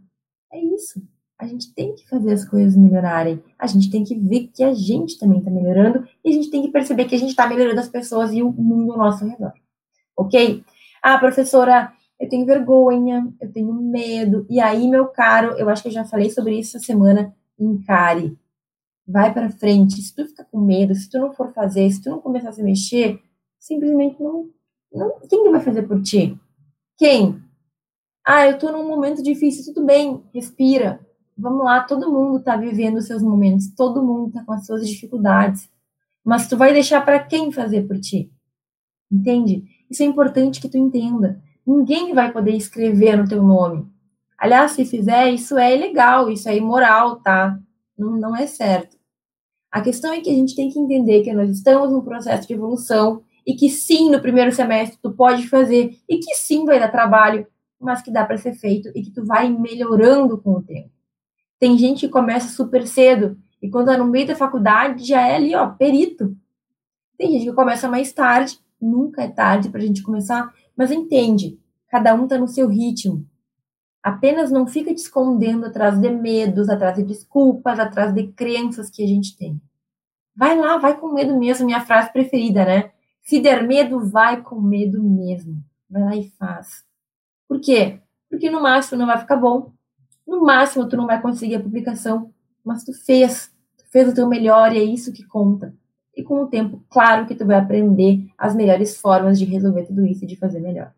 É 0.52 0.60
isso. 0.60 1.02
A 1.38 1.46
gente 1.46 1.74
tem 1.74 1.96
que 1.96 2.08
fazer 2.08 2.34
as 2.34 2.48
coisas 2.48 2.76
melhorarem. 2.76 3.44
A 3.58 3.66
gente 3.66 3.90
tem 3.90 4.04
que 4.04 4.16
ver 4.16 4.48
que 4.54 4.64
a 4.64 4.74
gente 4.74 5.18
também 5.18 5.40
está 5.40 5.50
melhorando 5.50 6.08
e 6.24 6.30
a 6.30 6.34
gente 6.34 6.52
tem 6.52 6.62
que 6.62 6.72
perceber 6.72 7.06
que 7.06 7.16
a 7.16 7.18
gente 7.18 7.32
está 7.32 7.48
melhorando 7.48 7.80
as 7.80 7.90
pessoas 7.90 8.32
e 8.32 8.44
o 8.44 8.52
mundo 8.52 8.92
ao 8.94 9.00
nosso 9.00 9.26
redor. 9.26 9.52
Ok? 10.16 10.64
Ah, 11.02 11.18
professora, 11.18 11.92
eu 12.22 12.30
tenho 12.30 12.46
vergonha, 12.46 13.28
eu 13.42 13.52
tenho 13.52 13.74
medo. 13.74 14.46
E 14.50 14.60
aí, 14.60 14.88
meu 14.88 15.08
caro, 15.08 15.58
eu 15.58 15.68
acho 15.70 15.82
que 15.82 15.90
eu 15.90 15.94
já 15.94 16.06
falei 16.06 16.30
sobre 16.30 16.58
isso 16.58 16.78
essa 16.78 16.86
semana. 16.86 17.36
Encare 17.60 18.38
vai 19.12 19.34
para 19.34 19.50
frente. 19.50 20.02
Se 20.02 20.16
tu 20.16 20.26
ficar 20.26 20.46
com 20.46 20.60
medo, 20.60 20.96
se 20.96 21.10
tu 21.10 21.20
não 21.20 21.34
for 21.34 21.52
fazer, 21.54 21.90
se 21.92 22.02
tu 22.02 22.10
não 22.10 22.22
começar 22.22 22.50
a 22.50 22.54
se 22.54 22.64
mexer, 22.64 23.22
simplesmente 23.60 24.22
não, 24.22 24.50
não 24.92 25.20
quem 25.30 25.44
que 25.44 25.50
vai 25.50 25.60
fazer 25.60 25.84
por 25.84 26.02
ti? 26.02 26.38
Quem? 26.98 27.42
Ah, 28.26 28.48
eu 28.48 28.58
tô 28.58 28.72
num 28.72 28.88
momento 28.88 29.22
difícil, 29.22 29.74
tudo 29.74 29.86
bem, 29.86 30.24
respira. 30.34 31.00
Vamos 31.38 31.66
lá, 31.66 31.82
todo 31.82 32.12
mundo 32.12 32.44
tá 32.44 32.56
vivendo 32.56 32.98
os 32.98 33.08
seus 33.08 33.22
momentos, 33.22 33.74
todo 33.76 34.04
mundo 34.04 34.32
tá 34.32 34.44
com 34.44 34.54
as 34.54 34.66
suas 34.66 34.88
dificuldades. 34.88 35.70
Mas 36.24 36.48
tu 36.48 36.56
vai 36.56 36.72
deixar 36.72 37.04
para 37.04 37.20
quem 37.20 37.52
fazer 37.52 37.88
por 37.88 38.00
ti? 38.00 38.32
Entende? 39.12 39.64
Isso 39.90 40.04
é 40.04 40.06
importante 40.06 40.62
que 40.62 40.70
tu 40.70 40.78
entenda. 40.78 41.42
Ninguém 41.66 42.14
vai 42.14 42.32
poder 42.32 42.56
escrever 42.56 43.18
no 43.18 43.28
teu 43.28 43.44
nome. 43.44 43.88
Aliás, 44.38 44.72
se 44.72 44.86
fizer, 44.86 45.30
isso 45.30 45.58
é 45.58 45.76
ilegal, 45.76 46.30
isso 46.30 46.50
é 46.50 46.58
imoral, 46.58 47.18
tá? 47.18 47.60
Não, 47.98 48.18
não 48.18 48.36
é 48.36 48.48
certo. 48.48 48.98
A 49.72 49.82
questão 49.82 50.12
é 50.12 50.20
que 50.20 50.30
a 50.30 50.34
gente 50.34 50.56
tem 50.56 50.70
que 50.70 50.80
entender 50.80 51.22
que 51.22 51.32
nós 51.32 51.50
estamos 51.50 51.92
num 51.92 52.02
processo 52.02 52.48
de 52.48 52.54
evolução 52.54 53.24
e 53.46 53.56
que 53.56 53.70
sim, 53.70 54.10
no 54.10 54.20
primeiro 54.20 54.52
semestre 54.52 55.00
tu 55.02 55.12
pode 55.12 55.48
fazer 55.48 55.98
e 56.10 56.18
que 56.18 56.36
sim 56.36 56.66
vai 56.66 56.80
dar 56.80 56.90
trabalho, 56.90 57.48
mas 57.80 58.02
que 58.02 58.12
dá 58.12 58.26
para 58.26 58.38
ser 58.38 58.54
feito 58.54 58.90
e 58.96 59.02
que 59.02 59.12
tu 59.12 59.26
vai 59.26 59.50
melhorando 59.50 60.38
com 60.38 60.54
o 60.54 60.62
tempo. 60.62 60.90
Tem 61.60 61.78
gente 61.78 62.08
que 62.08 62.12
começa 62.12 62.50
super 62.50 62.86
cedo 62.88 63.38
e 63.62 63.70
quando 63.70 63.88
tá 63.88 63.98
no 63.98 64.08
meio 64.08 64.28
da 64.28 64.36
faculdade 64.36 65.06
já 65.06 65.22
é 65.26 65.36
ali, 65.36 65.56
ó, 65.56 65.68
perito. 65.68 66.36
Tem 67.18 67.32
gente 67.32 67.46
que 67.46 67.54
começa 67.54 67.88
mais 67.88 68.12
tarde, 68.12 68.60
nunca 68.80 69.24
é 69.24 69.28
tarde 69.28 69.70
para 69.70 69.80
a 69.80 69.86
gente 69.86 70.02
começar, 70.02 70.52
mas 70.82 70.90
entende, 70.90 71.60
cada 71.90 72.12
um 72.16 72.28
tá 72.28 72.40
no 72.40 72.48
seu 72.48 72.68
ritmo. 72.68 73.24
Apenas 74.02 74.50
não 74.50 74.66
fica 74.66 74.92
te 74.92 74.98
escondendo 74.98 75.68
atrás 75.68 75.96
de 76.02 76.10
medos, 76.10 76.70
atrás 76.70 76.98
de 76.98 77.04
desculpas, 77.04 77.80
atrás 77.80 78.12
de 78.12 78.30
crenças 78.30 78.90
que 78.90 79.04
a 79.04 79.06
gente 79.06 79.38
tem. 79.38 79.62
Vai 80.36 80.58
lá, 80.58 80.80
vai 80.80 81.00
com 81.00 81.14
medo 81.14 81.38
mesmo, 81.38 81.68
minha 81.68 81.82
frase 81.82 82.12
preferida, 82.12 82.66
né? 82.66 82.92
Se 83.22 83.40
der 83.40 83.62
medo, 83.62 84.10
vai 84.10 84.42
com 84.42 84.60
medo 84.60 85.04
mesmo. 85.04 85.64
Vai 85.88 86.02
lá 86.02 86.16
e 86.16 86.32
faz. 86.32 86.84
Por 87.48 87.60
quê? 87.62 88.00
Porque 88.28 88.50
no 88.50 88.60
máximo 88.60 88.98
não 88.98 89.06
vai 89.06 89.20
ficar 89.20 89.36
bom. 89.36 89.72
No 90.26 90.42
máximo 90.42 90.90
tu 90.90 90.98
não 90.98 91.06
vai 91.06 91.22
conseguir 91.22 91.58
a 91.58 91.62
publicação, 91.62 92.34
mas 92.66 92.84
tu 92.84 92.92
fez, 92.92 93.54
tu 93.78 93.86
fez 93.92 94.10
o 94.10 94.16
teu 94.16 94.28
melhor 94.28 94.74
e 94.74 94.80
é 94.80 94.84
isso 94.84 95.14
que 95.14 95.24
conta. 95.28 95.76
E 96.16 96.24
com 96.24 96.44
o 96.44 96.48
tempo, 96.48 96.84
claro 96.90 97.26
que 97.26 97.36
tu 97.36 97.46
vai 97.46 97.58
aprender 97.58 98.28
as 98.38 98.54
melhores 98.54 98.98
formas 98.98 99.40
de 99.40 99.46
resolver 99.46 99.84
tudo 99.84 100.06
isso 100.06 100.24
e 100.24 100.28
de 100.28 100.36
fazer 100.36 100.60
melhor. 100.60 100.94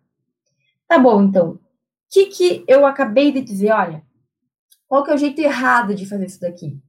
Tá 0.88 0.98
bom, 0.98 1.22
então. 1.24 1.52
O 1.52 1.60
que, 2.10 2.26
que 2.28 2.64
eu 2.68 2.86
acabei 2.86 3.32
de 3.32 3.42
dizer? 3.42 3.72
Olha, 3.72 4.04
qual 4.88 5.04
que 5.04 5.12
é 5.12 5.16
o 5.16 5.18
jeito 5.18 5.40
errado 5.40 5.96
de 5.96 6.06
fazer 6.06 6.26
isso 6.26 6.42
daqui? 6.42 6.80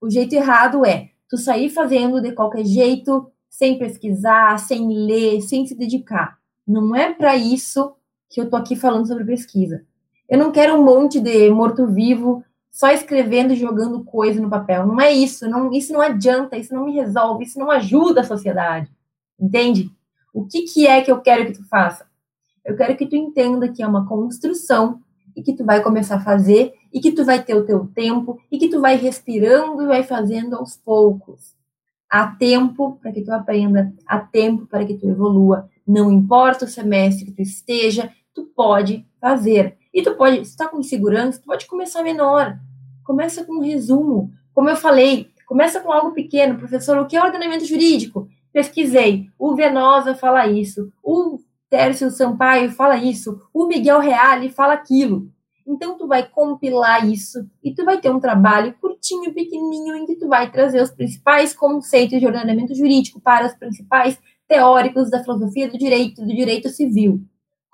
O 0.00 0.10
jeito 0.10 0.34
errado 0.34 0.84
é 0.84 1.10
tu 1.28 1.36
sair 1.36 1.68
fazendo 1.68 2.20
de 2.20 2.32
qualquer 2.32 2.64
jeito, 2.64 3.30
sem 3.48 3.78
pesquisar, 3.78 4.58
sem 4.58 4.88
ler, 4.88 5.40
sem 5.40 5.66
se 5.66 5.74
dedicar. 5.76 6.38
Não 6.66 6.94
é 6.94 7.12
para 7.12 7.36
isso 7.36 7.94
que 8.28 8.40
eu 8.40 8.50
tô 8.50 8.56
aqui 8.56 8.74
falando 8.74 9.06
sobre 9.06 9.24
pesquisa. 9.24 9.84
Eu 10.28 10.38
não 10.38 10.50
quero 10.50 10.74
um 10.74 10.84
monte 10.84 11.20
de 11.20 11.50
morto-vivo 11.50 12.44
só 12.74 12.88
escrevendo 12.90 13.52
e 13.52 13.56
jogando 13.56 14.02
coisa 14.02 14.42
no 14.42 14.50
papel. 14.50 14.84
Não 14.84 15.00
é 15.00 15.12
isso. 15.12 15.48
Não, 15.48 15.72
isso 15.72 15.92
não 15.92 16.00
adianta, 16.00 16.56
isso 16.56 16.74
não 16.74 16.86
me 16.86 16.92
resolve, 16.92 17.44
isso 17.44 17.56
não 17.56 17.70
ajuda 17.70 18.22
a 18.22 18.24
sociedade. 18.24 18.90
Entende? 19.38 19.88
O 20.32 20.44
que, 20.44 20.62
que 20.62 20.84
é 20.84 21.00
que 21.00 21.10
eu 21.10 21.20
quero 21.20 21.46
que 21.46 21.52
tu 21.52 21.62
faça? 21.68 22.04
Eu 22.64 22.76
quero 22.76 22.96
que 22.96 23.06
tu 23.06 23.14
entenda 23.14 23.68
que 23.68 23.80
é 23.80 23.86
uma 23.86 24.08
construção 24.08 25.00
e 25.36 25.42
que 25.42 25.52
tu 25.52 25.64
vai 25.64 25.84
começar 25.84 26.16
a 26.16 26.20
fazer 26.20 26.74
e 26.92 26.98
que 26.98 27.12
tu 27.12 27.24
vai 27.24 27.40
ter 27.40 27.54
o 27.54 27.64
teu 27.64 27.86
tempo 27.94 28.40
e 28.50 28.58
que 28.58 28.68
tu 28.68 28.80
vai 28.80 28.96
respirando 28.96 29.80
e 29.80 29.86
vai 29.86 30.02
fazendo 30.02 30.56
aos 30.56 30.76
poucos. 30.76 31.54
Há 32.10 32.26
tempo 32.26 32.98
para 33.00 33.12
que 33.12 33.22
tu 33.22 33.30
aprenda, 33.30 33.94
há 34.04 34.18
tempo 34.18 34.66
para 34.66 34.84
que 34.84 34.94
tu 34.94 35.08
evolua. 35.08 35.70
Não 35.86 36.10
importa 36.10 36.64
o 36.64 36.68
semestre 36.68 37.26
que 37.26 37.32
tu 37.32 37.42
esteja, 37.42 38.10
tu 38.34 38.42
pode 38.46 39.06
fazer. 39.20 39.76
E 39.94 40.02
tu 40.02 40.12
pode, 40.16 40.44
se 40.44 40.56
tá 40.56 40.66
com 40.66 40.80
insegurança, 40.80 41.40
tu 41.40 41.44
pode 41.44 41.66
começar 41.66 42.02
menor. 42.02 42.58
Começa 43.04 43.44
com 43.44 43.58
um 43.58 43.62
resumo. 43.62 44.32
Como 44.52 44.68
eu 44.68 44.74
falei, 44.74 45.28
começa 45.46 45.80
com 45.80 45.92
algo 45.92 46.12
pequeno. 46.12 46.58
Professor, 46.58 46.98
o 46.98 47.06
que 47.06 47.16
é 47.16 47.22
ordenamento 47.22 47.64
jurídico? 47.64 48.26
Pesquisei. 48.52 49.28
O 49.38 49.54
Venosa 49.54 50.16
fala 50.16 50.48
isso. 50.48 50.92
O 51.00 51.38
Tércio 51.70 52.10
Sampaio 52.10 52.72
fala 52.72 52.96
isso. 52.96 53.40
O 53.52 53.66
Miguel 53.66 54.00
Reale 54.00 54.48
fala 54.48 54.74
aquilo. 54.74 55.28
Então, 55.66 55.96
tu 55.96 56.08
vai 56.08 56.28
compilar 56.28 57.08
isso 57.08 57.38
e 57.62 57.72
tu 57.72 57.84
vai 57.84 57.98
ter 57.98 58.10
um 58.10 58.20
trabalho 58.20 58.74
curtinho, 58.80 59.32
pequenininho, 59.32 59.94
em 59.96 60.06
que 60.06 60.16
tu 60.16 60.28
vai 60.28 60.50
trazer 60.50 60.82
os 60.82 60.90
principais 60.90 61.54
conceitos 61.54 62.18
de 62.18 62.26
ordenamento 62.26 62.74
jurídico 62.74 63.20
para 63.20 63.46
os 63.46 63.54
principais 63.54 64.18
teóricos 64.46 65.08
da 65.08 65.22
filosofia 65.22 65.68
do 65.70 65.78
direito, 65.78 66.20
do 66.20 66.34
direito 66.34 66.68
civil. 66.68 67.22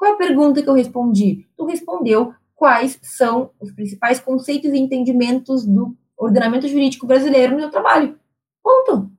Qual 0.01 0.13
é 0.13 0.15
a 0.15 0.17
pergunta 0.17 0.63
que 0.63 0.69
eu 0.71 0.73
respondi? 0.73 1.47
Tu 1.59 1.67
respondeu 1.67 2.33
quais 2.57 2.99
são 3.03 3.51
os 3.61 3.71
principais 3.71 4.19
conceitos 4.19 4.73
e 4.73 4.79
entendimentos 4.79 5.67
do 5.67 5.95
ordenamento 6.17 6.67
jurídico 6.67 7.07
brasileiro 7.07 7.53
no 7.53 7.59
meu 7.59 7.71
trabalho. 7.71 8.19
Ponto. 8.63 9.11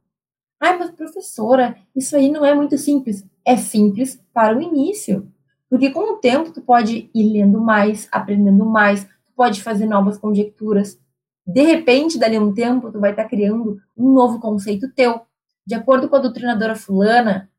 Ai, 0.60 0.80
mas 0.80 0.90
professora, 0.90 1.78
isso 1.96 2.16
aí 2.16 2.32
não 2.32 2.44
é 2.44 2.56
muito 2.56 2.80
simples. 2.80 3.24
É 3.46 3.56
simples 3.58 4.20
para 4.34 4.58
o 4.58 4.62
início. 4.62 5.32
Porque 5.70 5.92
com 5.92 6.14
o 6.14 6.18
tempo 6.18 6.52
tu 6.52 6.64
pode 6.64 7.12
ir 7.14 7.32
lendo 7.32 7.62
mais, 7.62 8.08
aprendendo 8.12 8.66
mais, 8.66 9.04
tu 9.04 9.34
pode 9.36 9.62
fazer 9.62 9.86
novas 9.86 10.18
conjecturas. 10.18 11.00
De 11.46 11.62
repente, 11.62 12.18
dali 12.18 12.38
a 12.38 12.42
um 12.42 12.56
tempo, 12.56 12.92
tu 12.92 13.00
vai 13.00 13.12
estar 13.12 13.26
criando 13.26 13.80
um 13.96 14.12
novo 14.12 14.40
conceito 14.40 14.92
teu. 14.96 15.22
De 15.64 15.76
acordo 15.76 16.10
com 16.10 16.16
a 16.16 16.20
doutrinadora 16.20 16.76
fulana, 16.76 17.51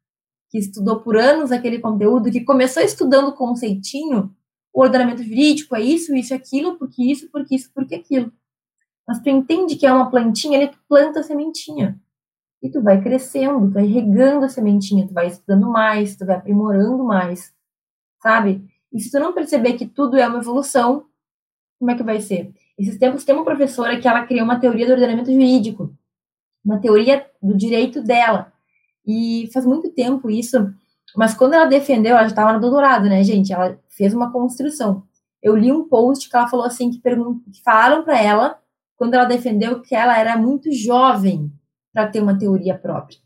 que 0.52 0.58
estudou 0.58 1.00
por 1.00 1.16
anos 1.16 1.50
aquele 1.50 1.78
conteúdo, 1.78 2.30
que 2.30 2.44
começou 2.44 2.82
estudando 2.82 3.32
conceitinho, 3.32 4.30
o 4.70 4.82
ordenamento 4.82 5.22
jurídico 5.22 5.74
é 5.74 5.80
isso, 5.80 6.14
isso, 6.14 6.34
aquilo, 6.34 6.76
porque 6.76 7.02
isso, 7.02 7.26
porque 7.32 7.54
isso, 7.54 7.70
porque 7.74 7.94
aquilo. 7.94 8.30
Mas 9.08 9.20
tu 9.20 9.30
entende 9.30 9.76
que 9.76 9.86
é 9.86 9.92
uma 9.92 10.10
plantinha, 10.10 10.58
ele 10.58 10.70
planta 10.86 11.20
a 11.20 11.22
sementinha. 11.22 11.98
E 12.62 12.68
tu 12.68 12.82
vai 12.82 13.02
crescendo, 13.02 13.66
tu 13.66 13.72
vai 13.72 13.86
regando 13.86 14.44
a 14.44 14.48
sementinha, 14.50 15.08
tu 15.08 15.14
vai 15.14 15.28
estudando 15.28 15.70
mais, 15.70 16.16
tu 16.16 16.26
vai 16.26 16.36
aprimorando 16.36 17.02
mais, 17.02 17.50
sabe? 18.22 18.62
E 18.92 19.00
se 19.00 19.10
tu 19.10 19.18
não 19.18 19.32
perceber 19.32 19.72
que 19.72 19.86
tudo 19.86 20.18
é 20.18 20.28
uma 20.28 20.38
evolução, 20.38 21.06
como 21.78 21.90
é 21.90 21.96
que 21.96 22.02
vai 22.02 22.20
ser? 22.20 22.52
Esses 22.78 22.98
tempos 22.98 23.24
tem 23.24 23.34
uma 23.34 23.44
professora 23.44 23.98
que 23.98 24.06
ela 24.06 24.26
criou 24.26 24.44
uma 24.44 24.60
teoria 24.60 24.84
do 24.84 24.92
ordenamento 24.92 25.32
jurídico, 25.32 25.96
uma 26.62 26.78
teoria 26.78 27.26
do 27.42 27.56
direito 27.56 28.02
dela. 28.02 28.51
E 29.06 29.48
faz 29.52 29.66
muito 29.66 29.90
tempo 29.90 30.30
isso, 30.30 30.72
mas 31.16 31.34
quando 31.34 31.54
ela 31.54 31.66
defendeu, 31.66 32.12
ela 32.12 32.22
já 32.22 32.28
estava 32.28 32.52
no 32.52 32.60
doutorado, 32.60 33.04
né, 33.08 33.22
gente? 33.22 33.52
Ela 33.52 33.78
fez 33.88 34.14
uma 34.14 34.32
construção. 34.32 35.02
Eu 35.42 35.56
li 35.56 35.72
um 35.72 35.88
post 35.88 36.28
que 36.28 36.36
ela 36.36 36.46
falou 36.48 36.64
assim, 36.64 36.90
que, 36.90 37.00
que 37.00 37.62
falaram 37.62 38.04
para 38.04 38.20
ela, 38.20 38.58
quando 38.96 39.14
ela 39.14 39.24
defendeu, 39.24 39.80
que 39.80 39.94
ela 39.94 40.16
era 40.16 40.36
muito 40.36 40.72
jovem 40.72 41.52
para 41.92 42.06
ter 42.08 42.22
uma 42.22 42.38
teoria 42.38 42.78
própria. 42.78 43.18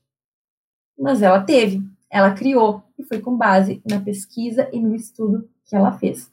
Mas 0.98 1.20
ela 1.20 1.42
teve, 1.42 1.82
ela 2.10 2.32
criou, 2.32 2.82
e 2.98 3.04
foi 3.04 3.20
com 3.20 3.36
base 3.36 3.82
na 3.88 4.00
pesquisa 4.00 4.68
e 4.72 4.80
no 4.80 4.94
estudo 4.94 5.48
que 5.66 5.76
ela 5.76 5.92
fez. 5.92 6.32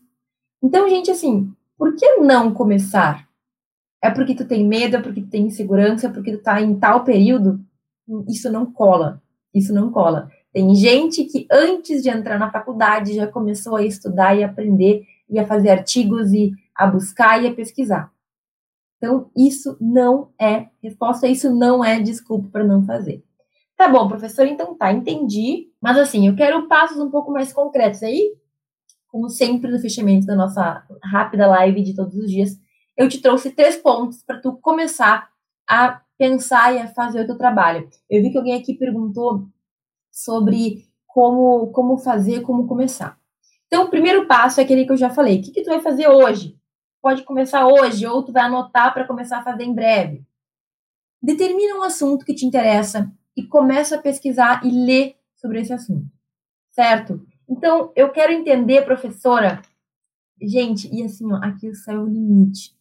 Então, 0.61 0.87
gente, 0.87 1.11
assim, 1.11 1.53
por 1.77 1.95
que 1.95 2.15
não 2.17 2.53
começar? 2.53 3.27
É 4.01 4.09
porque 4.09 4.35
tu 4.35 4.45
tem 4.45 4.65
medo, 4.65 4.95
é 4.95 5.01
porque 5.01 5.21
tu 5.21 5.29
tem 5.29 5.47
insegurança, 5.47 6.07
é 6.07 6.11
porque 6.11 6.37
tu 6.37 6.43
tá 6.43 6.61
em 6.61 6.77
tal 6.79 7.03
período? 7.03 7.59
Isso 8.27 8.51
não 8.51 8.71
cola. 8.71 9.21
Isso 9.53 9.73
não 9.73 9.91
cola. 9.91 10.29
Tem 10.51 10.73
gente 10.75 11.23
que 11.25 11.47
antes 11.51 12.03
de 12.03 12.09
entrar 12.09 12.37
na 12.37 12.51
faculdade 12.51 13.15
já 13.15 13.27
começou 13.27 13.75
a 13.75 13.83
estudar 13.83 14.35
e 14.35 14.43
aprender 14.43 15.03
e 15.29 15.39
a 15.39 15.47
fazer 15.47 15.69
artigos 15.69 16.31
e 16.31 16.51
a 16.75 16.87
buscar 16.87 17.43
e 17.43 17.47
a 17.47 17.53
pesquisar. 17.53 18.11
Então, 18.97 19.29
isso 19.35 19.75
não 19.81 20.29
é 20.39 20.67
resposta, 20.81 21.27
isso 21.27 21.53
não 21.53 21.83
é 21.83 21.99
desculpa 21.99 22.47
para 22.49 22.63
não 22.63 22.85
fazer. 22.85 23.23
Tá 23.75 23.89
bom, 23.89 24.07
professor, 24.07 24.45
então 24.45 24.75
tá, 24.75 24.93
entendi. 24.93 25.69
Mas 25.81 25.97
assim, 25.97 26.27
eu 26.27 26.35
quero 26.35 26.67
passos 26.67 26.99
um 26.99 27.09
pouco 27.09 27.31
mais 27.31 27.51
concretos 27.51 28.01
aí. 28.03 28.33
Como 29.07 29.29
sempre 29.29 29.69
no 29.69 29.79
fechamento 29.79 30.25
da 30.25 30.35
nossa 30.35 30.85
rápida 31.03 31.47
live 31.47 31.83
de 31.83 31.95
todos 31.95 32.15
os 32.15 32.29
dias, 32.29 32.57
eu 32.95 33.09
te 33.09 33.19
trouxe 33.19 33.51
três 33.51 33.75
pontos 33.75 34.23
para 34.23 34.39
tu 34.39 34.53
começar 34.53 35.29
a 35.67 36.01
pensar 36.17 36.75
e 36.75 36.87
fazer 36.93 37.21
o 37.21 37.25
teu 37.25 37.37
trabalho. 37.37 37.89
Eu 38.09 38.21
vi 38.21 38.31
que 38.31 38.37
alguém 38.37 38.59
aqui 38.59 38.73
perguntou 38.73 39.47
sobre 40.11 40.85
como, 41.07 41.67
como 41.67 41.97
fazer, 41.97 42.41
como 42.41 42.67
começar. 42.67 43.19
Então, 43.67 43.85
o 43.85 43.89
primeiro 43.89 44.27
passo 44.27 44.59
é 44.59 44.63
aquele 44.63 44.85
que 44.85 44.91
eu 44.91 44.97
já 44.97 45.09
falei. 45.09 45.39
O 45.39 45.41
que, 45.41 45.51
que 45.51 45.63
tu 45.63 45.69
vai 45.69 45.79
fazer 45.79 46.07
hoje? 46.07 46.57
Pode 47.01 47.23
começar 47.23 47.67
hoje, 47.67 48.05
ou 48.05 48.23
tu 48.23 48.31
vai 48.31 48.43
anotar 48.43 48.93
para 48.93 49.05
começar 49.05 49.39
a 49.39 49.43
fazer 49.43 49.63
em 49.63 49.73
breve. 49.73 50.23
Determina 51.21 51.75
um 51.77 51.83
assunto 51.83 52.25
que 52.25 52.33
te 52.33 52.45
interessa 52.45 53.11
e 53.35 53.43
começa 53.43 53.95
a 53.95 54.01
pesquisar 54.01 54.63
e 54.65 54.69
ler 54.69 55.15
sobre 55.35 55.59
esse 55.59 55.73
assunto. 55.73 56.05
Certo? 56.69 57.25
Então, 57.49 57.91
eu 57.95 58.11
quero 58.11 58.31
entender, 58.31 58.85
professora. 58.85 59.61
Gente, 60.41 60.93
e 60.93 61.03
assim, 61.03 61.31
ó, 61.31 61.37
aqui 61.37 61.71
é 61.87 61.97
o 61.97 62.05
limite. 62.05 62.75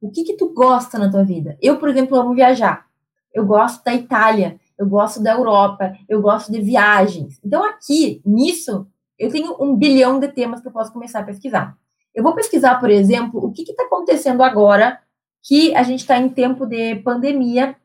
O 0.00 0.10
que 0.10 0.22
que 0.22 0.36
tu 0.36 0.52
gosta 0.52 0.98
na 0.98 1.10
tua 1.10 1.24
vida? 1.24 1.58
Eu, 1.60 1.78
por 1.78 1.88
exemplo, 1.88 2.16
amo 2.16 2.34
viajar. 2.34 2.86
Eu 3.34 3.44
gosto 3.44 3.84
da 3.84 3.94
Itália, 3.94 4.58
eu 4.78 4.86
gosto 4.86 5.22
da 5.22 5.32
Europa, 5.32 5.96
eu 6.08 6.22
gosto 6.22 6.52
de 6.52 6.60
viagens. 6.60 7.40
Então, 7.44 7.64
aqui, 7.64 8.22
nisso, 8.24 8.86
eu 9.18 9.30
tenho 9.30 9.56
um 9.60 9.76
bilhão 9.76 10.20
de 10.20 10.28
temas 10.28 10.60
que 10.60 10.68
eu 10.68 10.72
posso 10.72 10.92
começar 10.92 11.20
a 11.20 11.24
pesquisar. 11.24 11.76
Eu 12.14 12.22
vou 12.22 12.34
pesquisar, 12.34 12.78
por 12.78 12.90
exemplo, 12.90 13.44
o 13.44 13.52
que 13.52 13.62
está 13.62 13.84
acontecendo 13.84 14.42
agora 14.42 15.00
que 15.42 15.74
a 15.74 15.82
gente 15.82 16.00
está 16.00 16.16
em 16.18 16.28
tempo 16.28 16.66
de 16.66 16.96
pandemia 16.96 17.76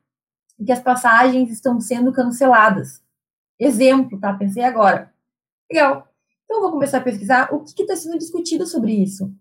e 0.59 0.65
que 0.65 0.71
as 0.71 0.79
passagens 0.79 1.51
estão 1.51 1.79
sendo 1.79 2.11
canceladas. 2.11 3.01
Exemplo, 3.59 4.19
tá? 4.19 4.33
Pensei 4.33 4.63
agora. 4.63 5.11
Legal. 5.71 6.07
Então, 6.43 6.57
eu 6.57 6.61
vou 6.61 6.71
começar 6.71 6.97
a 6.99 7.01
pesquisar 7.01 7.53
o 7.53 7.63
que 7.63 7.81
está 7.81 7.95
sendo 7.95 8.17
discutido 8.17 8.65
sobre 8.67 8.91
isso. 8.91 9.33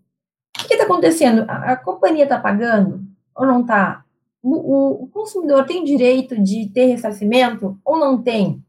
O 0.59 0.67
que 0.67 0.73
está 0.73 0.85
acontecendo? 0.85 1.45
A, 1.47 1.73
a 1.73 1.75
companhia 1.75 2.23
está 2.23 2.39
pagando 2.39 3.03
ou 3.35 3.45
não 3.45 3.61
está? 3.61 4.03
O, 4.41 5.03
o, 5.03 5.07
consumidor 5.07 5.65
tem 5.65 5.83
direito 5.83 6.41
de 6.41 6.69
ter 6.69 6.85
ressarcimento 6.85 7.79
ou 7.83 7.97
não 7.97 8.21
tem? 8.21 8.61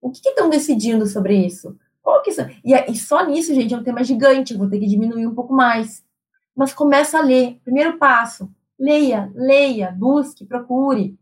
O 0.00 0.10
que 0.10 0.28
estão 0.28 0.50
decidindo 0.50 1.06
sobre 1.06 1.34
isso? 1.34 1.76
Qual 2.02 2.22
que 2.22 2.30
e, 2.62 2.74
e 2.74 2.94
só 2.94 3.24
nisso, 3.26 3.54
gente, 3.54 3.74
é 3.74 3.76
um 3.76 3.82
tema 3.82 4.04
gigante, 4.04 4.56
vou 4.56 4.68
ter 4.68 4.78
que 4.78 4.86
diminuir 4.86 5.26
um 5.26 5.34
pouco 5.34 5.52
mais. 5.52 6.04
Mas 6.54 6.72
começa 6.72 7.18
a 7.18 7.22
ler. 7.22 7.58
Primeiro 7.64 7.98
passo, 7.98 8.50
leia, 8.78 9.32
leia, 9.34 9.90
busque, 9.90 10.44
procure. 10.44 11.18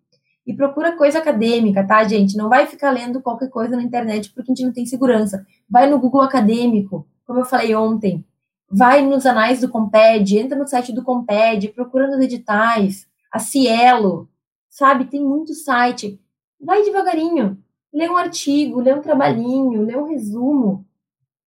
E 0.47 0.53
procura 0.53 0.97
coisa 0.97 1.21
acadêmica, 1.21 1.87
tá, 1.87 2.05
gente? 2.05 2.37
Não 2.37 2.51
vai 2.51 2.67
ficar 2.67 2.91
lendo 2.91 3.23
qualquer 3.23 3.49
coisa 3.49 3.77
na 3.77 3.83
internet 3.83 4.31
porque 4.35 4.51
a 4.51 4.55
gente 4.55 4.67
não 4.67 4.73
tem 4.73 4.85
segurança. 4.85 5.47
Vai 5.71 5.89
no 5.89 5.99
Google 5.99 6.21
Acadêmico, 6.21 7.07
como 7.25 7.39
eu 7.39 7.45
falei 7.45 7.75
ontem 7.75 8.23
vai 8.71 9.05
nos 9.05 9.27
anais 9.27 9.61
do 9.61 9.69
Comped, 9.69 10.39
entra 10.39 10.59
no 10.59 10.67
site 10.67 10.93
do 10.93 11.03
Comped, 11.03 11.69
procura 11.69 12.07
nos 12.07 12.21
editais, 12.21 13.07
a 13.33 13.39
Cielo, 13.39 14.29
sabe? 14.69 15.05
Tem 15.07 15.23
muito 15.23 15.55
site. 15.55 16.21
Vai 16.61 16.83
devagarinho. 16.83 17.59
Lê 17.93 18.09
um 18.09 18.17
artigo, 18.17 18.81
lê 18.81 18.93
um 18.93 19.01
trabalhinho, 19.01 19.83
lê 19.83 19.97
um 19.97 20.09
resumo, 20.09 20.85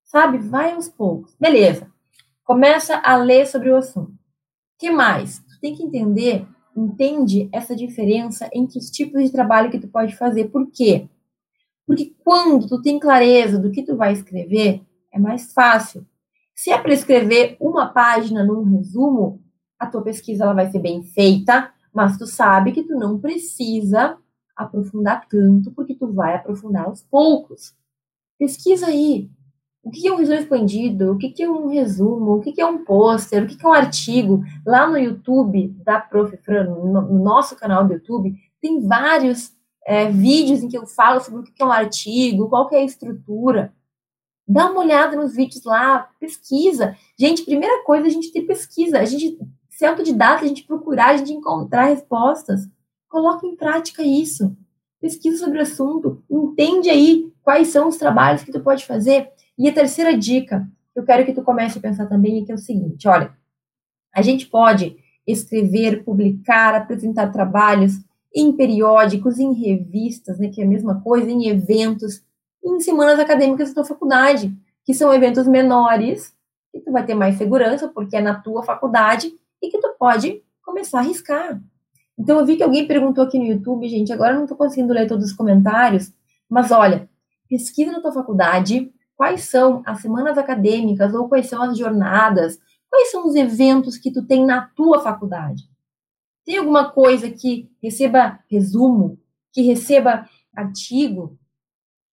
sabe? 0.04 0.38
Vai 0.38 0.72
aos 0.72 0.88
poucos. 0.88 1.36
Beleza. 1.40 1.92
Começa 2.44 2.96
a 3.04 3.18
ler 3.18 3.46
sobre 3.46 3.70
o 3.70 3.76
assunto. 3.76 4.14
que 4.78 4.90
mais? 4.90 5.40
Tu 5.40 5.60
tem 5.60 5.76
que 5.76 5.84
entender, 5.84 6.48
entende 6.76 7.50
essa 7.52 7.76
diferença 7.76 8.50
entre 8.54 8.78
os 8.78 8.90
tipos 8.90 9.24
de 9.24 9.32
trabalho 9.32 9.72
que 9.72 9.80
tu 9.80 9.88
pode 9.88 10.16
fazer. 10.16 10.50
Por 10.50 10.70
quê? 10.72 11.10
Porque 11.86 12.14
quando 12.24 12.68
tu 12.68 12.82
tem 12.82 13.00
clareza 13.00 13.58
do 13.58 13.72
que 13.72 13.84
tu 13.84 13.98
vai 13.98 14.14
escrever, 14.14 14.82
é 15.12 15.20
mais 15.20 15.52
fácil 15.52 16.06
Se 16.58 16.72
é 16.72 16.78
para 16.82 16.92
escrever 16.92 17.56
uma 17.60 17.86
página 17.88 18.44
num 18.44 18.64
resumo, 18.64 19.40
a 19.78 19.86
tua 19.86 20.02
pesquisa 20.02 20.44
ela 20.44 20.56
vai 20.56 20.72
ser 20.72 20.80
bem 20.80 21.04
feita, 21.04 21.72
mas 21.94 22.18
tu 22.18 22.26
sabe 22.26 22.72
que 22.72 22.82
tu 22.82 22.96
não 22.96 23.20
precisa 23.20 24.18
aprofundar 24.56 25.28
tanto, 25.30 25.72
porque 25.72 25.94
tu 25.94 26.12
vai 26.12 26.34
aprofundar 26.34 26.86
aos 26.86 27.04
poucos. 27.04 27.76
Pesquisa 28.40 28.88
aí. 28.88 29.30
O 29.84 29.92
que 29.92 30.08
é 30.08 30.12
um 30.12 30.18
resumo 30.18 30.40
expandido? 30.40 31.12
O 31.12 31.18
que 31.20 31.44
é 31.44 31.48
um 31.48 31.68
resumo? 31.68 32.38
O 32.38 32.42
que 32.42 32.60
é 32.60 32.66
um 32.66 32.84
pôster? 32.84 33.44
O 33.44 33.48
que 33.48 33.64
é 33.64 33.70
um 33.70 33.74
artigo? 33.74 34.44
Lá 34.66 34.90
no 34.90 34.98
YouTube 34.98 35.68
da 35.86 36.00
Prof. 36.00 36.36
Fran, 36.38 36.64
no 36.64 37.24
nosso 37.24 37.56
canal 37.56 37.86
do 37.86 37.94
YouTube, 37.94 38.36
tem 38.60 38.82
vários 38.82 39.56
é, 39.86 40.10
vídeos 40.10 40.64
em 40.64 40.68
que 40.68 40.78
eu 40.78 40.88
falo 40.88 41.22
sobre 41.22 41.42
o 41.42 41.44
que 41.44 41.62
é 41.62 41.66
um 41.66 41.72
artigo, 41.72 42.50
qual 42.50 42.68
é 42.74 42.78
a 42.78 42.84
estrutura. 42.84 43.77
Dá 44.48 44.72
uma 44.72 44.80
olhada 44.80 45.16
nos 45.16 45.36
vídeos 45.36 45.64
lá, 45.64 46.10
pesquisa. 46.20 46.96
Gente, 47.20 47.44
primeira 47.44 47.84
coisa, 47.84 48.08
a 48.08 48.10
gente 48.10 48.32
ter 48.32 48.44
pesquisa. 48.44 49.00
A 49.00 49.06
gente 49.06 49.38
ser 49.70 49.88
autodidata, 49.88 50.46
a 50.46 50.48
gente 50.48 50.64
procurar, 50.64 51.10
a 51.10 51.18
gente 51.18 51.34
encontrar 51.34 51.86
respostas. 51.86 52.68
Coloca 53.10 53.46
em 53.46 53.56
prática 53.56 54.04
isso. 54.04 54.56
Pesquisa 55.00 55.38
sobre 55.38 55.60
o 55.60 55.62
assunto, 55.62 56.24
entende 56.30 56.90
aí 56.90 57.32
quais 57.44 57.68
são 57.68 57.88
os 57.88 57.98
trabalhos 57.98 58.44
que 58.44 58.52
tu 58.52 58.60
pode 58.62 58.86
fazer. 58.86 59.30
E 59.58 59.70
a 59.70 59.74
terceira 59.74 60.18
dica, 60.18 60.68
eu 60.96 61.04
quero 61.04 61.24
que 61.26 61.34
tu 61.34 61.44
comece 61.44 61.78
a 61.78 61.82
pensar 61.82 62.08
também, 62.08 62.42
é 62.42 62.46
que 62.46 62.52
é 62.52 62.56
o 62.56 62.58
seguinte, 62.58 63.08
olha, 63.08 63.32
a 64.14 64.22
gente 64.24 64.48
pode 64.48 64.98
escrever, 65.28 66.04
publicar, 66.04 66.74
apresentar 66.74 67.32
trabalhos 67.32 67.94
em 68.36 68.52
periódicos, 68.52 69.38
em 69.38 69.54
revistas, 69.54 70.40
né, 70.40 70.50
que 70.50 70.62
é 70.62 70.66
a 70.66 70.68
mesma 70.68 71.02
coisa, 71.02 71.30
em 71.30 71.48
eventos, 71.48 72.24
em 72.68 72.80
semanas 72.80 73.20
acadêmicas 73.20 73.70
da 73.70 73.76
tua 73.76 73.86
faculdade, 73.86 74.54
que 74.86 74.94
são 74.94 75.14
eventos 75.14 75.48
menores, 75.48 76.34
que 76.72 76.80
tu 76.82 76.92
vai 76.92 77.06
ter 77.06 77.16
mais 77.16 77.38
segurança, 77.38 77.88
porque 77.88 78.18
é 78.18 78.22
na 78.22 78.36
tua 78.36 78.64
faculdade, 78.64 79.34
e 79.62 79.70
que 79.70 79.80
tu 79.80 79.96
pode 79.98 80.42
começar 80.62 81.00
a 81.00 81.02
arriscar. 81.02 81.62
Então, 82.18 82.40
eu 82.40 82.46
vi 82.46 82.58
que 82.58 82.64
alguém 82.64 82.88
perguntou 82.88 83.24
aqui 83.24 83.38
no 83.38 83.46
YouTube, 83.46 83.88
gente, 83.88 84.12
agora 84.12 84.32
eu 84.32 84.38
não 84.38 84.44
estou 84.44 84.58
conseguindo 84.58 84.94
ler 84.94 85.08
todos 85.08 85.26
os 85.26 85.34
comentários, 85.34 86.12
mas 86.50 86.72
olha, 86.72 87.10
pesquisa 87.48 87.92
na 87.92 88.02
tua 88.02 88.12
faculdade 88.12 88.92
quais 89.16 89.46
são 89.46 89.82
as 89.86 90.02
semanas 90.02 90.38
acadêmicas 90.38 91.14
ou 91.14 91.28
quais 91.28 91.48
são 91.48 91.62
as 91.64 91.78
jornadas, 91.78 92.60
quais 92.90 93.12
são 93.12 93.28
os 93.28 93.36
eventos 93.36 93.98
que 93.98 94.12
tu 94.12 94.24
tem 94.24 94.46
na 94.46 94.68
tua 94.76 95.00
faculdade. 95.00 95.64
Tem 96.46 96.58
alguma 96.58 96.92
coisa 96.92 97.30
que 97.30 97.70
receba 97.82 98.40
resumo, 98.50 99.20
que 99.52 99.62
receba 99.62 100.30
artigo? 100.56 101.38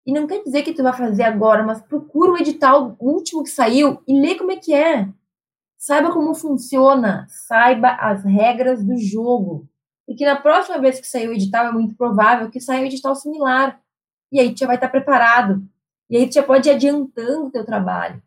E 0.05 0.11
não 0.11 0.25
quer 0.25 0.43
dizer 0.43 0.63
que 0.63 0.73
tu 0.73 0.81
vai 0.81 0.93
fazer 0.93 1.23
agora, 1.23 1.63
mas 1.63 1.81
procura 1.81 2.31
o 2.31 2.37
edital 2.37 2.95
último 2.99 3.43
que 3.43 3.49
saiu 3.49 4.01
e 4.07 4.19
lê 4.19 4.35
como 4.35 4.51
é 4.51 4.55
que 4.55 4.73
é. 4.73 5.07
Saiba 5.77 6.11
como 6.11 6.33
funciona, 6.33 7.25
saiba 7.27 7.89
as 7.89 8.23
regras 8.23 8.83
do 8.83 8.97
jogo. 8.97 9.67
Porque 10.05 10.25
na 10.25 10.35
próxima 10.35 10.79
vez 10.79 10.99
que 10.99 11.07
sair 11.07 11.27
o 11.27 11.33
edital, 11.33 11.67
é 11.67 11.71
muito 11.71 11.95
provável 11.95 12.49
que 12.49 12.59
saia 12.59 12.81
um 12.81 12.85
edital 12.85 13.15
similar. 13.15 13.79
E 14.31 14.39
aí 14.39 14.53
tu 14.53 14.59
já 14.59 14.67
vai 14.67 14.75
estar 14.75 14.89
preparado. 14.89 15.63
E 16.09 16.17
aí 16.17 16.27
tu 16.27 16.33
já 16.33 16.43
pode 16.43 16.67
ir 16.67 16.73
adiantando 16.73 17.45
o 17.45 17.51
teu 17.51 17.65
trabalho. 17.65 18.21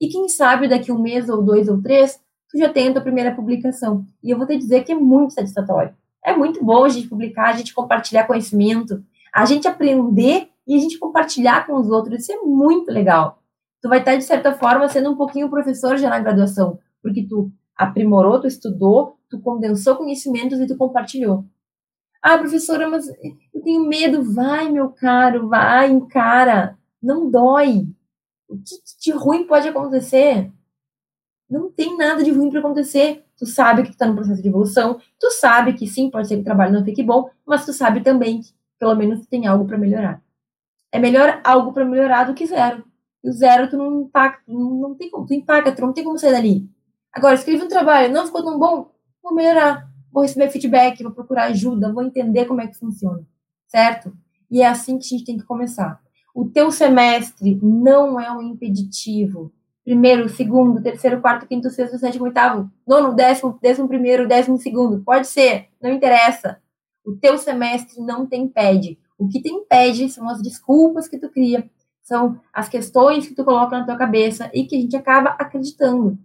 E 0.00 0.08
quem 0.08 0.28
sabe 0.28 0.68
daqui 0.68 0.92
um 0.92 1.00
mês, 1.00 1.28
ou 1.28 1.42
dois, 1.42 1.68
ou 1.68 1.80
três, 1.80 2.20
tu 2.50 2.58
já 2.58 2.68
tem 2.68 2.88
a 2.88 2.92
tua 2.92 3.02
primeira 3.02 3.34
publicação. 3.34 4.04
E 4.22 4.30
eu 4.30 4.36
vou 4.36 4.46
te 4.46 4.56
dizer 4.56 4.84
que 4.84 4.92
é 4.92 4.94
muito 4.94 5.32
satisfatório. 5.32 5.94
É 6.24 6.36
muito 6.36 6.62
bom 6.64 6.84
a 6.84 6.88
gente 6.88 7.08
publicar, 7.08 7.48
a 7.48 7.56
gente 7.56 7.74
compartilhar 7.74 8.26
conhecimento, 8.26 9.02
a 9.34 9.44
gente 9.44 9.66
aprender 9.66 10.51
e 10.66 10.76
a 10.76 10.78
gente 10.78 10.98
compartilhar 10.98 11.66
com 11.66 11.74
os 11.74 11.88
outros. 11.88 12.20
Isso 12.20 12.32
é 12.32 12.36
muito 12.36 12.90
legal. 12.90 13.42
Tu 13.80 13.88
vai 13.88 13.98
estar, 13.98 14.16
de 14.16 14.24
certa 14.24 14.52
forma, 14.52 14.88
sendo 14.88 15.10
um 15.10 15.16
pouquinho 15.16 15.50
professor 15.50 15.96
já 15.96 16.08
na 16.08 16.20
graduação, 16.20 16.78
porque 17.02 17.26
tu 17.26 17.50
aprimorou, 17.76 18.40
tu 18.40 18.46
estudou, 18.46 19.18
tu 19.28 19.40
condensou 19.40 19.96
conhecimentos 19.96 20.60
e 20.60 20.66
tu 20.66 20.76
compartilhou. 20.76 21.44
Ah, 22.22 22.38
professora, 22.38 22.88
mas 22.88 23.08
eu 23.08 23.62
tenho 23.64 23.84
medo. 23.88 24.22
Vai, 24.22 24.70
meu 24.70 24.90
caro, 24.90 25.48
vai, 25.48 25.90
encara. 25.90 26.78
Não 27.02 27.28
dói. 27.28 27.88
O 28.48 28.56
que 28.56 28.76
de 29.00 29.10
ruim 29.10 29.46
pode 29.46 29.66
acontecer? 29.66 30.52
Não 31.50 31.70
tem 31.70 31.96
nada 31.96 32.22
de 32.22 32.30
ruim 32.30 32.50
para 32.50 32.60
acontecer. 32.60 33.24
Tu 33.36 33.46
sabe 33.46 33.82
que 33.82 33.90
tu 33.90 33.96
tá 33.96 34.06
no 34.06 34.14
processo 34.14 34.40
de 34.40 34.48
evolução, 34.48 35.00
tu 35.18 35.28
sabe 35.32 35.72
que 35.72 35.86
sim, 35.86 36.08
pode 36.08 36.28
ser 36.28 36.36
que 36.36 36.42
o 36.42 36.44
trabalho 36.44 36.72
não 36.72 36.84
fique 36.84 37.02
bom, 37.02 37.28
mas 37.44 37.66
tu 37.66 37.72
sabe 37.72 38.00
também 38.00 38.40
que 38.40 38.54
pelo 38.78 38.94
menos 38.94 39.26
tem 39.26 39.48
algo 39.48 39.66
para 39.66 39.76
melhorar. 39.76 40.22
É 40.92 40.98
melhor 40.98 41.40
algo 41.42 41.72
para 41.72 41.86
melhorar 41.86 42.24
do 42.24 42.34
que 42.34 42.46
zero. 42.46 42.84
E 43.24 43.30
o 43.30 43.32
zero 43.32 43.70
tu 43.70 43.78
não 43.78 44.02
impacta, 44.02 44.42
não, 44.46 44.94
tem 44.94 45.10
como, 45.10 45.26
tu 45.26 45.32
impacta, 45.32 45.72
tu 45.72 45.80
não 45.80 45.92
tem 45.92 46.04
como 46.04 46.18
sair 46.18 46.32
dali. 46.32 46.68
Agora, 47.12 47.34
escrevi 47.34 47.62
um 47.62 47.68
trabalho, 47.68 48.12
não 48.12 48.26
ficou 48.26 48.44
tão 48.44 48.58
bom, 48.58 48.90
vou 49.22 49.34
melhorar, 49.34 49.88
vou 50.12 50.22
receber 50.22 50.50
feedback, 50.50 51.02
vou 51.02 51.12
procurar 51.12 51.44
ajuda, 51.44 51.92
vou 51.92 52.02
entender 52.04 52.44
como 52.44 52.60
é 52.60 52.66
que 52.66 52.76
funciona, 52.76 53.26
certo? 53.66 54.12
E 54.50 54.60
é 54.60 54.66
assim 54.66 54.98
que 54.98 55.04
a 55.06 55.08
gente 55.08 55.24
tem 55.24 55.38
que 55.38 55.44
começar. 55.44 56.00
O 56.34 56.46
teu 56.46 56.70
semestre 56.70 57.58
não 57.62 58.18
é 58.20 58.30
um 58.30 58.42
impeditivo. 58.42 59.52
Primeiro, 59.84 60.28
segundo, 60.28 60.82
terceiro, 60.82 61.20
quarto, 61.20 61.46
quinto, 61.46 61.68
sexto, 61.70 61.98
sétimo, 61.98 62.24
oitavo, 62.24 62.70
nono, 62.86 63.14
décimo, 63.14 63.58
décimo 63.60 63.88
primeiro, 63.88 64.28
décimo 64.28 64.58
segundo. 64.58 65.02
Pode 65.02 65.26
ser, 65.26 65.68
não 65.80 65.90
interessa. 65.90 66.60
O 67.04 67.12
teu 67.12 67.36
semestre 67.36 68.00
não 68.00 68.26
te 68.26 68.36
impede. 68.36 68.98
O 69.22 69.28
que 69.28 69.40
te 69.40 69.48
impede 69.48 70.08
são 70.08 70.28
as 70.28 70.42
desculpas 70.42 71.06
que 71.06 71.16
tu 71.16 71.28
cria, 71.28 71.70
são 72.02 72.40
as 72.52 72.68
questões 72.68 73.28
que 73.28 73.36
tu 73.36 73.44
coloca 73.44 73.78
na 73.78 73.84
tua 73.84 73.96
cabeça 73.96 74.50
e 74.52 74.64
que 74.64 74.74
a 74.74 74.80
gente 74.80 74.96
acaba 74.96 75.30
acreditando. 75.38 76.18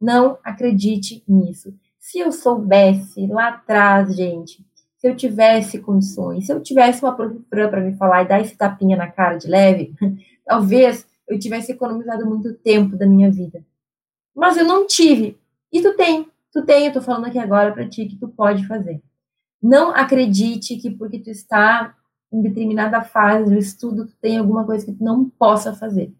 Não 0.00 0.38
acredite 0.44 1.24
nisso. 1.26 1.74
Se 1.98 2.20
eu 2.20 2.30
soubesse 2.30 3.26
lá 3.26 3.48
atrás, 3.48 4.14
gente, 4.14 4.64
se 4.98 5.08
eu 5.08 5.16
tivesse 5.16 5.80
condições, 5.80 6.46
se 6.46 6.52
eu 6.52 6.62
tivesse 6.62 7.02
uma 7.02 7.16
professora 7.16 7.68
para 7.68 7.80
me 7.80 7.96
falar 7.96 8.22
e 8.22 8.28
dar 8.28 8.40
esse 8.40 8.56
tapinha 8.56 8.96
na 8.96 9.10
cara 9.10 9.36
de 9.36 9.48
leve, 9.48 9.92
talvez 10.46 11.04
eu 11.28 11.36
tivesse 11.36 11.72
economizado 11.72 12.24
muito 12.24 12.54
tempo 12.54 12.96
da 12.96 13.04
minha 13.06 13.32
vida. 13.32 13.64
Mas 14.32 14.56
eu 14.56 14.64
não 14.64 14.86
tive. 14.86 15.36
E 15.72 15.82
tu 15.82 15.96
tem. 15.96 16.28
Tu 16.52 16.64
tem, 16.64 16.86
eu 16.86 16.92
tô 16.92 17.02
falando 17.02 17.26
aqui 17.26 17.38
agora 17.38 17.72
para 17.72 17.88
ti 17.88 18.06
que 18.06 18.16
tu 18.16 18.28
pode 18.28 18.64
fazer. 18.68 19.02
Não 19.60 19.90
acredite 19.90 20.76
que 20.76 20.88
porque 20.88 21.18
tu 21.18 21.30
está 21.30 21.96
em 22.32 22.42
determinada 22.42 23.02
fase 23.02 23.50
do 23.50 23.58
estudo, 23.58 24.06
tu 24.06 24.14
tem 24.20 24.38
alguma 24.38 24.64
coisa 24.64 24.84
que 24.84 24.92
tu 24.92 25.04
não 25.04 25.28
possa 25.28 25.72
fazer. 25.74 26.12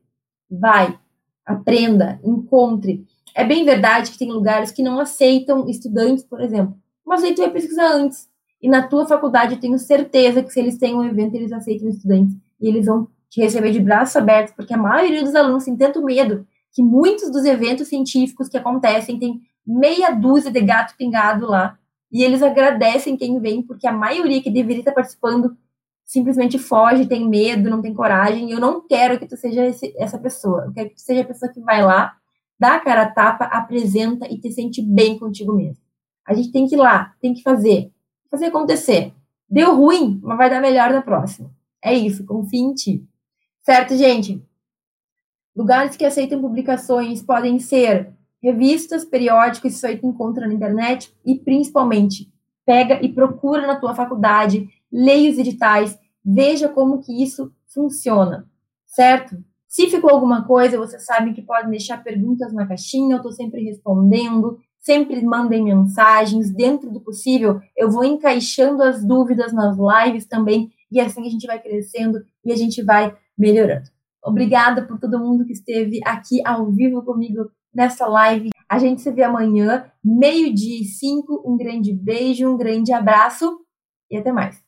Vai, 0.50 0.98
aprenda, 1.44 2.20
encontre. 2.22 3.06
É 3.34 3.44
bem 3.44 3.64
verdade 3.64 4.10
que 4.10 4.18
tem 4.18 4.30
lugares 4.30 4.70
que 4.70 4.82
não 4.82 5.00
aceitam 5.00 5.68
estudantes, 5.68 6.24
por 6.24 6.40
exemplo. 6.40 6.76
Mas 7.04 7.22
aí 7.22 7.34
tu 7.34 7.42
vai 7.42 7.50
pesquisar 7.50 7.92
antes. 7.92 8.28
E 8.62 8.68
na 8.68 8.86
tua 8.86 9.06
faculdade 9.06 9.54
eu 9.54 9.60
tenho 9.60 9.78
certeza 9.78 10.42
que 10.42 10.50
se 10.50 10.60
eles 10.60 10.78
têm 10.78 10.94
um 10.94 11.04
evento, 11.04 11.34
eles 11.34 11.52
aceitam 11.52 11.88
estudantes. 11.88 12.36
E 12.60 12.68
eles 12.68 12.86
vão 12.86 13.08
te 13.28 13.40
receber 13.40 13.72
de 13.72 13.80
braços 13.80 14.16
abertos, 14.16 14.54
porque 14.54 14.72
a 14.72 14.78
maioria 14.78 15.22
dos 15.22 15.34
alunos 15.34 15.64
tem 15.64 15.76
tanto 15.76 16.02
medo 16.02 16.46
que 16.72 16.82
muitos 16.82 17.30
dos 17.30 17.44
eventos 17.44 17.88
científicos 17.88 18.48
que 18.48 18.56
acontecem 18.56 19.18
tem 19.18 19.42
meia 19.66 20.10
dúzia 20.10 20.50
de 20.50 20.60
gato 20.60 20.96
pingado 20.96 21.46
lá. 21.46 21.78
E 22.10 22.22
eles 22.22 22.42
agradecem 22.42 23.16
quem 23.16 23.40
vem, 23.40 23.60
porque 23.60 23.86
a 23.86 23.92
maioria 23.92 24.40
que 24.40 24.50
deveria 24.50 24.80
estar 24.80 24.92
participando 24.92 25.56
simplesmente 26.04 26.58
foge, 26.58 27.06
tem 27.06 27.28
medo, 27.28 27.70
não 27.70 27.80
tem 27.80 27.94
coragem. 27.94 28.50
Eu 28.50 28.60
não 28.60 28.86
quero 28.86 29.18
que 29.18 29.26
tu 29.26 29.36
seja 29.36 29.64
esse, 29.66 29.94
essa 29.98 30.18
pessoa. 30.18 30.64
Eu 30.66 30.72
quero 30.72 30.88
que 30.90 30.96
tu 30.96 31.00
seja 31.00 31.22
a 31.22 31.26
pessoa 31.26 31.52
que 31.52 31.60
vai 31.60 31.82
lá, 31.82 32.16
dá 32.58 32.76
a 32.76 32.80
cara 32.80 33.02
a 33.02 33.10
tapa, 33.10 33.44
apresenta 33.46 34.26
e 34.30 34.38
te 34.38 34.52
sente 34.52 34.82
bem 34.82 35.18
contigo 35.18 35.52
mesmo. 35.54 35.82
A 36.26 36.34
gente 36.34 36.52
tem 36.52 36.66
que 36.66 36.74
ir 36.74 36.78
lá, 36.78 37.14
tem 37.20 37.34
que 37.34 37.42
fazer, 37.42 37.90
fazer 38.30 38.46
acontecer. 38.46 39.12
Deu 39.48 39.76
ruim, 39.76 40.20
mas 40.22 40.38
vai 40.38 40.50
dar 40.50 40.60
melhor 40.60 40.90
na 40.90 41.02
próxima. 41.02 41.50
É 41.82 41.92
isso, 41.92 42.24
confia 42.24 42.60
em 42.60 42.74
ti. 42.74 43.06
Certo, 43.62 43.96
gente? 43.96 44.42
Lugares 45.54 45.96
que 45.96 46.04
aceitam 46.04 46.40
publicações 46.40 47.22
podem 47.22 47.58
ser 47.58 48.12
revistas, 48.42 49.04
periódicos, 49.04 49.74
isso 49.74 49.86
aí 49.86 49.96
tu 49.96 50.06
encontra 50.06 50.46
na 50.46 50.52
internet, 50.52 51.14
e 51.24 51.34
principalmente, 51.34 52.30
pega 52.66 53.02
e 53.02 53.10
procura 53.10 53.66
na 53.66 53.76
tua 53.76 53.94
faculdade, 53.94 54.68
leia 54.94 55.30
os 55.30 55.38
editais, 55.38 55.98
veja 56.24 56.68
como 56.68 57.00
que 57.00 57.20
isso 57.20 57.52
funciona, 57.66 58.48
certo? 58.86 59.36
Se 59.66 59.88
ficou 59.88 60.10
alguma 60.10 60.44
coisa, 60.46 60.78
vocês 60.78 61.04
sabem 61.04 61.34
que 61.34 61.42
podem 61.42 61.70
deixar 61.70 62.04
perguntas 62.04 62.52
na 62.52 62.64
caixinha, 62.64 63.14
eu 63.14 63.16
estou 63.16 63.32
sempre 63.32 63.64
respondendo, 63.64 64.56
sempre 64.78 65.20
mandem 65.24 65.64
mensagens, 65.64 66.54
dentro 66.54 66.92
do 66.92 67.00
possível, 67.00 67.60
eu 67.76 67.90
vou 67.90 68.04
encaixando 68.04 68.84
as 68.84 69.04
dúvidas 69.04 69.52
nas 69.52 69.76
lives 69.76 70.26
também, 70.26 70.70
e 70.92 71.00
assim 71.00 71.26
a 71.26 71.30
gente 71.30 71.46
vai 71.46 71.60
crescendo 71.60 72.24
e 72.44 72.52
a 72.52 72.56
gente 72.56 72.82
vai 72.84 73.16
melhorando. 73.36 73.88
Obrigada 74.22 74.86
por 74.86 74.98
todo 75.00 75.18
mundo 75.18 75.44
que 75.44 75.52
esteve 75.52 76.00
aqui 76.04 76.40
ao 76.46 76.70
vivo 76.70 77.02
comigo 77.02 77.50
nessa 77.74 78.06
live. 78.06 78.50
A 78.68 78.78
gente 78.78 79.02
se 79.02 79.10
vê 79.10 79.22
amanhã, 79.22 79.84
meio-dia 80.02 80.80
e 80.80 80.84
cinco. 80.84 81.42
Um 81.44 81.58
grande 81.58 81.92
beijo, 81.92 82.48
um 82.48 82.56
grande 82.56 82.92
abraço 82.92 83.58
e 84.10 84.16
até 84.16 84.32
mais. 84.32 84.63